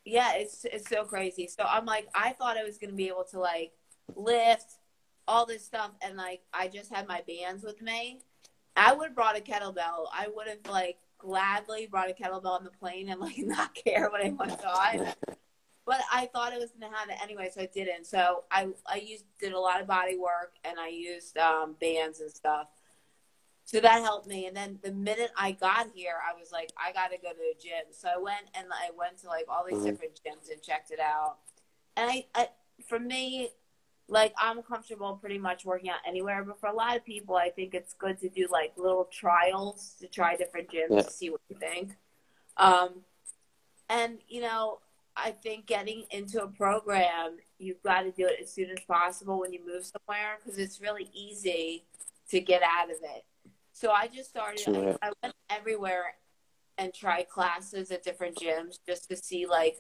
Yeah, 0.04 0.34
it's 0.36 0.66
it's 0.66 0.90
so 0.90 1.04
crazy. 1.06 1.48
So 1.48 1.64
I'm 1.68 1.86
like, 1.86 2.08
I 2.14 2.34
thought 2.34 2.58
I 2.58 2.64
was 2.64 2.78
gonna 2.78 2.94
be 2.94 3.08
able 3.08 3.24
to 3.32 3.40
like 3.40 3.72
lift 4.16 4.74
all 5.28 5.46
this 5.46 5.66
stuff, 5.66 5.92
and 6.02 6.18
like 6.18 6.42
I 6.54 6.68
just 6.68 6.94
had 6.94 7.08
my 7.08 7.24
bands 7.28 7.64
with 7.64 7.82
me. 7.82 8.20
I 8.76 8.94
would 8.94 9.08
have 9.08 9.16
brought 9.16 9.38
a 9.38 9.42
kettlebell. 9.42 10.08
I 10.14 10.28
would 10.36 10.48
have 10.48 10.60
like 10.70 10.98
gladly 11.18 11.88
brought 11.88 12.10
a 12.10 12.14
kettlebell 12.14 12.58
on 12.60 12.64
the 12.64 12.72
plane 12.72 13.10
and 13.10 13.20
like 13.20 13.38
not 13.40 13.74
care 13.74 14.10
what 14.10 14.22
anyone 14.22 14.50
thought. 14.50 15.16
But 15.86 16.02
I 16.12 16.26
thought 16.28 16.52
I 16.52 16.58
was 16.58 16.72
gonna 16.72 16.96
have 16.96 17.10
it 17.10 17.18
anyway, 17.22 17.50
so 17.54 17.62
I 17.62 17.68
didn't. 17.68 18.06
So 18.08 18.44
I 18.52 18.68
I 18.88 18.98
used 18.98 19.26
did 19.40 19.54
a 19.54 19.60
lot 19.60 19.82
of 19.82 19.88
body 19.88 20.18
work 20.18 20.54
and 20.64 20.80
I 20.80 20.88
used 20.88 21.38
um, 21.38 21.76
bands 21.80 22.20
and 22.22 22.32
stuff. 22.32 22.68
So 23.66 23.80
that 23.80 24.02
helped 24.04 24.28
me. 24.28 24.46
And 24.46 24.56
then 24.56 24.80
the 24.84 24.92
minute 24.92 25.32
I 25.36 25.52
got 25.52 25.88
here, 25.96 26.18
I 26.24 26.40
was 26.40 26.52
like, 26.52 26.72
I 26.78 26.92
got 26.94 27.08
to 27.12 27.18
go 27.18 27.30
to 27.32 27.36
the 27.36 27.56
gym. 27.60 27.86
So 27.92 28.08
I 28.16 28.18
went 28.20 28.46
and 28.54 28.68
I 28.72 28.92
went 28.98 29.18
to 29.20 29.28
like 29.28 29.46
all 29.50 29.66
these 29.66 29.80
Mhm. 29.80 29.86
different 29.86 30.22
gyms 30.24 30.52
and 30.52 30.62
checked 30.62 30.92
it 30.92 31.00
out. 31.00 31.38
And 31.98 32.10
I, 32.12 32.26
I, 32.36 32.50
for 32.88 33.00
me, 33.00 33.50
like 34.08 34.34
I'm 34.38 34.62
comfortable 34.62 35.16
pretty 35.18 35.40
much 35.40 35.66
working 35.66 35.90
out 35.90 36.00
anywhere. 36.08 36.44
But 36.44 36.60
for 36.60 36.68
a 36.68 36.74
lot 36.76 36.96
of 36.96 37.04
people, 37.04 37.36
I 37.36 37.50
think 37.50 37.74
it's 37.74 37.94
good 37.96 38.20
to 38.20 38.30
do 38.30 38.48
like 38.52 38.74
little 38.78 39.06
trials 39.06 39.96
to 40.00 40.08
try 40.08 40.36
different 40.36 40.70
gyms 40.70 40.92
Yeah. 40.92 41.02
to 41.02 41.10
see 41.12 41.30
what 41.32 41.42
you 41.50 41.58
think. 41.58 41.98
Um, 42.58 43.04
and 43.90 44.20
you 44.28 44.42
know, 44.42 44.80
I 45.18 45.32
think 45.32 45.66
getting 45.66 46.04
into 46.12 46.44
a 46.44 46.48
program, 46.48 47.38
you've 47.58 47.82
got 47.84 48.02
to 48.02 48.12
do 48.12 48.26
it 48.28 48.40
as 48.42 48.52
soon 48.52 48.70
as 48.70 48.80
possible 48.88 49.40
when 49.40 49.54
you 49.54 49.66
move 49.66 49.86
somewhere 49.86 50.38
because 50.44 50.60
it's 50.60 50.82
really 50.82 51.10
easy 51.14 51.86
to 52.30 52.42
get 52.42 52.62
out 52.64 52.90
of 52.90 52.98
it. 53.02 53.24
So 53.72 53.92
I 53.92 54.08
just 54.08 54.30
started. 54.30 54.68
Yeah. 54.68 54.98
I, 55.02 55.08
I 55.08 55.12
went 55.22 55.36
everywhere 55.50 56.16
and 56.78 56.94
tried 56.94 57.30
classes 57.30 57.92
at 57.92 58.04
different 58.04 58.38
gyms 58.38 58.80
just 58.86 59.10
to 59.10 59.16
see 59.16 59.46
like 59.46 59.78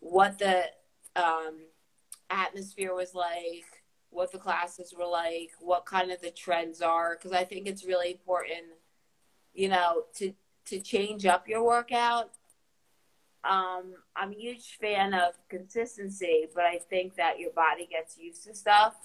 what 0.00 0.38
the 0.38 0.64
um, 1.16 1.58
atmosphere 2.30 2.94
was 2.94 3.14
like, 3.14 3.64
what 4.10 4.30
the 4.32 4.38
classes 4.38 4.94
were 4.96 5.06
like, 5.06 5.50
what 5.60 5.84
kind 5.84 6.10
of 6.10 6.20
the 6.20 6.30
trends 6.30 6.80
are. 6.80 7.16
Because 7.16 7.32
I 7.32 7.44
think 7.44 7.66
it's 7.66 7.84
really 7.84 8.12
important, 8.12 8.66
you 9.54 9.68
know, 9.68 10.04
to 10.16 10.32
to 10.66 10.80
change 10.80 11.26
up 11.26 11.48
your 11.48 11.64
workout. 11.64 12.30
Um, 13.48 13.94
I'm 14.16 14.32
a 14.32 14.34
huge 14.34 14.78
fan 14.80 15.14
of 15.14 15.34
consistency, 15.48 16.46
but 16.54 16.64
I 16.64 16.78
think 16.90 17.16
that 17.16 17.38
your 17.38 17.52
body 17.52 17.86
gets 17.90 18.18
used 18.18 18.44
to 18.46 18.54
stuff. 18.54 18.96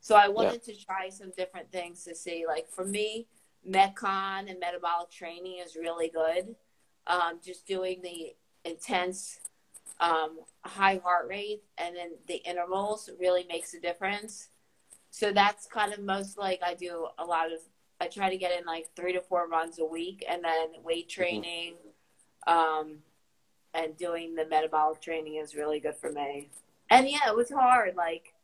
So 0.00 0.16
I 0.16 0.28
wanted 0.28 0.62
to 0.64 0.74
try 0.84 1.08
some 1.08 1.32
different 1.36 1.70
things 1.72 2.04
to 2.04 2.14
see. 2.14 2.44
Like 2.46 2.68
for 2.68 2.84
me, 2.84 3.26
Metcon 3.68 4.50
and 4.50 4.60
metabolic 4.60 5.10
training 5.10 5.58
is 5.64 5.76
really 5.76 6.08
good. 6.08 6.56
Um, 7.06 7.38
just 7.44 7.66
doing 7.66 8.00
the 8.02 8.34
intense 8.64 9.40
um, 10.00 10.40
high 10.64 11.00
heart 11.02 11.28
rate 11.28 11.62
and 11.78 11.94
then 11.94 12.10
the 12.26 12.36
intervals 12.36 13.08
really 13.20 13.44
makes 13.48 13.74
a 13.74 13.80
difference. 13.80 14.48
So 15.10 15.32
that's 15.32 15.66
kind 15.66 15.92
of 15.92 16.00
most 16.00 16.36
like 16.36 16.60
I 16.66 16.74
do 16.74 17.06
a 17.18 17.24
lot 17.24 17.52
of. 17.52 17.60
I 18.00 18.08
try 18.08 18.28
to 18.28 18.36
get 18.36 18.58
in 18.58 18.66
like 18.66 18.88
three 18.96 19.12
to 19.12 19.20
four 19.20 19.46
runs 19.48 19.78
a 19.78 19.84
week, 19.84 20.24
and 20.28 20.42
then 20.42 20.82
weight 20.82 21.08
training, 21.08 21.74
um, 22.48 22.98
and 23.74 23.96
doing 23.96 24.34
the 24.34 24.46
metabolic 24.46 25.00
training 25.00 25.36
is 25.36 25.54
really 25.54 25.80
good 25.80 25.96
for 25.96 26.10
me. 26.10 26.48
And 26.90 27.08
yeah, 27.08 27.28
it 27.28 27.36
was 27.36 27.50
hard. 27.50 27.96
Like 27.96 28.34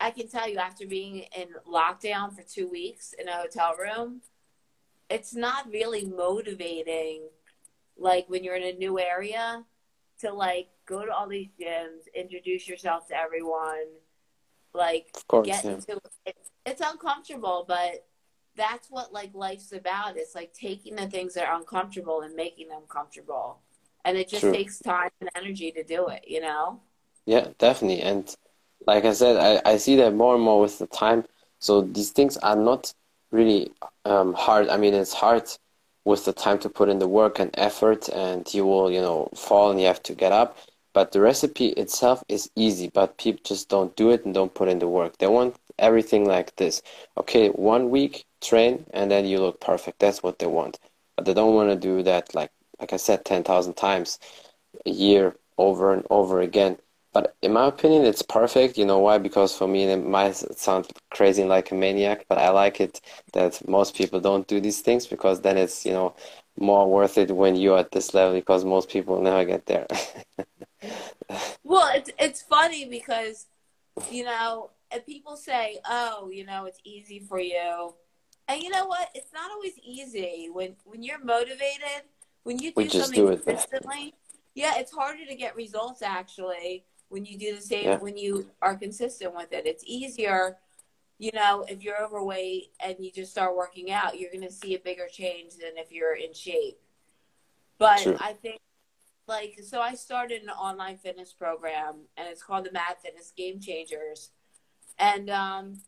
I 0.00 0.10
can 0.10 0.28
tell 0.28 0.48
you, 0.48 0.58
after 0.58 0.86
being 0.86 1.24
in 1.36 1.48
lockdown 1.70 2.34
for 2.34 2.42
two 2.42 2.68
weeks 2.68 3.14
in 3.18 3.28
a 3.28 3.32
hotel 3.32 3.74
room, 3.76 4.20
it's 5.10 5.34
not 5.34 5.70
really 5.70 6.04
motivating. 6.04 7.22
Like 7.98 8.28
when 8.28 8.44
you're 8.44 8.56
in 8.56 8.74
a 8.74 8.78
new 8.78 8.98
area, 9.00 9.64
to 10.20 10.32
like 10.32 10.68
go 10.86 11.04
to 11.04 11.12
all 11.12 11.28
these 11.28 11.48
gyms, 11.60 12.04
introduce 12.14 12.68
yourself 12.68 13.08
to 13.08 13.16
everyone, 13.16 13.86
like 14.74 15.16
course, 15.28 15.46
get 15.46 15.64
yeah. 15.64 15.70
into 15.72 16.00
it. 16.26 16.36
It's 16.64 16.82
uncomfortable, 16.84 17.64
but 17.66 18.06
that's 18.56 18.90
what 18.90 19.12
like 19.12 19.34
life's 19.34 19.72
about. 19.72 20.16
It's 20.16 20.34
like 20.34 20.52
taking 20.52 20.96
the 20.96 21.06
things 21.06 21.34
that 21.34 21.46
are 21.46 21.56
uncomfortable 21.56 22.22
and 22.22 22.34
making 22.34 22.68
them 22.68 22.82
comfortable. 22.88 23.60
And 24.04 24.16
it 24.16 24.28
just 24.28 24.42
True. 24.42 24.52
takes 24.52 24.78
time 24.78 25.10
and 25.20 25.30
energy 25.34 25.72
to 25.72 25.82
do 25.82 26.08
it, 26.08 26.24
you 26.26 26.40
know? 26.40 26.80
Yeah, 27.26 27.48
definitely. 27.58 28.02
And 28.02 28.34
like 28.86 29.04
I 29.04 29.12
said, 29.12 29.36
I, 29.36 29.70
I 29.72 29.76
see 29.78 29.96
that 29.96 30.14
more 30.14 30.34
and 30.34 30.44
more 30.44 30.60
with 30.60 30.78
the 30.78 30.86
time. 30.86 31.24
So 31.58 31.82
these 31.82 32.10
things 32.10 32.36
are 32.38 32.56
not 32.56 32.92
really 33.32 33.72
um, 34.04 34.34
hard. 34.34 34.68
I 34.68 34.76
mean, 34.76 34.94
it's 34.94 35.12
hard 35.12 35.44
with 36.04 36.24
the 36.24 36.32
time 36.32 36.58
to 36.60 36.68
put 36.68 36.88
in 36.88 37.00
the 37.00 37.08
work 37.08 37.40
and 37.40 37.50
effort, 37.54 38.08
and 38.10 38.52
you 38.54 38.64
will, 38.64 38.90
you 38.90 39.00
know, 39.00 39.28
fall 39.34 39.70
and 39.70 39.80
you 39.80 39.86
have 39.86 40.02
to 40.04 40.14
get 40.14 40.30
up. 40.30 40.56
But 40.92 41.12
the 41.12 41.20
recipe 41.20 41.68
itself 41.70 42.22
is 42.28 42.48
easy, 42.54 42.88
but 42.88 43.18
people 43.18 43.40
just 43.44 43.68
don't 43.68 43.94
do 43.96 44.10
it 44.10 44.24
and 44.24 44.32
don't 44.32 44.54
put 44.54 44.68
in 44.68 44.78
the 44.78 44.88
work. 44.88 45.18
They 45.18 45.26
want 45.26 45.56
everything 45.78 46.24
like 46.24 46.56
this. 46.56 46.82
Okay, 47.18 47.48
one 47.48 47.90
week 47.90 48.24
train 48.42 48.86
and 48.92 49.10
then 49.10 49.26
you 49.26 49.38
look 49.40 49.60
perfect. 49.60 49.98
That's 49.98 50.22
what 50.22 50.38
they 50.38 50.46
want. 50.46 50.78
But 51.16 51.24
they 51.24 51.34
don't 51.34 51.54
want 51.54 51.70
to 51.70 51.76
do 51.76 52.02
that 52.04 52.34
like 52.34 52.50
like 52.78 52.92
I 52.92 52.96
said 52.98 53.24
10,000 53.24 53.74
times 53.74 54.18
a 54.84 54.90
year 54.90 55.36
over 55.58 55.92
and 55.92 56.06
over 56.10 56.40
again. 56.40 56.78
But 57.12 57.34
in 57.40 57.54
my 57.54 57.66
opinion, 57.66 58.04
it's 58.04 58.20
perfect. 58.20 58.76
You 58.76 58.84
know 58.84 58.98
why? 58.98 59.16
Because 59.16 59.56
for 59.56 59.66
me, 59.66 59.84
it 59.84 59.96
might 59.96 60.36
sound 60.36 60.88
crazy 61.10 61.44
like 61.44 61.70
a 61.70 61.74
maniac, 61.74 62.26
but 62.28 62.36
I 62.36 62.50
like 62.50 62.78
it 62.80 63.00
that 63.32 63.66
most 63.66 63.96
people 63.96 64.20
don't 64.20 64.46
do 64.46 64.60
these 64.60 64.82
things 64.82 65.06
because 65.06 65.40
then 65.40 65.56
it's, 65.56 65.86
you 65.86 65.92
know, 65.92 66.14
more 66.58 66.86
worth 66.90 67.16
it 67.16 67.30
when 67.30 67.56
you're 67.56 67.78
at 67.78 67.92
this 67.92 68.12
level 68.12 68.34
because 68.34 68.64
most 68.66 68.90
people 68.90 69.20
never 69.22 69.44
get 69.46 69.64
there. 69.66 69.86
Well, 71.64 71.90
it's 71.94 72.10
it's 72.18 72.42
funny 72.42 72.84
because 72.88 73.46
you 74.10 74.24
know, 74.24 74.70
people 75.06 75.36
say, 75.36 75.78
"Oh, 75.84 76.30
you 76.30 76.44
know, 76.44 76.64
it's 76.64 76.80
easy 76.84 77.20
for 77.20 77.40
you," 77.40 77.94
and 78.48 78.62
you 78.62 78.70
know 78.70 78.86
what? 78.86 79.10
It's 79.14 79.32
not 79.32 79.50
always 79.50 79.78
easy 79.78 80.48
when 80.52 80.76
when 80.84 81.02
you're 81.02 81.22
motivated. 81.22 82.04
When 82.44 82.58
you 82.58 82.70
do 82.70 82.74
We 82.76 82.88
something 82.88 83.26
do 83.26 83.28
it. 83.28 83.44
consistently, 83.44 84.14
yeah, 84.54 84.74
it's 84.76 84.92
harder 84.92 85.26
to 85.26 85.34
get 85.34 85.56
results 85.56 86.00
actually 86.00 86.84
when 87.08 87.24
you 87.24 87.36
do 87.36 87.56
the 87.56 87.60
same 87.60 87.84
Yeah. 87.84 87.98
when 87.98 88.16
you 88.16 88.50
are 88.62 88.76
consistent 88.76 89.34
with 89.34 89.52
it. 89.52 89.66
It's 89.66 89.82
easier 89.84 90.58
you 91.18 91.30
know, 91.32 91.64
if 91.68 91.82
you're 91.82 92.02
overweight 92.02 92.72
and 92.84 92.96
you 92.98 93.10
just 93.10 93.32
start 93.32 93.56
working 93.56 93.90
out, 93.90 94.18
you're 94.18 94.30
going 94.30 94.46
to 94.46 94.52
see 94.52 94.74
a 94.74 94.78
bigger 94.78 95.06
change 95.10 95.54
than 95.54 95.76
if 95.76 95.90
you're 95.90 96.14
in 96.14 96.34
shape. 96.34 96.78
But 97.78 98.02
True. 98.02 98.16
I 98.20 98.34
think, 98.34 98.60
like, 99.26 99.58
so 99.62 99.80
I 99.80 99.94
started 99.94 100.42
an 100.42 100.50
online 100.50 100.98
fitness 100.98 101.32
program, 101.32 102.02
and 102.16 102.28
it's 102.28 102.42
called 102.42 102.66
the 102.66 102.72
Mad 102.72 102.96
Fitness 103.02 103.32
Game 103.36 103.60
Changers. 103.60 104.30
And 104.98 105.30
um, 105.30 105.80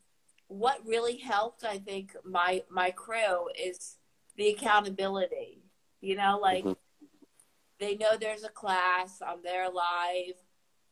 what 0.49 0.87
really 0.87 1.17
helped, 1.17 1.65
I 1.65 1.79
think, 1.79 2.17
my 2.25 2.63
my 2.71 2.91
crew 2.91 3.49
is 3.59 3.97
the 4.37 4.49
accountability. 4.49 5.63
You 6.01 6.17
know, 6.17 6.39
like 6.41 6.65
mm-hmm. 6.65 6.73
they 7.81 7.97
know 7.97 8.17
there's 8.19 8.45
a 8.45 8.51
class, 8.51 9.21
I'm 9.27 9.43
there 9.43 9.69
live, 9.71 10.35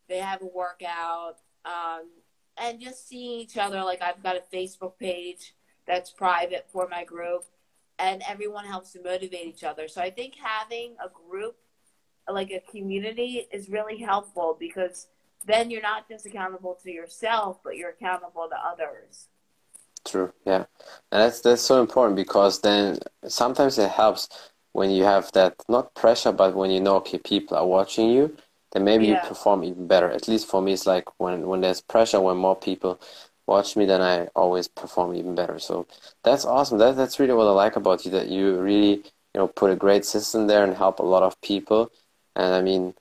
they 0.09 0.19
have 0.19 0.43
a 0.43 0.47
workout. 0.47 1.37
Um, 1.65 2.09
and 2.59 2.81
just 2.81 3.09
seeing 3.09 3.41
each 3.41 3.57
other. 3.57 3.83
Like 3.83 4.03
I've 4.03 4.23
got 4.23 4.37
a 4.37 4.57
Facebook 4.57 4.99
page 4.99 5.55
that's 5.87 6.11
private 6.11 6.67
for 6.73 6.89
my 6.89 7.05
group, 7.05 7.45
and 7.99 8.23
everyone 8.29 8.65
helps 8.65 8.93
to 8.93 9.03
motivate 9.03 9.47
each 9.47 9.65
other. 9.65 9.89
So 9.89 10.01
I 10.01 10.11
think 10.11 10.35
having 10.41 10.97
a 11.05 11.09
group, 11.09 11.57
like 12.31 12.51
a 12.51 12.63
community, 12.71 13.47
is 13.53 13.69
really 13.69 13.99
helpful 13.99 14.57
because 14.59 15.09
then 15.47 15.71
you're 15.71 15.83
not 15.83 16.09
just 16.09 16.27
accountable 16.27 16.79
to 16.83 16.91
yourself, 16.91 17.59
but 17.65 17.77
you're 17.77 17.91
accountable 17.91 18.49
to 18.49 18.57
others. 18.57 19.29
True. 20.05 20.33
Yeah, 20.45 20.65
and 21.11 21.23
that's 21.23 21.41
that's 21.41 21.63
so 21.63 21.81
important 21.81 22.17
because 22.17 22.61
then 22.61 22.99
sometimes 23.27 23.79
it 23.79 23.91
helps 23.91 24.29
when 24.73 24.91
you 24.91 25.05
have 25.05 25.33
that 25.33 25.55
not 25.69 25.95
pressure, 25.95 26.33
but 26.33 26.55
when 26.55 26.71
you 26.71 26.81
know 26.81 26.97
okay 26.97 27.19
people 27.19 27.57
are 27.57 27.67
watching 27.67 28.11
you 28.11 28.37
then 28.77 28.85
maybe 28.85 29.07
yeah. 29.07 29.23
you 29.23 29.29
perform 29.29 29.65
even 29.65 29.87
better. 29.87 30.11
At 30.11 30.29
least 30.29 30.49
for 30.49 30.61
me, 30.61 30.75
it's 30.75 30.87
like 30.87 31.09
when 31.19 31.47
when 31.47 31.63
there's 31.63 31.81
pressure, 31.81 32.21
when 32.21 32.37
more 32.37 32.57
people 32.57 33.01
watch 33.47 33.75
me, 33.75 33.87
then 33.87 34.03
I 34.03 34.27
always 34.37 34.69
perform 34.69 35.15
even 35.15 35.35
better. 35.35 35.59
So 35.59 35.87
that's 36.23 36.45
awesome. 36.45 36.77
That 36.79 36.95
that's 36.97 37.19
really 37.19 37.33
what 37.33 37.47
I 37.47 37.53
like 37.53 37.77
about 37.77 38.05
you. 38.05 38.11
That 38.11 38.29
you 38.29 38.61
really 38.61 38.91
you 39.33 39.37
know 39.37 39.49
put 39.49 39.71
a 39.71 39.77
great 39.77 40.05
system 40.05 40.47
there 40.47 40.63
and 40.63 40.75
help 40.75 40.99
a 40.99 41.05
lot 41.05 41.23
of 41.23 41.41
people. 41.41 41.91
And 42.35 42.55
I 42.55 42.61
mean, 42.61 42.95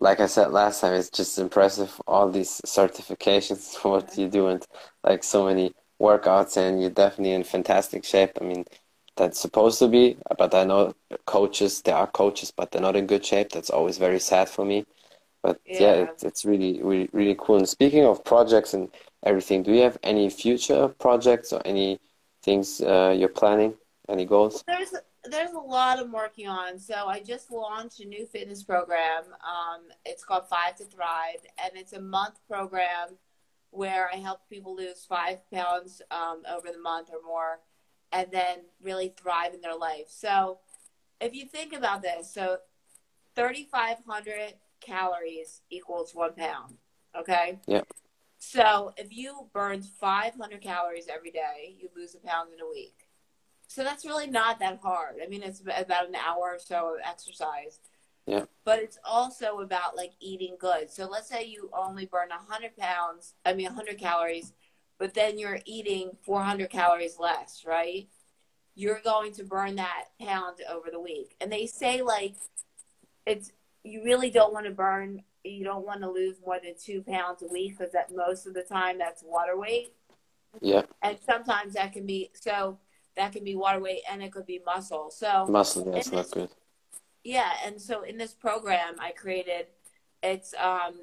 like 0.00 0.20
I 0.20 0.26
said 0.26 0.52
last 0.52 0.80
time, 0.80 0.94
it's 0.94 1.10
just 1.10 1.38
impressive 1.38 2.00
all 2.06 2.30
these 2.30 2.60
certifications 2.64 3.74
for 3.74 3.90
what 4.00 4.16
you 4.16 4.28
do 4.28 4.48
and 4.48 4.64
like 5.04 5.24
so 5.24 5.46
many 5.46 5.72
workouts, 6.00 6.56
and 6.56 6.80
you're 6.80 6.90
definitely 6.90 7.32
in 7.32 7.44
fantastic 7.44 8.04
shape. 8.04 8.32
I 8.40 8.44
mean, 8.44 8.64
that's 9.16 9.38
supposed 9.40 9.78
to 9.80 9.88
be, 9.88 10.16
but 10.38 10.54
I 10.54 10.64
know 10.64 10.94
coaches, 11.26 11.82
there 11.82 11.96
are 11.96 12.06
coaches, 12.06 12.52
but 12.56 12.70
they're 12.70 12.82
not 12.82 12.96
in 12.96 13.06
good 13.06 13.24
shape. 13.24 13.50
That's 13.50 13.70
always 13.70 13.98
very 13.98 14.18
sad 14.18 14.48
for 14.48 14.64
me. 14.64 14.86
But 15.42 15.60
yeah, 15.66 15.80
yeah 15.80 15.94
it's, 16.04 16.24
it's 16.24 16.44
really, 16.44 16.80
really, 16.82 17.08
really 17.12 17.36
cool. 17.38 17.58
And 17.58 17.68
speaking 17.68 18.04
of 18.04 18.24
projects 18.24 18.74
and 18.74 18.88
everything, 19.22 19.62
do 19.62 19.72
you 19.72 19.82
have 19.82 19.98
any 20.02 20.30
future 20.30 20.88
projects 20.88 21.52
or 21.52 21.60
any 21.64 22.00
things 22.42 22.80
uh, 22.80 23.14
you're 23.16 23.28
planning? 23.28 23.74
Any 24.08 24.24
goals? 24.24 24.64
There's 24.66 24.94
there's 25.30 25.52
a 25.52 25.58
lot 25.58 25.98
I'm 25.98 26.12
working 26.12 26.48
on. 26.48 26.78
So 26.78 27.06
I 27.06 27.20
just 27.20 27.50
launched 27.50 28.00
a 28.00 28.06
new 28.06 28.26
fitness 28.26 28.62
program. 28.62 29.24
Um, 29.32 29.82
it's 30.04 30.24
called 30.24 30.48
Five 30.48 30.76
to 30.76 30.84
Thrive, 30.84 31.40
and 31.62 31.72
it's 31.74 31.92
a 31.92 32.00
month 32.00 32.40
program 32.48 33.16
where 33.70 34.10
I 34.12 34.16
help 34.16 34.40
people 34.50 34.76
lose 34.76 35.04
five 35.08 35.38
pounds 35.50 36.02
um, 36.10 36.42
over 36.50 36.68
the 36.72 36.80
month 36.80 37.08
or 37.10 37.26
more, 37.26 37.60
and 38.12 38.28
then 38.30 38.58
really 38.82 39.14
thrive 39.16 39.54
in 39.54 39.60
their 39.60 39.76
life. 39.76 40.06
So 40.08 40.58
if 41.20 41.34
you 41.34 41.46
think 41.46 41.72
about 41.72 42.02
this, 42.02 42.32
so 42.32 42.58
3,500 43.36 44.54
calories 44.80 45.62
equals 45.70 46.14
one 46.14 46.34
pound. 46.34 46.76
Okay. 47.16 47.60
Yeah. 47.66 47.82
So 48.38 48.92
if 48.96 49.16
you 49.16 49.48
burn 49.54 49.82
500 49.82 50.60
calories 50.60 51.06
every 51.08 51.30
day, 51.30 51.76
you 51.78 51.88
lose 51.96 52.14
a 52.14 52.26
pound 52.26 52.50
in 52.52 52.60
a 52.60 52.68
week. 52.68 53.06
So 53.72 53.82
that's 53.82 54.04
really 54.04 54.26
not 54.26 54.58
that 54.58 54.80
hard. 54.82 55.16
I 55.24 55.28
mean, 55.28 55.42
it's 55.42 55.60
about 55.60 56.06
an 56.06 56.14
hour 56.14 56.52
or 56.54 56.58
so 56.58 56.94
of 56.94 57.00
exercise. 57.02 57.80
Yeah. 58.26 58.44
But 58.64 58.80
it's 58.80 58.98
also 59.02 59.60
about 59.60 59.96
like 59.96 60.12
eating 60.20 60.56
good. 60.60 60.90
So 60.90 61.08
let's 61.08 61.30
say 61.30 61.46
you 61.46 61.70
only 61.72 62.04
burn 62.04 62.28
100 62.28 62.76
pounds, 62.76 63.34
I 63.46 63.54
mean 63.54 63.64
100 63.64 63.96
calories, 63.96 64.52
but 64.98 65.14
then 65.14 65.38
you're 65.38 65.60
eating 65.64 66.10
400 66.22 66.68
calories 66.68 67.18
less, 67.18 67.64
right? 67.66 68.08
You're 68.74 69.00
going 69.02 69.32
to 69.34 69.44
burn 69.44 69.76
that 69.76 70.08
pound 70.20 70.58
over 70.70 70.90
the 70.90 71.00
week. 71.00 71.34
And 71.40 71.50
they 71.50 71.66
say 71.66 72.02
like 72.02 72.34
it's 73.24 73.52
you 73.84 74.04
really 74.04 74.28
don't 74.28 74.52
want 74.52 74.66
to 74.66 74.72
burn 74.72 75.22
you 75.44 75.64
don't 75.64 75.86
want 75.86 76.02
to 76.02 76.10
lose 76.10 76.36
more 76.44 76.58
than 76.62 76.74
two 76.78 77.02
pounds 77.02 77.42
a 77.42 77.46
week 77.46 77.78
because 77.78 77.92
that 77.94 78.14
most 78.14 78.46
of 78.46 78.52
the 78.52 78.62
time 78.62 78.98
that's 78.98 79.24
water 79.24 79.58
weight 79.58 79.92
yeah 80.60 80.82
and 81.02 81.18
sometimes 81.26 81.74
that 81.74 81.92
can 81.92 82.06
be 82.06 82.30
so 82.32 82.78
that 83.16 83.32
can 83.32 83.44
be 83.44 83.54
water 83.54 83.80
weight 83.80 84.02
and 84.10 84.22
it 84.22 84.32
could 84.32 84.46
be 84.46 84.60
muscle 84.64 85.10
so 85.10 85.46
muscle 85.48 85.84
that's 85.90 86.10
this, 86.10 86.12
not 86.12 86.30
good 86.30 86.50
yeah 87.24 87.52
and 87.64 87.80
so 87.80 88.02
in 88.02 88.16
this 88.16 88.32
program 88.32 88.94
i 88.98 89.10
created 89.12 89.66
it's 90.22 90.54
um 90.58 90.94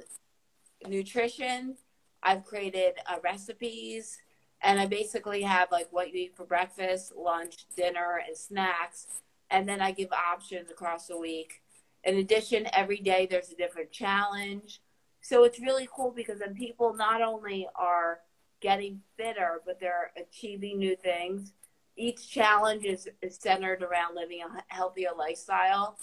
nutrition 0.88 1.76
i've 2.24 2.44
created 2.46 2.94
uh, 3.08 3.18
recipes 3.24 4.18
and 4.62 4.80
i 4.80 4.86
basically 4.86 5.42
have 5.42 5.72
like 5.72 5.88
what 5.92 6.14
you 6.14 6.22
eat 6.22 6.36
for 6.36 6.46
breakfast 6.46 7.14
lunch 7.16 7.66
dinner 7.76 8.22
and 8.26 8.36
snacks 8.36 9.08
and 9.52 9.68
then 9.68 9.82
i 9.82 9.92
give 9.92 10.12
options 10.12 10.70
across 10.72 11.08
the 11.08 11.18
week 11.18 11.62
in 12.04 12.18
addition, 12.18 12.68
every 12.74 12.98
day 12.98 13.28
there's 13.30 13.52
a 13.52 13.56
different 13.56 13.92
challenge. 13.92 14.82
So 15.22 15.44
it's 15.44 15.60
really 15.60 15.88
cool 15.94 16.12
because 16.12 16.40
then 16.40 16.54
people 16.54 16.94
not 16.94 17.22
only 17.22 17.68
are 17.76 18.20
getting 18.62 19.02
fitter, 19.18 19.62
but 19.66 19.80
they're 19.80 20.12
achieving 20.18 20.80
new 20.80 20.96
things. 20.96 21.54
Each 22.00 22.30
challenge 22.30 22.86
is, 22.86 23.10
is 23.22 23.36
centered 23.36 23.84
around 23.84 24.16
living 24.16 24.42
a 24.42 24.74
healthier 24.74 25.10
lifestyle. 25.18 26.00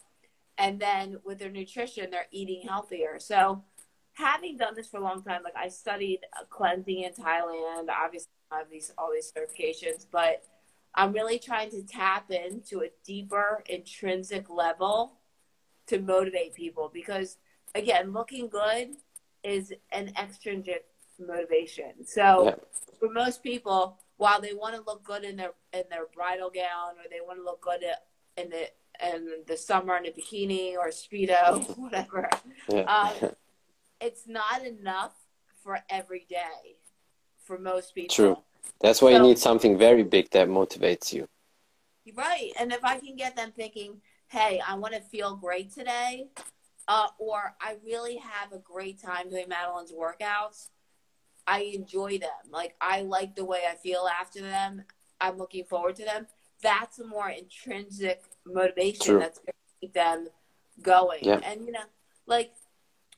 And 0.58 0.78
then 0.78 1.16
with 1.24 1.38
their 1.38 1.50
nutrition, 1.50 2.10
they're 2.10 2.26
eating 2.30 2.68
healthier. 2.68 3.18
So 3.18 3.64
having 4.12 4.58
done 4.58 4.74
this 4.74 4.88
for 4.88 4.98
a 4.98 5.02
long 5.02 5.22
time, 5.22 5.42
like 5.42 5.56
I 5.56 5.68
studied 5.68 6.20
uh, 6.38 6.44
cleansing 6.50 7.02
in 7.02 7.12
Thailand, 7.12 7.88
obviously 7.88 8.28
I 8.50 8.58
have 8.58 8.70
these 8.70 8.92
all 8.98 9.10
these 9.12 9.32
certifications, 9.32 10.06
but 10.10 10.44
I'm 10.94 11.12
really 11.12 11.38
trying 11.38 11.70
to 11.70 11.82
tap 11.82 12.30
into 12.30 12.80
a 12.80 12.90
deeper 13.04 13.64
intrinsic 13.66 14.50
level 14.50 15.14
to 15.86 15.98
motivate 15.98 16.54
people 16.54 16.90
because 16.92 17.38
again, 17.74 18.12
looking 18.12 18.48
good 18.48 18.96
is 19.42 19.72
an 19.92 20.12
extrinsic 20.20 20.86
motivation. 21.18 22.04
So 22.04 22.44
yeah. 22.44 22.54
for 22.98 23.10
most 23.10 23.42
people, 23.42 23.98
while 24.16 24.40
they 24.40 24.54
want 24.54 24.74
to 24.74 24.82
look 24.86 25.04
good 25.04 25.24
in 25.24 25.36
their 25.36 25.52
in 25.72 25.84
their 25.90 26.06
bridal 26.14 26.50
gown 26.50 26.94
or 26.98 27.08
they 27.10 27.20
want 27.24 27.38
to 27.38 27.44
look 27.44 27.60
good 27.60 27.82
in 28.36 28.50
the 28.50 28.68
in 29.04 29.28
the 29.46 29.56
summer 29.56 29.96
in 29.96 30.06
a 30.06 30.10
bikini 30.10 30.74
or 30.74 30.88
a 30.88 30.90
speedo, 30.90 31.76
whatever, 31.78 32.28
yeah. 32.68 32.82
um, 32.82 33.30
it's 34.00 34.26
not 34.26 34.64
enough 34.64 35.14
for 35.62 35.78
every 35.90 36.26
day 36.28 36.76
for 37.44 37.58
most 37.58 37.94
people. 37.94 38.14
True. 38.14 38.38
That's 38.80 39.00
why 39.00 39.12
so, 39.12 39.18
you 39.18 39.22
need 39.22 39.38
something 39.38 39.78
very 39.78 40.02
big 40.02 40.30
that 40.30 40.48
motivates 40.48 41.12
you. 41.12 41.28
Right. 42.14 42.52
And 42.58 42.72
if 42.72 42.84
I 42.84 42.98
can 42.98 43.16
get 43.16 43.36
them 43.36 43.52
thinking, 43.54 44.00
hey, 44.28 44.60
I 44.66 44.74
want 44.74 44.94
to 44.94 45.00
feel 45.00 45.36
great 45.36 45.72
today, 45.72 46.28
uh, 46.88 47.08
or 47.18 47.54
I 47.60 47.76
really 47.84 48.16
have 48.16 48.52
a 48.52 48.58
great 48.58 49.00
time 49.02 49.30
doing 49.30 49.48
Madeline's 49.48 49.92
workouts. 49.92 50.68
I 51.46 51.60
enjoy 51.74 52.18
them. 52.18 52.50
Like 52.50 52.74
I 52.80 53.02
like 53.02 53.36
the 53.36 53.44
way 53.44 53.60
I 53.70 53.76
feel 53.76 54.08
after 54.20 54.40
them. 54.40 54.82
I'm 55.20 55.38
looking 55.38 55.64
forward 55.64 55.96
to 55.96 56.04
them. 56.04 56.26
That's 56.62 56.98
a 56.98 57.06
more 57.06 57.28
intrinsic 57.28 58.22
motivation 58.44 59.06
True. 59.06 59.18
that's 59.18 59.38
going 59.38 59.46
to 59.46 59.80
keep 59.80 59.92
them 59.94 60.28
going. 60.82 61.20
Yeah. 61.22 61.40
And 61.44 61.64
you 61.64 61.72
know, 61.72 61.84
like 62.26 62.52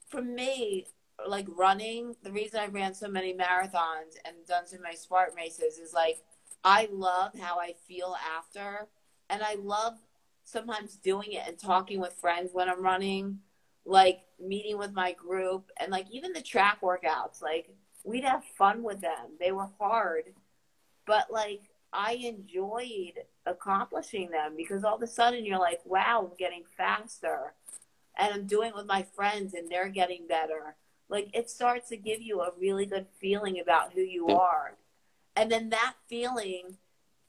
for 0.09 0.23
me, 0.23 0.87
like 1.27 1.47
running, 1.49 2.15
the 2.23 2.33
reason 2.33 2.61
I 2.61 2.67
ran 2.67 2.95
so 2.95 3.09
many 3.09 3.35
marathons 3.35 4.17
and 4.25 4.37
done 4.47 4.67
so 4.67 4.79
many 4.81 4.97
Spartan 4.97 5.37
races 5.37 5.79
is 5.79 5.93
like 5.93 6.23
I 6.65 6.89
love 6.93 7.33
how 7.41 7.59
I 7.59 7.75
feel 7.87 8.17
after, 8.37 8.89
and 9.31 9.43
I 9.43 9.57
love 9.61 9.95
sometimes 10.45 10.97
doing 10.97 11.33
it 11.33 11.43
and 11.47 11.59
talking 11.59 12.01
with 12.01 12.15
friends 12.15 12.51
when 12.53 12.69
I'm 12.69 12.83
running, 12.83 13.41
like 13.85 14.21
meeting 14.41 14.79
with 14.79 14.93
my 14.93 15.13
group 15.13 15.71
and 15.79 15.91
like 15.93 16.07
even 16.11 16.33
the 16.33 16.43
track 16.43 16.81
workouts, 16.83 17.43
like 17.43 17.71
we'd 18.09 18.25
have 18.25 18.43
fun 18.57 18.83
with 18.83 19.01
them. 19.01 19.37
They 19.39 19.53
were 19.53 19.69
hard, 19.79 20.25
but 21.07 21.31
like 21.31 21.61
I 21.93 22.15
enjoyed 22.15 23.15
accomplishing 23.47 24.31
them 24.31 24.55
because 24.57 24.83
all 24.83 24.97
of 24.97 25.03
a 25.03 25.07
sudden 25.07 25.45
you're 25.45 25.59
like, 25.59 25.81
wow, 25.85 26.27
I'm 26.29 26.37
getting 26.39 26.65
faster 26.77 27.53
and 28.17 28.33
I'm 28.33 28.47
doing 28.47 28.71
it 28.71 28.75
with 28.75 28.87
my 28.87 29.07
friends 29.15 29.55
and 29.55 29.71
they're 29.71 29.89
getting 29.89 30.27
better. 30.27 30.75
Like 31.09 31.31
it 31.35 31.51
starts 31.51 31.91
to 31.91 31.97
give 31.97 32.23
you 32.23 32.41
a 32.41 32.53
really 32.59 32.87
good 32.87 33.07
feeling 33.21 33.61
about 33.61 33.93
who 33.93 34.01
you 34.01 34.29
are. 34.29 34.77
And 35.37 35.53
then 35.53 35.69
that 35.71 35.95
feeling, 36.09 36.79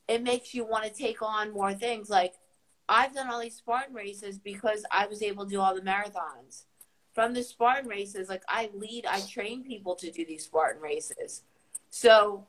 it 0.08 0.24
makes 0.24 0.54
you 0.54 0.66
want 0.66 0.86
to 0.86 0.94
take 0.94 1.22
on 1.22 1.52
more 1.52 1.74
things. 1.74 2.10
Like 2.10 2.36
I've 2.88 3.14
done 3.14 3.30
all 3.30 3.42
these 3.42 3.58
Spartan 3.58 3.94
races 3.94 4.40
because 4.40 4.86
I 4.92 5.08
was 5.08 5.22
able 5.22 5.44
to 5.44 5.52
do 5.52 5.60
all 5.60 5.76
the 5.76 5.82
marathons. 5.82 6.64
From 7.20 7.34
the 7.34 7.44
Spartan 7.44 7.90
races, 7.90 8.30
like 8.30 8.44
I 8.48 8.70
lead, 8.74 9.06
I 9.06 9.20
train 9.20 9.62
people 9.62 9.94
to 9.96 10.10
do 10.10 10.26
these 10.26 10.46
Spartan 10.46 10.82
races. 10.82 11.44
So 11.90 12.46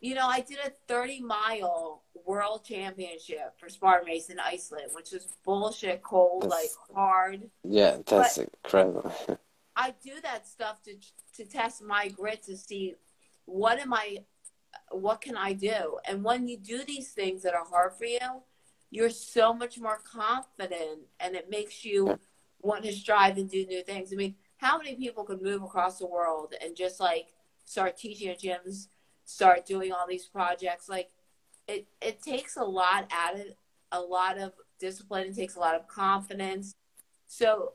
you 0.00 0.16
know, 0.16 0.26
I 0.26 0.40
did 0.40 0.58
a 0.66 0.72
30 0.88 1.20
mile 1.20 2.02
world 2.26 2.64
championship 2.64 3.54
for 3.56 3.68
Spartan 3.68 4.08
Race 4.08 4.28
in 4.28 4.40
Iceland, 4.40 4.88
which 4.94 5.12
was 5.12 5.28
bullshit 5.44 6.02
cold, 6.02 6.42
That's- 6.42 6.76
like 6.88 6.96
hard. 6.96 7.50
Yeah, 7.62 7.98
that's 8.04 8.38
incredible. 8.38 9.14
I 9.76 9.94
do 10.02 10.20
that 10.24 10.48
stuff 10.48 10.82
to 10.86 10.96
to 11.36 11.44
test 11.44 11.80
my 11.80 12.08
grit 12.08 12.42
to 12.46 12.56
see 12.56 12.96
what 13.44 13.78
am 13.78 13.94
I 13.94 14.24
what 14.90 15.20
can 15.20 15.36
I 15.36 15.52
do? 15.52 15.98
And 16.04 16.24
when 16.24 16.48
you 16.48 16.56
do 16.56 16.82
these 16.84 17.10
things 17.12 17.42
that 17.44 17.54
are 17.54 17.64
hard 17.64 17.92
for 17.92 18.06
you, 18.06 18.42
you're 18.90 19.10
so 19.10 19.54
much 19.54 19.78
more 19.78 20.00
confident 20.02 21.02
and 21.20 21.36
it 21.36 21.48
makes 21.48 21.84
you 21.84 22.18
want 22.62 22.84
to 22.84 22.92
strive 22.92 23.38
and 23.38 23.50
do 23.50 23.64
new 23.66 23.82
things. 23.82 24.12
I 24.12 24.16
mean, 24.16 24.34
how 24.58 24.78
many 24.78 24.94
people 24.94 25.24
could 25.24 25.42
move 25.42 25.62
across 25.62 25.98
the 25.98 26.06
world 26.06 26.54
and 26.62 26.76
just 26.76 27.00
like 27.00 27.28
start 27.64 27.96
teaching 27.96 28.28
at 28.28 28.40
gyms, 28.40 28.88
start 29.24 29.66
doing 29.66 29.92
all 29.92 30.06
these 30.08 30.26
projects? 30.26 30.88
Like 30.88 31.10
it 31.66 31.86
it 32.00 32.22
takes 32.22 32.56
a 32.56 32.64
lot 32.64 33.10
added 33.10 33.56
a 33.92 34.00
lot 34.00 34.38
of 34.38 34.52
discipline, 34.78 35.28
it 35.28 35.36
takes 35.36 35.56
a 35.56 35.60
lot 35.60 35.74
of 35.74 35.88
confidence. 35.88 36.74
So 37.26 37.72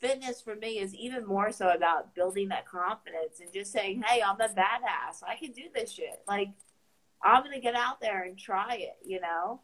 fitness 0.00 0.40
for 0.40 0.54
me 0.54 0.78
is 0.78 0.94
even 0.94 1.26
more 1.26 1.50
so 1.50 1.70
about 1.70 2.14
building 2.14 2.48
that 2.48 2.66
confidence 2.66 3.40
and 3.40 3.52
just 3.52 3.72
saying, 3.72 4.02
"Hey, 4.02 4.22
I'm 4.22 4.40
a 4.40 4.48
badass. 4.48 5.22
I 5.26 5.36
can 5.36 5.52
do 5.52 5.64
this 5.74 5.90
shit." 5.92 6.22
Like, 6.26 6.50
I'm 7.22 7.42
gonna 7.42 7.60
get 7.60 7.74
out 7.74 8.00
there 8.00 8.22
and 8.22 8.38
try 8.38 8.76
it. 8.76 8.98
You 9.04 9.20
know. 9.20 9.60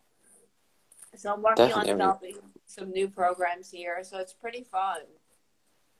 So 1.16 1.32
I'm 1.32 1.42
working 1.42 1.68
Definitely. 1.68 1.92
on 1.92 1.98
developing 1.98 2.43
some 2.74 2.90
new 2.90 3.08
programs 3.08 3.70
here. 3.70 4.02
So 4.04 4.18
it's 4.18 4.32
pretty 4.34 4.62
fun. 4.64 5.02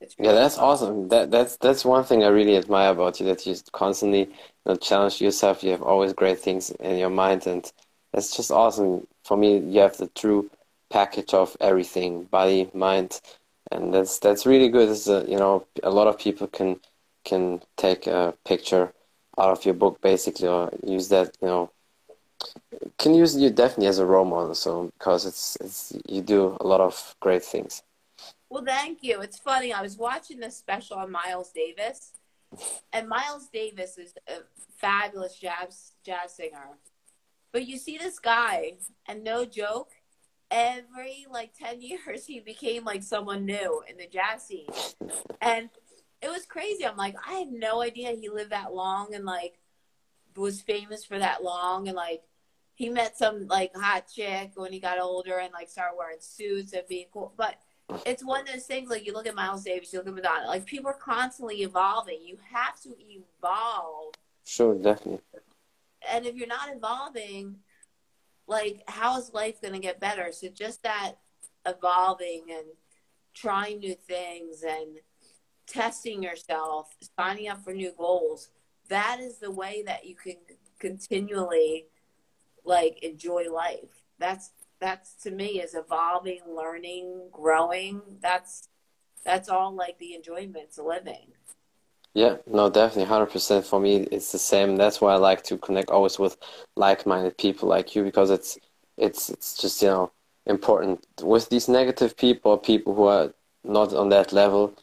It's 0.01 0.15
Yeah, 0.17 0.33
that's 0.33 0.55
fun. 0.55 0.63
awesome. 0.63 1.07
That 1.09 1.31
that's 1.31 1.57
that's 1.57 1.83
one 1.85 2.03
thing 2.05 2.23
I 2.23 2.27
really 2.27 2.57
admire 2.57 2.91
about 2.91 3.19
you 3.19 3.25
that 3.27 3.45
you 3.45 3.55
constantly 3.71 4.21
you 4.21 4.27
know, 4.65 4.75
challenge 4.75 5.21
yourself. 5.21 5.63
You 5.63 5.71
have 5.71 5.81
always 5.83 6.13
great 6.13 6.39
things 6.39 6.71
in 6.71 6.97
your 6.97 7.09
mind, 7.09 7.47
and 7.47 7.69
that's 8.13 8.35
just 8.35 8.51
awesome. 8.51 9.07
For 9.25 9.37
me, 9.37 9.57
you 9.59 9.79
have 9.81 9.97
the 9.97 10.07
true 10.07 10.49
package 10.89 11.33
of 11.33 11.57
everything, 11.59 12.23
body, 12.25 12.69
mind, 12.73 13.19
and 13.71 13.93
that's 13.93 14.19
that's 14.19 14.45
really 14.45 14.69
good. 14.69 14.89
It's 14.89 15.07
a, 15.07 15.25
you 15.27 15.37
know, 15.37 15.65
a 15.83 15.89
lot 15.91 16.07
of 16.07 16.17
people 16.19 16.47
can 16.47 16.79
can 17.25 17.61
take 17.77 18.07
a 18.07 18.33
picture 18.45 18.93
out 19.37 19.51
of 19.51 19.65
your 19.65 19.73
book 19.75 19.99
basically, 20.01 20.47
or 20.47 20.71
use 20.85 21.09
that, 21.09 21.35
you 21.41 21.47
know, 21.47 21.71
can 22.97 23.13
you 23.13 23.19
use 23.19 23.35
you 23.35 23.49
definitely 23.49 23.87
as 23.87 23.99
a 23.99 24.05
role 24.05 24.25
model. 24.25 24.55
So 24.55 24.91
because 24.97 25.25
it's 25.25 25.57
it's 25.61 25.93
you 26.07 26.21
do 26.21 26.57
a 26.59 26.67
lot 26.67 26.81
of 26.81 27.15
great 27.19 27.43
things. 27.43 27.83
Well, 28.49 28.63
thank 28.63 29.03
you. 29.03 29.21
It's 29.21 29.39
funny. 29.39 29.73
I 29.73 29.81
was 29.81 29.97
watching 29.97 30.39
this 30.39 30.57
special 30.57 30.97
on 30.97 31.11
Miles 31.11 31.51
Davis, 31.51 32.13
and 32.93 33.09
Miles 33.09 33.47
Davis 33.51 33.97
is 33.97 34.13
a 34.27 34.43
fabulous 34.77 35.37
jazz 35.37 35.91
jazz 36.05 36.35
singer. 36.35 36.77
But 37.51 37.67
you 37.67 37.77
see 37.77 37.97
this 37.97 38.19
guy, 38.19 38.73
and 39.07 39.23
no 39.23 39.45
joke, 39.45 39.91
every 40.51 41.25
like 41.29 41.53
ten 41.57 41.81
years 41.89 42.25
he 42.25 42.39
became 42.39 42.85
like 42.85 43.03
someone 43.03 43.45
new 43.45 43.83
in 43.89 43.97
the 43.97 44.07
jazz 44.07 44.43
scene, 44.43 44.67
and 45.41 45.69
it 46.21 46.29
was 46.29 46.45
crazy. 46.45 46.85
I'm 46.85 46.97
like, 46.97 47.15
I 47.27 47.33
had 47.33 47.51
no 47.51 47.81
idea 47.81 48.11
he 48.11 48.29
lived 48.29 48.51
that 48.51 48.73
long 48.73 49.13
and 49.13 49.25
like 49.25 49.59
was 50.35 50.61
famous 50.61 51.05
for 51.05 51.19
that 51.19 51.43
long, 51.43 51.87
and 51.87 51.95
like 51.95 52.23
he 52.75 52.89
met 52.89 53.17
some 53.17 53.47
like 53.47 53.75
hot 53.75 54.05
chick 54.13 54.51
when 54.55 54.71
he 54.71 54.79
got 54.79 54.99
older 54.99 55.39
and 55.39 55.53
like 55.53 55.69
started 55.69 55.95
wearing 55.97 56.17
suits 56.19 56.73
and 56.73 56.83
being 56.87 57.05
cool, 57.11 57.33
but 57.37 57.55
it's 58.05 58.23
one 58.23 58.41
of 58.41 58.47
those 58.47 58.65
things 58.65 58.89
like 58.89 59.05
you 59.05 59.13
look 59.13 59.27
at 59.27 59.35
Miles 59.35 59.63
Davis, 59.63 59.93
you 59.93 59.99
look 59.99 60.07
at 60.07 60.13
Madonna, 60.13 60.47
like 60.47 60.65
people 60.65 60.89
are 60.89 60.93
constantly 60.93 61.61
evolving. 61.61 62.19
You 62.23 62.37
have 62.51 62.79
to 62.81 62.95
evolve. 62.99 64.13
Sure, 64.43 64.75
definitely. 64.75 65.21
And 66.11 66.25
if 66.25 66.35
you're 66.35 66.47
not 66.47 66.69
evolving, 66.69 67.57
like 68.47 68.83
how 68.87 69.17
is 69.17 69.33
life 69.33 69.61
gonna 69.61 69.79
get 69.79 69.99
better? 69.99 70.31
So 70.31 70.49
just 70.49 70.83
that 70.83 71.13
evolving 71.65 72.43
and 72.49 72.65
trying 73.33 73.79
new 73.79 73.95
things 73.95 74.63
and 74.63 74.97
testing 75.65 76.21
yourself, 76.21 76.93
signing 77.17 77.47
up 77.47 77.63
for 77.63 77.73
new 77.73 77.93
goals, 77.97 78.49
that 78.89 79.19
is 79.19 79.39
the 79.39 79.51
way 79.51 79.83
that 79.85 80.05
you 80.05 80.15
can 80.15 80.35
continually 80.79 81.85
like 82.65 82.99
enjoy 83.03 83.51
life. 83.51 84.03
That's 84.19 84.51
that's 84.79 85.13
to 85.23 85.31
me 85.31 85.61
is 85.61 85.75
evolving, 85.75 86.41
learning, 86.47 87.29
growing. 87.31 88.01
That's 88.21 88.67
that's 89.23 89.49
all 89.49 89.73
like 89.73 89.97
the 89.99 90.15
enjoyments 90.15 90.77
of 90.77 90.85
living. 90.85 91.33
Yeah, 92.13 92.37
no, 92.47 92.69
definitely, 92.69 93.13
100% 93.13 93.65
for 93.65 93.77
me, 93.77 93.97
it's 94.09 94.31
the 94.31 94.39
same. 94.39 94.77
That's 94.77 95.01
why 95.01 95.13
I 95.13 95.17
like 95.17 95.43
to 95.43 95.57
connect 95.57 95.89
always 95.89 96.17
with 96.17 96.37
like-minded 96.77 97.37
people 97.37 97.67
like 97.67 97.93
you 97.93 98.03
because 98.03 98.29
it's 98.29 98.57
it's 98.97 99.29
it's 99.29 99.57
just, 99.57 99.81
you 99.81 99.89
know, 99.89 100.11
important. 100.45 101.05
With 101.21 101.49
these 101.49 101.67
negative 101.67 102.15
people, 102.15 102.57
people 102.57 102.95
who 102.95 103.03
are 103.03 103.33
not 103.65 103.93
on 103.93 104.07
that 104.09 104.31
level, 104.31 104.73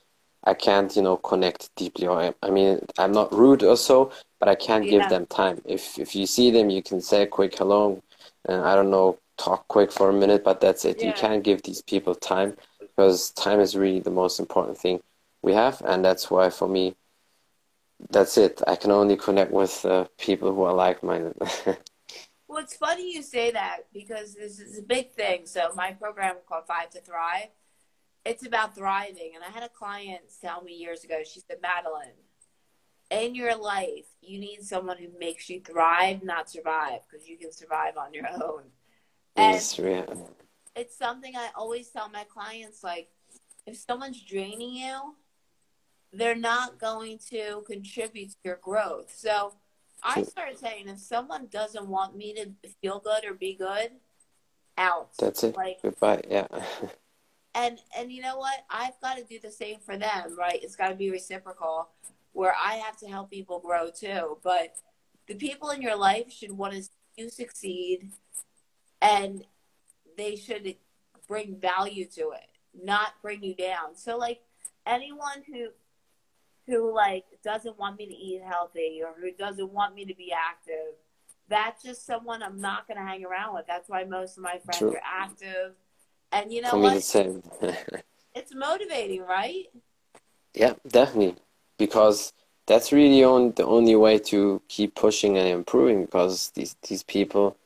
I 0.45 0.53
can't, 0.53 0.95
you 0.95 1.01
know, 1.01 1.17
connect 1.17 1.75
deeply. 1.75 2.07
Or 2.07 2.21
I, 2.21 2.35
I 2.43 2.51
mean, 2.51 2.85
I'm 2.99 3.13
not 3.13 3.33
rude 3.33 3.63
or 3.63 3.79
so, 3.79 4.13
but 4.43 4.49
I 4.49 4.57
can't 4.57 4.89
give 4.89 5.05
Yeah. 5.05 5.09
them 5.09 5.27
time. 5.27 5.63
If 5.65 6.01
if 6.01 6.17
you 6.17 6.27
see 6.27 6.51
them, 6.51 6.69
you 6.69 6.83
can 6.83 7.01
say 7.01 7.23
a 7.23 7.29
quick 7.29 7.57
hello, 7.57 8.03
and 8.47 8.61
I 8.63 8.75
don't 8.75 8.91
know, 8.91 9.21
talk 9.39 9.69
quick 9.69 9.93
for 9.93 10.11
a 10.11 10.13
minute, 10.13 10.43
but 10.43 10.61
that's 10.61 10.85
it. 10.85 11.01
You 11.05 11.13
can't 11.13 11.45
give 11.45 11.63
these 11.63 11.81
people 11.83 12.17
time 12.17 12.57
because 12.81 13.31
time 13.31 13.61
is 13.61 13.77
really 13.77 14.01
the 14.01 14.11
most 14.11 14.41
important 14.41 14.77
thing 14.79 15.01
we 15.43 15.53
have, 15.53 15.81
and 15.87 16.05
that's 16.05 16.29
why 16.29 16.51
for 16.51 16.67
me, 16.67 16.97
that's 18.11 18.37
it. 18.37 18.61
I 18.67 18.75
can 18.75 18.91
only 18.91 19.17
connect 19.17 19.53
with 19.53 19.85
uh, 19.85 20.07
people 20.19 20.53
who 20.53 20.63
are 20.63 20.75
like-minded. 20.75 21.37
Well, 22.49 22.63
it's 22.63 22.77
funny 22.77 23.15
you 23.15 23.23
say 23.23 23.51
that 23.53 23.87
because 23.95 24.35
this 24.35 24.61
is 24.61 24.79
a 24.79 24.83
big 24.83 25.13
thing. 25.13 25.47
So 25.47 25.71
my 25.75 25.93
program 25.93 26.37
called 26.47 26.67
Five 26.67 26.91
to 26.91 27.01
Thrive, 27.01 27.49
it's 28.27 28.45
about 28.47 28.75
thriving. 28.75 29.33
And 29.35 29.43
I 29.43 29.49
had 29.49 29.63
a 29.63 29.71
client 29.71 30.23
tell 30.43 30.63
me 30.63 30.75
years 30.75 31.03
ago, 31.03 31.23
she 31.25 31.41
said, 31.41 31.63
Madeline, 31.63 32.19
in 33.13 33.35
your 33.35 33.55
life, 33.57 34.07
you 34.21 34.39
need 34.39 34.63
someone 34.63 34.97
who 34.99 35.09
makes 35.19 35.49
you 35.51 35.61
thrive, 35.61 36.23
not 36.23 36.49
survive, 36.51 37.01
because 37.11 37.29
you 37.29 37.37
can 37.37 37.53
survive 37.53 37.97
on 37.97 38.15
your 38.15 38.27
own. 38.29 38.63
And 39.37 39.55
Yes, 39.55 39.79
yeah. 39.79 40.05
it's 40.75 40.97
something 40.97 41.37
I 41.37 41.49
always 41.55 41.89
tell 41.89 42.09
my 42.09 42.25
clients 42.25 42.83
like 42.83 43.09
if 43.67 43.77
someone's 43.77 44.21
draining 44.23 44.75
you, 44.75 45.15
they're 46.13 46.35
not 46.35 46.79
going 46.79 47.19
to 47.31 47.63
contribute 47.67 48.31
to 48.31 48.37
your 48.45 48.59
growth. 48.63 49.13
So 49.17 49.55
I 50.03 50.23
started 50.23 50.59
saying 50.59 50.89
if 50.89 50.99
someone 50.99 51.47
doesn't 51.51 51.87
want 51.87 52.17
me 52.17 52.35
to 52.35 52.69
feel 52.83 52.99
good 52.99 53.25
or 53.25 53.35
be 53.35 53.55
good, 53.55 53.93
out. 54.79 55.11
That's 55.19 55.45
it. 55.45 55.57
Like 55.57 55.81
Goodbye. 55.83 56.23
Yeah. 56.29 56.47
and 57.55 57.79
and 57.97 58.11
you 58.13 58.23
know 58.23 58.39
what? 58.39 58.65
I've 58.71 58.99
got 59.01 59.17
to 59.19 59.25
do 59.25 59.39
the 59.41 59.51
same 59.51 59.79
for 59.81 59.97
them, 59.97 60.37
right? 60.37 60.59
It's 60.63 60.77
got 60.77 60.89
to 60.89 60.95
be 60.95 61.11
reciprocal 61.11 61.89
where 62.33 62.55
I 62.63 62.75
have 62.75 62.97
to 62.99 63.07
help 63.07 63.31
people 63.31 63.61
grow 63.61 63.91
too. 63.91 64.39
But 64.43 64.77
the 65.29 65.35
people 65.35 65.71
in 65.71 65.83
your 65.83 65.97
life 65.97 66.33
should 66.33 66.53
want 66.53 66.75
to 66.75 66.83
see 66.83 66.91
you 67.17 67.29
succeed 67.29 68.13
and 69.01 69.45
they 70.17 70.37
should 70.37 70.77
bring 71.29 71.57
value 71.61 72.07
to 72.07 72.31
it, 72.31 72.49
not 72.83 73.13
bring 73.21 73.43
you 73.43 73.55
down. 73.55 73.97
So 73.97 74.17
like 74.17 74.41
anyone 74.87 75.43
who 75.47 75.69
who 76.67 76.95
like 76.95 77.25
doesn't 77.43 77.79
want 77.79 77.99
me 77.99 78.07
to 78.07 78.15
eat 78.15 78.41
healthy 78.43 79.01
or 79.05 79.15
who 79.21 79.33
doesn't 79.33 79.73
want 79.73 79.95
me 79.95 80.05
to 80.05 80.15
be 80.15 80.33
active, 80.33 80.95
that's 81.49 81.83
just 81.83 82.07
someone 82.07 82.43
I'm 82.43 82.61
not 82.61 82.87
going 82.87 82.99
to 82.99 83.05
hang 83.05 83.25
around 83.25 83.55
with. 83.55 83.67
That's 83.67 83.89
why 83.89 84.05
most 84.05 84.37
of 84.39 84.45
my 84.45 84.61
friends 84.65 84.79
True. 84.79 84.93
are 84.93 85.01
active. 85.05 85.75
And 86.31 86.53
you 86.53 86.63
know 86.63 86.71
For 86.71 86.79
me, 86.79 86.95
the 86.95 87.01
same. 87.01 87.43
It's 88.35 88.55
motivating, 88.55 89.21
right? 89.21 89.67
Yeah, 90.55 90.73
definitely. 90.89 91.37
Because 91.87 92.33
that's 92.67 92.93
really 92.93 93.23
on 93.25 93.53
the 93.59 93.67
only 93.67 93.97
way 93.97 94.19
to 94.33 94.63
keep 94.69 94.95
pushing 94.95 95.37
and 95.39 95.49
improving 95.49 95.99
because 96.05 96.51
these 96.57 96.77
these 96.89 97.03
people, 97.17 97.57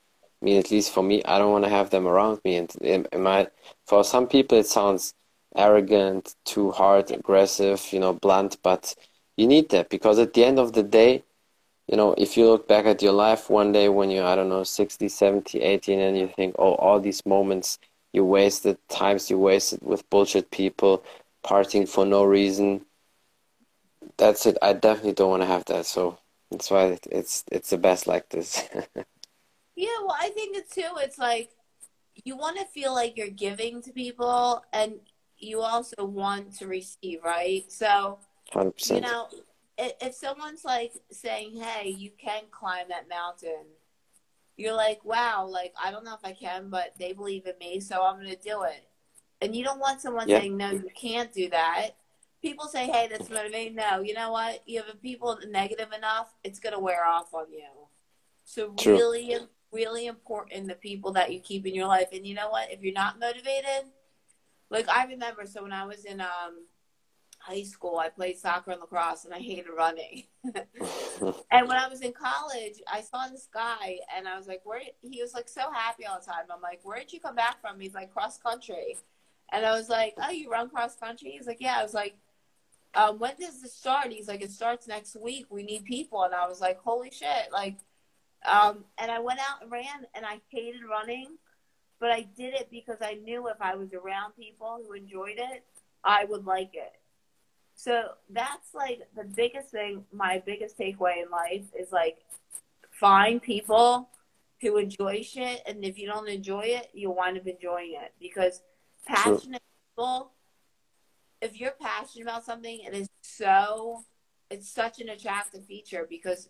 I 0.40 0.44
mean, 0.46 0.58
at 0.58 0.70
least 0.70 0.92
for 0.94 1.02
me, 1.10 1.16
I 1.24 1.38
don't 1.38 1.52
want 1.52 1.64
to 1.64 1.76
have 1.78 1.90
them 1.90 2.06
around 2.08 2.40
me. 2.44 2.52
And 2.60 2.70
it, 2.80 3.06
it 3.12 3.20
might, 3.20 3.48
for 3.86 4.02
some 4.04 4.26
people, 4.26 4.58
it 4.58 4.66
sounds 4.66 5.14
arrogant, 5.54 6.34
too 6.44 6.70
hard, 6.70 7.10
aggressive, 7.10 7.80
you 7.92 8.00
know, 8.00 8.12
blunt, 8.12 8.56
but 8.62 8.94
you 9.36 9.46
need 9.46 9.68
that 9.70 9.90
because 9.90 10.18
at 10.18 10.32
the 10.34 10.44
end 10.44 10.58
of 10.58 10.72
the 10.72 10.82
day, 10.82 11.22
you 11.88 11.96
know, 11.96 12.14
if 12.18 12.36
you 12.36 12.46
look 12.50 12.66
back 12.66 12.86
at 12.86 13.02
your 13.02 13.12
life 13.12 13.48
one 13.48 13.72
day 13.72 13.88
when 13.88 14.10
you're, 14.10 14.24
I 14.26 14.34
don't 14.34 14.48
know, 14.48 14.64
60, 14.64 15.08
70, 15.08 15.60
80, 15.60 15.94
and 15.94 16.18
you 16.18 16.28
think, 16.28 16.54
oh, 16.58 16.74
all 16.74 17.00
these 17.00 17.24
moments 17.24 17.78
you 18.12 18.24
wasted, 18.24 18.78
times 18.88 19.30
you 19.30 19.38
wasted 19.38 19.80
with 19.82 20.08
bullshit 20.10 20.50
people, 20.50 21.04
partying 21.44 21.88
for 21.88 22.04
no 22.04 22.24
reason. 22.24 22.84
That's 24.18 24.44
it. 24.46 24.58
I 24.62 24.72
definitely 24.74 25.14
don't 25.14 25.30
want 25.30 25.42
to 25.42 25.46
have 25.46 25.64
that. 25.66 25.86
So 25.86 26.18
that's 26.50 26.70
why 26.70 26.98
it's 27.10 27.44
it's 27.50 27.70
the 27.70 27.78
best 27.78 28.06
like 28.06 28.28
this. 28.28 28.62
Yeah, 29.74 29.88
well, 30.00 30.16
I 30.18 30.30
think 30.30 30.56
it's 30.56 30.74
too. 30.74 30.88
It's 30.98 31.18
like 31.18 31.50
you 32.24 32.36
want 32.36 32.58
to 32.58 32.66
feel 32.66 32.94
like 32.94 33.16
you're 33.16 33.28
giving 33.30 33.82
to 33.82 33.92
people, 33.92 34.64
and 34.72 34.94
you 35.38 35.60
also 35.62 36.04
want 36.04 36.54
to 36.58 36.66
receive, 36.66 37.22
right? 37.24 37.70
So 37.70 38.20
you 38.88 39.00
100%. 39.00 39.02
know, 39.02 39.28
if 39.78 40.14
someone's 40.14 40.64
like 40.64 40.94
saying, 41.12 41.56
"Hey, 41.60 41.90
you 41.90 42.10
can 42.18 42.44
climb 42.50 42.88
that 42.90 43.08
mountain," 43.08 43.66
you're 44.56 44.74
like, 44.74 45.04
"Wow, 45.04 45.46
like 45.46 45.74
I 45.82 45.90
don't 45.90 46.04
know 46.04 46.14
if 46.14 46.24
I 46.24 46.32
can, 46.32 46.70
but 46.70 46.94
they 46.98 47.12
believe 47.12 47.46
in 47.46 47.58
me, 47.58 47.80
so 47.80 48.02
I'm 48.02 48.16
going 48.16 48.30
to 48.36 48.36
do 48.42 48.62
it." 48.64 48.88
And 49.42 49.54
you 49.56 49.64
don't 49.64 49.80
want 49.80 50.00
someone 50.00 50.28
Yeah. 50.28 50.38
saying, 50.40 50.56
"No, 50.56 50.72
you 50.72 50.90
can't 50.94 51.32
do 51.32 51.50
that." 51.50 51.92
People 52.42 52.66
say, 52.68 52.86
"Hey, 52.86 53.08
that's 53.10 53.30
motivating." 53.30 53.74
No, 53.76 54.00
you 54.00 54.14
know 54.14 54.30
what? 54.30 54.62
You 54.66 54.82
have 54.82 55.02
people 55.02 55.38
negative 55.48 55.92
enough, 55.92 56.34
it's 56.44 56.58
going 56.58 56.74
to 56.74 56.78
wear 56.78 57.04
off 57.04 57.34
on 57.34 57.50
you. 57.50 57.68
So 58.44 58.72
True. 58.78 58.94
really, 58.94 59.36
really 59.72 60.06
important 60.06 60.68
the 60.68 60.74
people 60.74 61.12
that 61.12 61.32
you 61.32 61.40
keep 61.40 61.66
in 61.66 61.74
your 61.74 61.86
life. 61.88 62.08
And 62.12 62.26
you 62.26 62.34
know 62.34 62.48
what? 62.48 62.70
If 62.70 62.82
you're 62.82 62.94
not 62.94 63.18
motivated, 63.18 63.90
like 64.70 64.88
I 64.88 65.04
remember, 65.04 65.46
so 65.46 65.62
when 65.62 65.72
I 65.72 65.84
was 65.84 66.04
in 66.04 66.20
um 66.20 66.66
high 67.38 67.62
school, 67.62 67.98
I 67.98 68.08
played 68.08 68.38
soccer 68.38 68.72
and 68.72 68.80
lacrosse, 68.80 69.24
and 69.24 69.34
I 69.34 69.38
hated 69.38 69.66
running. 69.76 70.24
and 70.44 71.68
when 71.68 71.76
I 71.76 71.88
was 71.88 72.00
in 72.00 72.12
college, 72.12 72.80
I 72.92 73.00
saw 73.00 73.28
this 73.28 73.48
guy, 73.52 73.98
and 74.16 74.26
I 74.26 74.36
was 74.36 74.46
like, 74.46 74.62
"Where?" 74.64 74.80
He 75.02 75.22
was 75.22 75.34
like 75.34 75.48
so 75.48 75.70
happy 75.72 76.06
all 76.06 76.18
the 76.18 76.26
time. 76.26 76.44
I'm 76.52 76.60
like, 76.60 76.80
"Where 76.82 76.98
did 76.98 77.12
you 77.12 77.20
come 77.20 77.36
back 77.36 77.60
from?" 77.60 77.78
He's 77.78 77.94
like, 77.94 78.12
"Cross 78.12 78.38
country," 78.38 78.96
and 79.52 79.64
I 79.64 79.72
was 79.72 79.88
like, 79.88 80.14
"Oh, 80.18 80.30
you 80.30 80.50
run 80.50 80.68
cross 80.68 80.96
country?" 80.96 81.30
He's 81.30 81.46
like, 81.46 81.60
"Yeah." 81.60 81.78
I 81.78 81.82
was 81.82 81.94
like, 81.94 82.16
um, 82.96 83.18
"When 83.18 83.36
does 83.38 83.60
this 83.62 83.74
start?" 83.74 84.12
He's 84.12 84.28
like, 84.28 84.42
"It 84.42 84.50
starts 84.50 84.88
next 84.88 85.16
week. 85.16 85.46
We 85.50 85.62
need 85.62 85.84
people," 85.84 86.22
and 86.24 86.34
I 86.34 86.48
was 86.48 86.60
like, 86.60 86.80
"Holy 86.82 87.10
shit!" 87.10 87.52
Like, 87.52 87.76
um, 88.44 88.84
and 88.98 89.10
I 89.10 89.20
went 89.20 89.40
out 89.40 89.62
and 89.62 89.70
ran, 89.70 90.06
and 90.14 90.26
I 90.26 90.40
hated 90.48 90.82
running, 90.88 91.36
but 92.00 92.10
I 92.10 92.22
did 92.36 92.54
it 92.54 92.68
because 92.70 92.98
I 93.00 93.14
knew 93.14 93.48
if 93.48 93.60
I 93.60 93.74
was 93.76 93.92
around 93.92 94.32
people 94.36 94.80
who 94.84 94.94
enjoyed 94.94 95.36
it, 95.36 95.64
I 96.02 96.24
would 96.24 96.44
like 96.46 96.74
it. 96.74 96.92
So 97.76 98.12
that's 98.30 98.74
like 98.74 99.06
the 99.14 99.24
biggest 99.24 99.68
thing, 99.68 100.04
my 100.12 100.42
biggest 100.44 100.78
takeaway 100.78 101.22
in 101.22 101.30
life 101.30 101.64
is 101.78 101.92
like 101.92 102.18
find 102.90 103.40
people 103.40 104.08
who 104.62 104.78
enjoy 104.78 105.22
shit. 105.22 105.62
And 105.66 105.84
if 105.84 105.98
you 105.98 106.06
don't 106.06 106.28
enjoy 106.28 106.62
it, 106.62 106.88
you'll 106.94 107.14
wind 107.14 107.36
up 107.36 107.46
enjoying 107.46 107.92
it 108.02 108.14
because 108.18 108.62
passionate 109.06 109.62
people, 109.90 110.32
if 111.40 111.60
you're 111.60 111.74
passionate 111.80 112.24
about 112.24 112.44
something, 112.44 112.80
it 112.80 112.94
is 112.94 113.08
so, 113.22 114.04
it's 114.50 114.68
such 114.68 115.00
an 115.00 115.08
attractive 115.08 115.64
feature 115.64 116.06
because 116.08 116.48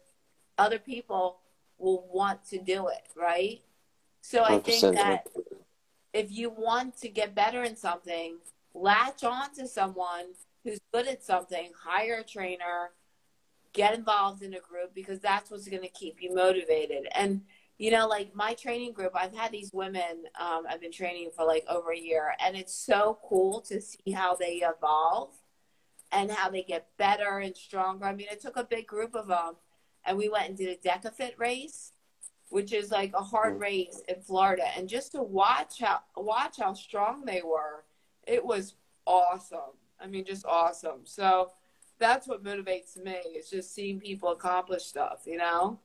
other 0.59 0.79
people 0.79 1.41
will 1.79 2.09
want 2.13 2.45
to 2.47 2.59
do 2.59 2.89
it, 2.89 3.09
right? 3.17 3.61
So 4.21 4.43
I 4.45 4.59
think 4.59 4.97
that 4.97 5.27
if 6.13 6.33
you 6.33 6.51
want 6.51 6.99
to 6.99 7.09
get 7.09 7.35
better 7.35 7.63
in 7.63 7.77
something, 7.77 8.39
latch 8.75 9.23
on 9.25 9.53
to 9.55 9.69
someone 9.69 10.25
who's 10.65 10.81
good 10.93 11.07
at 11.07 11.23
something, 11.23 11.71
hire 11.79 12.21
a 12.21 12.25
trainer, 12.25 12.91
get 13.73 13.95
involved 13.95 14.43
in 14.43 14.55
a 14.55 14.61
group 14.61 14.95
because 14.95 15.21
that's 15.21 15.51
what's 15.51 15.69
going 15.69 15.83
to 15.83 15.89
keep 15.89 16.21
you 16.21 16.35
motivated. 16.35 17.07
And 17.15 17.43
you 17.79 17.91
know, 17.91 18.07
like 18.07 18.35
my 18.35 18.55
training 18.55 18.93
group, 18.93 19.13
I've 19.15 19.35
had 19.35 19.53
these 19.53 19.71
women. 19.73 20.25
Um, 20.41 20.63
I've 20.69 20.81
been 20.81 20.93
training 20.93 21.31
for 21.35 21.45
like 21.45 21.65
over 21.69 21.93
a 21.93 21.99
year, 21.99 22.35
and 22.45 22.57
it's 22.57 22.75
so 22.75 23.19
cool 23.29 23.61
to 23.63 23.81
see 23.81 24.13
how 24.13 24.35
they 24.35 24.63
evolve 24.63 25.35
and 26.13 26.31
how 26.31 26.49
they 26.49 26.63
get 26.63 26.89
better 26.97 27.39
and 27.39 27.57
stronger. 27.57 28.07
I 28.07 28.15
mean, 28.15 28.29
it 28.31 28.41
took 28.41 28.57
a 28.57 28.65
big 28.65 28.87
group 28.87 29.15
of 29.15 29.27
them, 29.27 29.57
and 30.05 30.17
we 30.17 30.29
went 30.29 30.49
and 30.49 30.57
did 30.57 30.69
a 30.69 30.89
DEKA 30.89 31.13
FIT 31.15 31.35
race, 31.37 31.93
which 32.49 32.73
is 32.73 32.91
like 32.91 33.13
a 33.15 33.23
hard 33.23 33.61
race 33.61 34.03
in 34.09 34.23
Florida, 34.23 34.65
and 34.77 34.89
just 34.89 35.13
to 35.13 35.23
watch 35.23 35.81
how 35.81 36.01
watch 36.17 36.57
how 36.59 36.73
strong 36.73 37.25
they 37.27 37.43
were, 37.45 37.85
it 38.27 38.45
was 38.45 38.75
awesome. 39.05 39.77
I 40.01 40.07
mean, 40.07 40.25
just 40.25 40.47
awesome. 40.47 41.01
So 41.05 41.51
that's 41.99 42.27
what 42.27 42.45
motivates 42.45 42.97
me. 42.97 43.17
It's 43.27 43.51
just 43.51 43.75
seeing 43.75 44.01
people 44.01 44.31
accomplish 44.31 44.85
stuff, 44.85 45.23
you 45.27 45.37
know. 45.37 45.79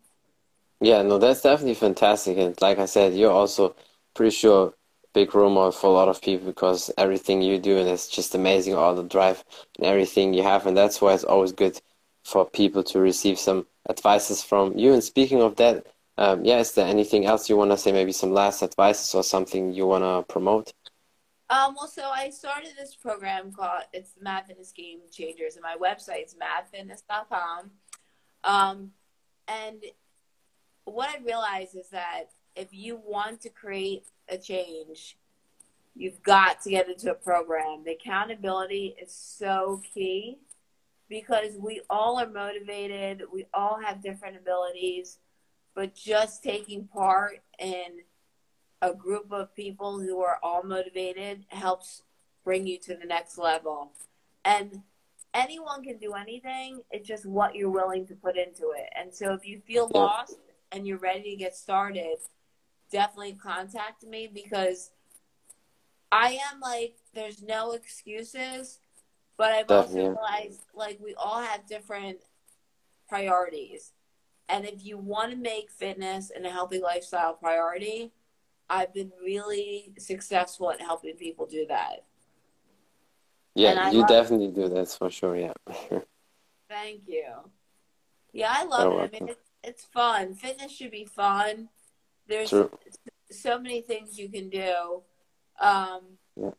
Yeah, 0.82 1.03
no, 1.03 1.19
that's 1.19 1.41
definitely 1.41 1.75
fantastic. 1.75 2.38
And 2.38 2.59
like 2.59 2.79
I 2.79 2.86
said, 2.86 3.13
you're 3.13 3.32
also 3.32 3.75
pretty 4.15 4.36
sure 4.36 4.73
big 5.13 5.34
role 5.36 5.49
model 5.49 5.71
for 5.71 5.88
a 5.88 5.93
lot 5.93 6.09
of 6.09 6.21
people 6.21 6.47
because 6.47 6.89
everything 6.97 7.41
you 7.41 7.59
do 7.59 7.77
and 7.77 7.88
it's 7.88 8.09
just 8.09 8.34
amazing, 8.34 8.73
all 8.73 8.95
the 8.95 9.03
drive 9.03 9.43
and 9.77 9.86
everything 9.86 10.34
you 10.34 10.41
have. 10.41 10.65
And 10.65 10.75
that's 10.75 10.99
why 10.99 11.13
it's 11.13 11.23
always 11.23 11.51
good 11.51 11.79
for 12.23 12.49
people 12.49 12.84
to 12.84 12.99
receive 12.99 13.38
some 13.38 13.67
advices 13.89 14.43
from 14.43 14.77
you. 14.77 14.93
And 14.93 15.03
speaking 15.03 15.41
of 15.41 15.55
that, 15.57 15.86
um, 16.17 16.43
yeah, 16.45 16.59
is 16.59 16.73
there 16.73 16.88
anything 16.88 17.25
else 17.25 17.49
you 17.49 17.57
want 17.57 17.71
to 17.71 17.77
say? 17.77 17.91
Maybe 17.91 18.11
some 18.11 18.32
last 18.32 18.63
advices 18.63 19.13
or 19.15 19.23
something 19.23 19.73
you 19.73 19.86
want 19.86 20.03
to 20.03 20.32
promote? 20.32 20.73
Um, 21.49 21.75
well, 21.77 21.88
so 21.88 22.09
I 22.09 22.29
started 22.29 22.71
this 22.77 22.95
program 22.95 23.51
called 23.51 23.84
it's 23.91 24.13
Mad 24.21 24.45
Fitness 24.47 24.71
Game 24.71 24.99
Changers, 25.11 25.57
and 25.57 25.63
my 25.63 25.75
website's 25.75 26.36
madfitness.com. 26.36 27.71
Um, 28.43 28.91
and 29.47 29.84
what 30.86 31.09
I 31.09 31.23
realized 31.23 31.75
is 31.75 31.89
that 31.89 32.25
if 32.55 32.69
you 32.71 32.99
want 33.05 33.41
to 33.41 33.49
create 33.49 34.05
a 34.29 34.38
change, 34.38 35.17
you've 35.95 36.21
got 36.23 36.61
to 36.61 36.69
get 36.69 36.89
into 36.89 37.11
a 37.11 37.15
program. 37.15 37.84
The 37.86 37.93
accountability 37.93 38.95
is 39.01 39.13
so 39.13 39.82
key 39.93 40.38
because 41.09 41.57
we 41.59 41.82
all 41.89 42.19
are 42.19 42.29
motivated, 42.29 43.23
we 43.34 43.45
all 43.53 43.79
have 43.84 44.01
different 44.01 44.38
abilities, 44.38 45.17
but 45.75 45.93
just 45.93 46.41
taking 46.41 46.88
part 46.88 47.41
in 47.59 48.01
a 48.82 48.93
group 48.93 49.32
of 49.32 49.53
people 49.55 49.99
who 49.99 50.21
are 50.21 50.39
all 50.41 50.63
motivated 50.63 51.45
helps 51.49 52.03
bring 52.43 52.65
you 52.65 52.79
to 52.79 52.95
the 52.95 53.05
next 53.05 53.38
level. 53.38 53.91
And 54.45 54.82
anyone 55.34 55.84
can 55.84 55.97
do 55.97 56.13
anything, 56.13 56.82
it's 56.89 57.07
just 57.07 57.25
what 57.25 57.55
you're 57.55 57.69
willing 57.69 58.07
to 58.07 58.15
put 58.15 58.38
into 58.38 58.71
it. 58.77 58.89
And 58.97 59.13
so 59.13 59.34
if 59.34 59.45
you 59.45 59.61
feel 59.67 59.91
lost 59.93 60.38
and 60.72 60.88
you're 60.88 60.97
ready 60.97 61.32
to 61.32 61.36
get 61.36 61.55
started, 61.55 62.17
definitely 62.91 63.34
contact 63.34 64.03
me 64.03 64.30
because 64.32 64.91
I 66.11 66.39
am 66.51 66.59
like, 66.59 66.95
there's 67.13 67.41
no 67.41 67.72
excuses, 67.72 68.80
but 69.38 69.51
I've 69.51 69.72
also 69.72 69.95
realized 69.95 70.61
like 70.74 70.99
we 71.01 71.15
all 71.15 71.41
have 71.41 71.65
different 71.67 72.19
priorities. 73.07 73.93
And 74.49 74.65
if 74.65 74.86
you 74.86 74.97
want 74.97 75.32
to 75.32 75.38
make 75.38 75.72
fitness 75.72 76.32
and 76.36 76.45
a 76.45 76.49
healthy 76.49 76.80
lifestyle 76.80 77.34
priority, 77.34 78.11
I've 78.69 78.93
been 78.93 79.11
really 79.24 79.93
successful 79.97 80.72
at 80.72 80.82
helping 80.82 81.15
people 81.15 81.45
do 81.45 81.65
that. 81.67 82.03
Yeah, 83.55 83.91
you 83.91 83.99
love- 83.99 84.09
definitely 84.09 84.51
do. 84.51 84.69
That's 84.69 84.97
for 84.97 85.09
sure. 85.09 85.36
Yeah. 85.36 85.53
Thank 86.69 87.01
you. 87.07 87.26
Yeah, 88.34 88.47
I 88.49 88.63
love 88.63 88.93
You're 88.93 89.03
it. 89.03 89.11
I 89.13 89.19
mean, 89.19 89.30
it's, 89.30 89.51
it's 89.64 89.84
fun. 89.86 90.34
Fitness 90.36 90.72
should 90.72 90.91
be 90.91 91.05
fun. 91.05 91.70
There's 92.28 92.49
True. 92.49 92.72
so 93.30 93.59
many 93.59 93.82
things 93.82 94.18
you 94.18 94.30
can 94.30 94.49
do. 94.49 95.03
Um, 95.59 96.18
Yeah. 96.36 96.51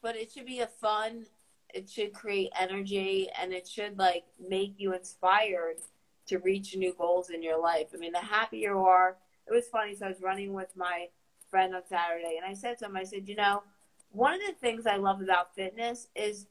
But 0.00 0.16
it 0.16 0.30
should 0.30 0.46
be 0.46 0.60
a 0.60 0.66
fun, 0.66 1.26
it 1.74 1.90
should 1.90 2.12
create 2.14 2.50
energy 2.58 3.28
and 3.40 3.52
it 3.52 3.66
should 3.66 3.98
like 3.98 4.24
make 4.38 4.74
you 4.78 4.94
inspired 4.94 5.78
to 6.26 6.38
reach 6.38 6.76
new 6.76 6.94
goals 6.94 7.30
in 7.30 7.42
your 7.42 7.60
life. 7.60 7.88
I 7.94 7.96
mean, 7.96 8.12
the 8.12 8.18
happier 8.20 8.72
you 8.72 8.78
are, 8.78 9.16
it 9.46 9.52
was 9.52 9.66
funny. 9.68 9.94
So 9.94 10.06
I 10.06 10.08
was 10.08 10.20
running 10.20 10.52
with 10.52 10.70
my 10.76 11.08
friend 11.50 11.74
on 11.74 11.82
Saturday 11.88 12.38
and 12.40 12.46
I 12.48 12.54
said 12.54 12.78
to 12.78 12.86
him, 12.86 12.96
I 12.96 13.04
said, 13.04 13.28
you 13.28 13.34
know, 13.34 13.62
one 14.10 14.34
of 14.34 14.40
the 14.46 14.54
things 14.54 14.86
I 14.86 14.96
love 14.96 15.20
about 15.20 15.54
fitness 15.54 16.08
is 16.14 16.46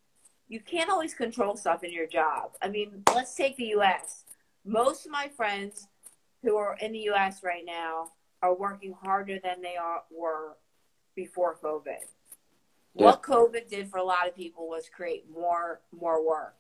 you 0.47 0.59
can't 0.59 0.89
always 0.89 1.13
control 1.13 1.55
stuff 1.57 1.83
in 1.83 1.91
your 1.91 2.07
job. 2.07 2.51
I 2.61 2.69
mean, 2.69 3.03
let's 3.13 3.35
take 3.35 3.57
the 3.57 3.73
US. 3.77 4.23
Most 4.67 5.05
of 5.05 5.11
my 5.11 5.29
friends 5.29 5.87
who 6.43 6.57
are 6.57 6.77
in 6.81 6.91
the 6.91 7.09
US 7.11 7.41
right 7.43 7.63
now 7.65 8.11
are 8.41 8.53
working 8.53 8.93
harder 8.93 9.39
than 9.41 9.61
they 9.61 9.77
are, 9.77 10.03
were 10.11 10.57
before 11.15 11.57
COVID. 11.63 12.03
What 12.93 13.23
COVID 13.23 13.69
did 13.69 13.89
for 13.89 13.97
a 13.97 14.03
lot 14.03 14.27
of 14.27 14.35
people 14.35 14.67
was 14.67 14.89
create 14.89 15.25
more 15.31 15.81
more 15.91 16.27
work. 16.27 16.55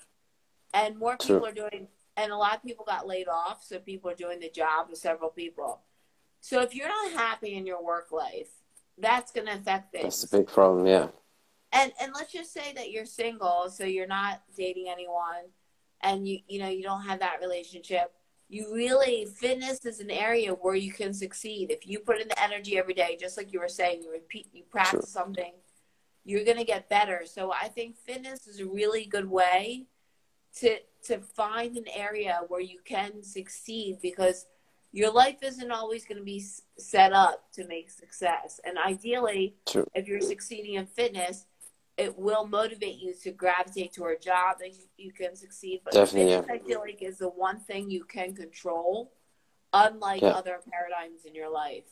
And 0.73 0.97
more 0.97 1.15
True. 1.17 1.35
people 1.35 1.47
are 1.47 1.69
doing 1.69 1.87
and 2.15 2.31
a 2.31 2.37
lot 2.37 2.55
of 2.55 2.63
people 2.63 2.85
got 2.85 3.07
laid 3.07 3.27
off, 3.27 3.63
so 3.63 3.77
people 3.79 4.09
are 4.09 4.15
doing 4.15 4.39
the 4.39 4.49
job 4.49 4.89
of 4.89 4.97
several 4.97 5.29
people. 5.29 5.81
So 6.41 6.61
if 6.61 6.73
you're 6.73 6.87
not 6.87 7.11
happy 7.11 7.55
in 7.55 7.65
your 7.65 7.83
work 7.83 8.11
life, 8.11 8.49
that's 8.97 9.31
going 9.31 9.47
to 9.47 9.53
affect 9.53 9.91
things 9.91 10.21
That's 10.21 10.33
a 10.33 10.37
big 10.37 10.47
problem. 10.47 10.87
Yeah. 10.87 11.07
and 11.73 11.91
and 12.01 12.13
let's 12.15 12.31
just 12.31 12.53
say 12.53 12.73
that 12.73 12.89
you're 12.91 13.05
single 13.05 13.69
so 13.69 13.83
you're 13.83 14.07
not 14.07 14.41
dating 14.55 14.87
anyone 14.89 15.51
and 16.01 16.27
you 16.27 16.39
you 16.47 16.59
know 16.59 16.69
you 16.69 16.83
don't 16.83 17.03
have 17.03 17.19
that 17.19 17.39
relationship 17.41 18.13
you 18.49 18.73
really 18.73 19.25
fitness 19.25 19.85
is 19.85 19.99
an 19.99 20.09
area 20.09 20.53
where 20.53 20.73
you 20.73 20.93
can 20.93 21.13
succeed. 21.13 21.69
If 21.69 21.85
you 21.85 21.99
put 21.99 22.21
in 22.21 22.29
the 22.29 22.41
energy 22.41 22.77
every 22.77 22.93
day 22.93 23.17
just 23.19 23.37
like 23.37 23.51
you 23.51 23.59
were 23.59 23.67
saying 23.67 24.03
you 24.03 24.11
repeat 24.11 24.47
you 24.53 24.63
practice 24.63 25.09
something 25.09 25.53
you're 26.23 26.45
going 26.45 26.57
to 26.57 26.63
get 26.63 26.89
better. 26.89 27.23
So 27.25 27.51
i 27.51 27.67
think 27.67 27.97
fitness 27.97 28.47
is 28.47 28.59
a 28.59 28.65
really 28.65 29.05
good 29.05 29.29
way 29.29 29.87
to 30.59 30.77
to 31.05 31.19
find 31.19 31.77
an 31.77 31.85
area 31.93 32.41
where 32.47 32.61
you 32.61 32.79
can 32.83 33.23
succeed 33.23 33.99
because 34.01 34.45
your 34.91 35.11
life 35.11 35.37
isn't 35.43 35.71
always 35.71 36.05
going 36.05 36.17
to 36.17 36.23
be 36.23 36.43
set 36.77 37.13
up 37.13 37.51
to 37.53 37.67
make 37.67 37.89
success. 37.89 38.59
And 38.63 38.77
ideally 38.77 39.55
True. 39.65 39.87
if 39.93 40.07
you're 40.07 40.21
succeeding 40.21 40.75
in 40.75 40.85
fitness, 40.85 41.45
it 41.97 42.17
will 42.17 42.45
motivate 42.47 42.97
you 42.99 43.13
to 43.23 43.31
gravitate 43.31 43.93
to 43.93 44.05
a 44.05 44.17
job 44.17 44.59
that 44.59 44.71
you 44.97 45.11
can 45.11 45.35
succeed. 45.35 45.81
But 45.83 45.93
Definitely, 45.93 46.31
yeah. 46.31 46.43
I 46.49 46.59
feel 46.59 46.79
like 46.79 47.01
is 47.01 47.17
the 47.17 47.29
one 47.29 47.59
thing 47.59 47.89
you 47.89 48.03
can 48.03 48.35
control, 48.35 49.11
unlike 49.73 50.21
Yeah. 50.21 50.29
other 50.29 50.59
paradigms 50.71 51.25
in 51.25 51.33
your 51.33 51.49
life. 51.49 51.85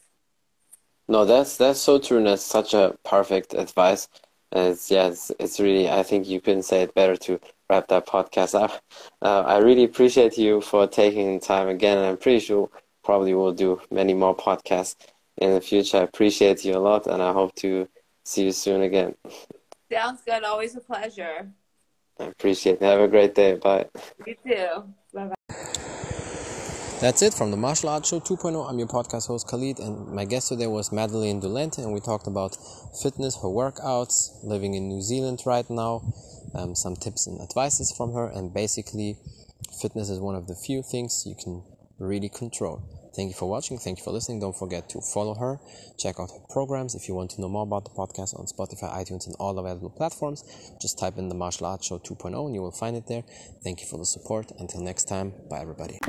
No, 1.08 1.26
that's 1.26 1.58
that's 1.58 1.80
so 1.80 2.00
true, 2.00 2.18
and 2.18 2.28
that's 2.28 2.44
such 2.44 2.74
a 2.74 2.98
perfect 3.04 3.54
advice. 3.54 4.08
And 4.52 4.70
it's 4.74 4.90
yeah, 4.90 5.08
it's, 5.08 5.32
it's 5.40 5.60
really. 5.60 5.90
I 5.90 6.04
think 6.04 6.28
you 6.28 6.42
couldn't 6.42 6.64
say 6.64 6.82
it 6.84 6.94
better 6.96 7.16
to 7.18 7.40
wrap 7.70 7.88
that 7.90 8.08
podcast 8.08 8.56
up. 8.60 8.82
Uh, 9.22 9.42
I 9.42 9.58
really 9.58 9.84
appreciate 9.84 10.38
you 10.38 10.62
for 10.62 10.88
taking 10.88 11.40
time 11.40 11.68
again, 11.68 11.98
and 11.98 12.08
I'm 12.08 12.18
pretty 12.18 12.40
sure 12.40 12.70
probably 13.04 13.34
we'll 13.36 13.54
do 13.54 13.82
many 13.92 14.14
more 14.14 14.36
podcasts 14.36 14.96
in 15.38 15.54
the 15.54 15.62
future. 15.62 15.98
I 15.98 16.02
appreciate 16.02 16.66
you 16.66 16.76
a 16.76 16.80
lot, 16.80 17.06
and 17.08 17.22
I 17.22 17.34
hope 17.34 17.54
to 17.56 17.88
see 18.24 18.46
you 18.46 18.52
soon 18.52 18.82
again. 18.82 19.16
Sounds 19.92 20.22
good. 20.26 20.44
Always 20.44 20.76
a 20.76 20.80
pleasure. 20.80 21.52
I 22.20 22.26
appreciate 22.26 22.82
it. 22.82 22.82
Have 22.82 23.02
a 23.02 23.08
great 23.08 23.36
day. 23.36 23.56
Bye. 23.56 23.86
You 24.26 24.36
too. 24.46 24.84
Bye 25.14 25.28
bye. 25.28 25.36
That's 27.02 27.22
it 27.22 27.34
from 27.34 27.52
the 27.52 27.58
Martial 27.58 27.90
Arts 27.90 28.10
Show 28.10 28.22
2.0. 28.22 28.68
I'm 28.68 28.80
your 28.80 28.88
podcast 28.88 29.28
host 29.28 29.48
Khalid, 29.48 29.80
and 29.80 30.08
my 30.08 30.24
guest 30.24 30.48
today 30.48 30.66
was 30.66 30.94
Madeline 30.94 31.42
Dolente, 31.42 31.80
and 31.80 31.94
we 31.94 32.00
talked 32.00 32.26
about 32.26 32.58
fitness, 33.04 33.36
her 33.36 33.50
workouts, 33.50 34.44
living 34.44 34.74
in 34.76 34.88
New 34.88 35.02
Zealand 35.02 35.42
right 35.46 35.70
now, 35.70 36.02
um, 36.56 36.74
some 36.74 36.96
tips 36.96 37.28
and 37.28 37.42
advices 37.42 37.92
from 37.96 38.14
her, 38.14 38.28
and 38.28 38.54
basically, 38.54 39.18
fitness 39.82 40.10
is 40.10 40.20
one 40.20 40.36
of 40.36 40.48
the 40.48 40.56
few 40.56 40.82
things 40.82 41.26
you 41.28 41.36
can 41.36 41.64
really 42.00 42.30
control. 42.30 42.82
Thank 43.16 43.30
you 43.30 43.36
for 43.36 43.50
watching. 43.50 43.78
Thank 43.78 44.00
you 44.00 44.04
for 44.04 44.12
listening. 44.12 44.40
Don't 44.40 44.58
forget 44.58 44.90
to 44.90 45.02
follow 45.02 45.36
her. 45.36 45.60
Check 45.98 46.20
out 46.20 46.32
her 46.32 46.40
programs. 46.50 46.96
If 46.96 47.08
you 47.08 47.16
want 47.16 47.32
to 47.32 47.42
know 47.42 47.50
more 47.50 47.64
about 47.64 47.86
the 47.86 47.92
podcast 47.92 48.38
on 48.38 48.46
Spotify, 48.46 48.94
iTunes, 48.94 49.26
and 49.28 49.36
all 49.40 49.58
available 49.58 49.90
platforms, 49.90 50.44
just 50.82 51.00
type 51.00 51.18
in 51.18 51.30
the 51.30 51.36
Martial 51.36 51.68
Arts 51.68 51.88
Show 51.88 52.00
2.0 52.00 52.46
and 52.46 52.56
you 52.56 52.62
will 52.62 52.72
find 52.72 52.96
it 52.96 53.08
there. 53.08 53.24
Thank 53.64 53.82
you 53.82 53.88
for 53.88 53.98
the 53.98 54.06
support. 54.06 54.52
Until 54.60 54.82
next 54.82 55.06
time, 55.06 55.34
bye 55.50 55.62
everybody. 55.62 56.00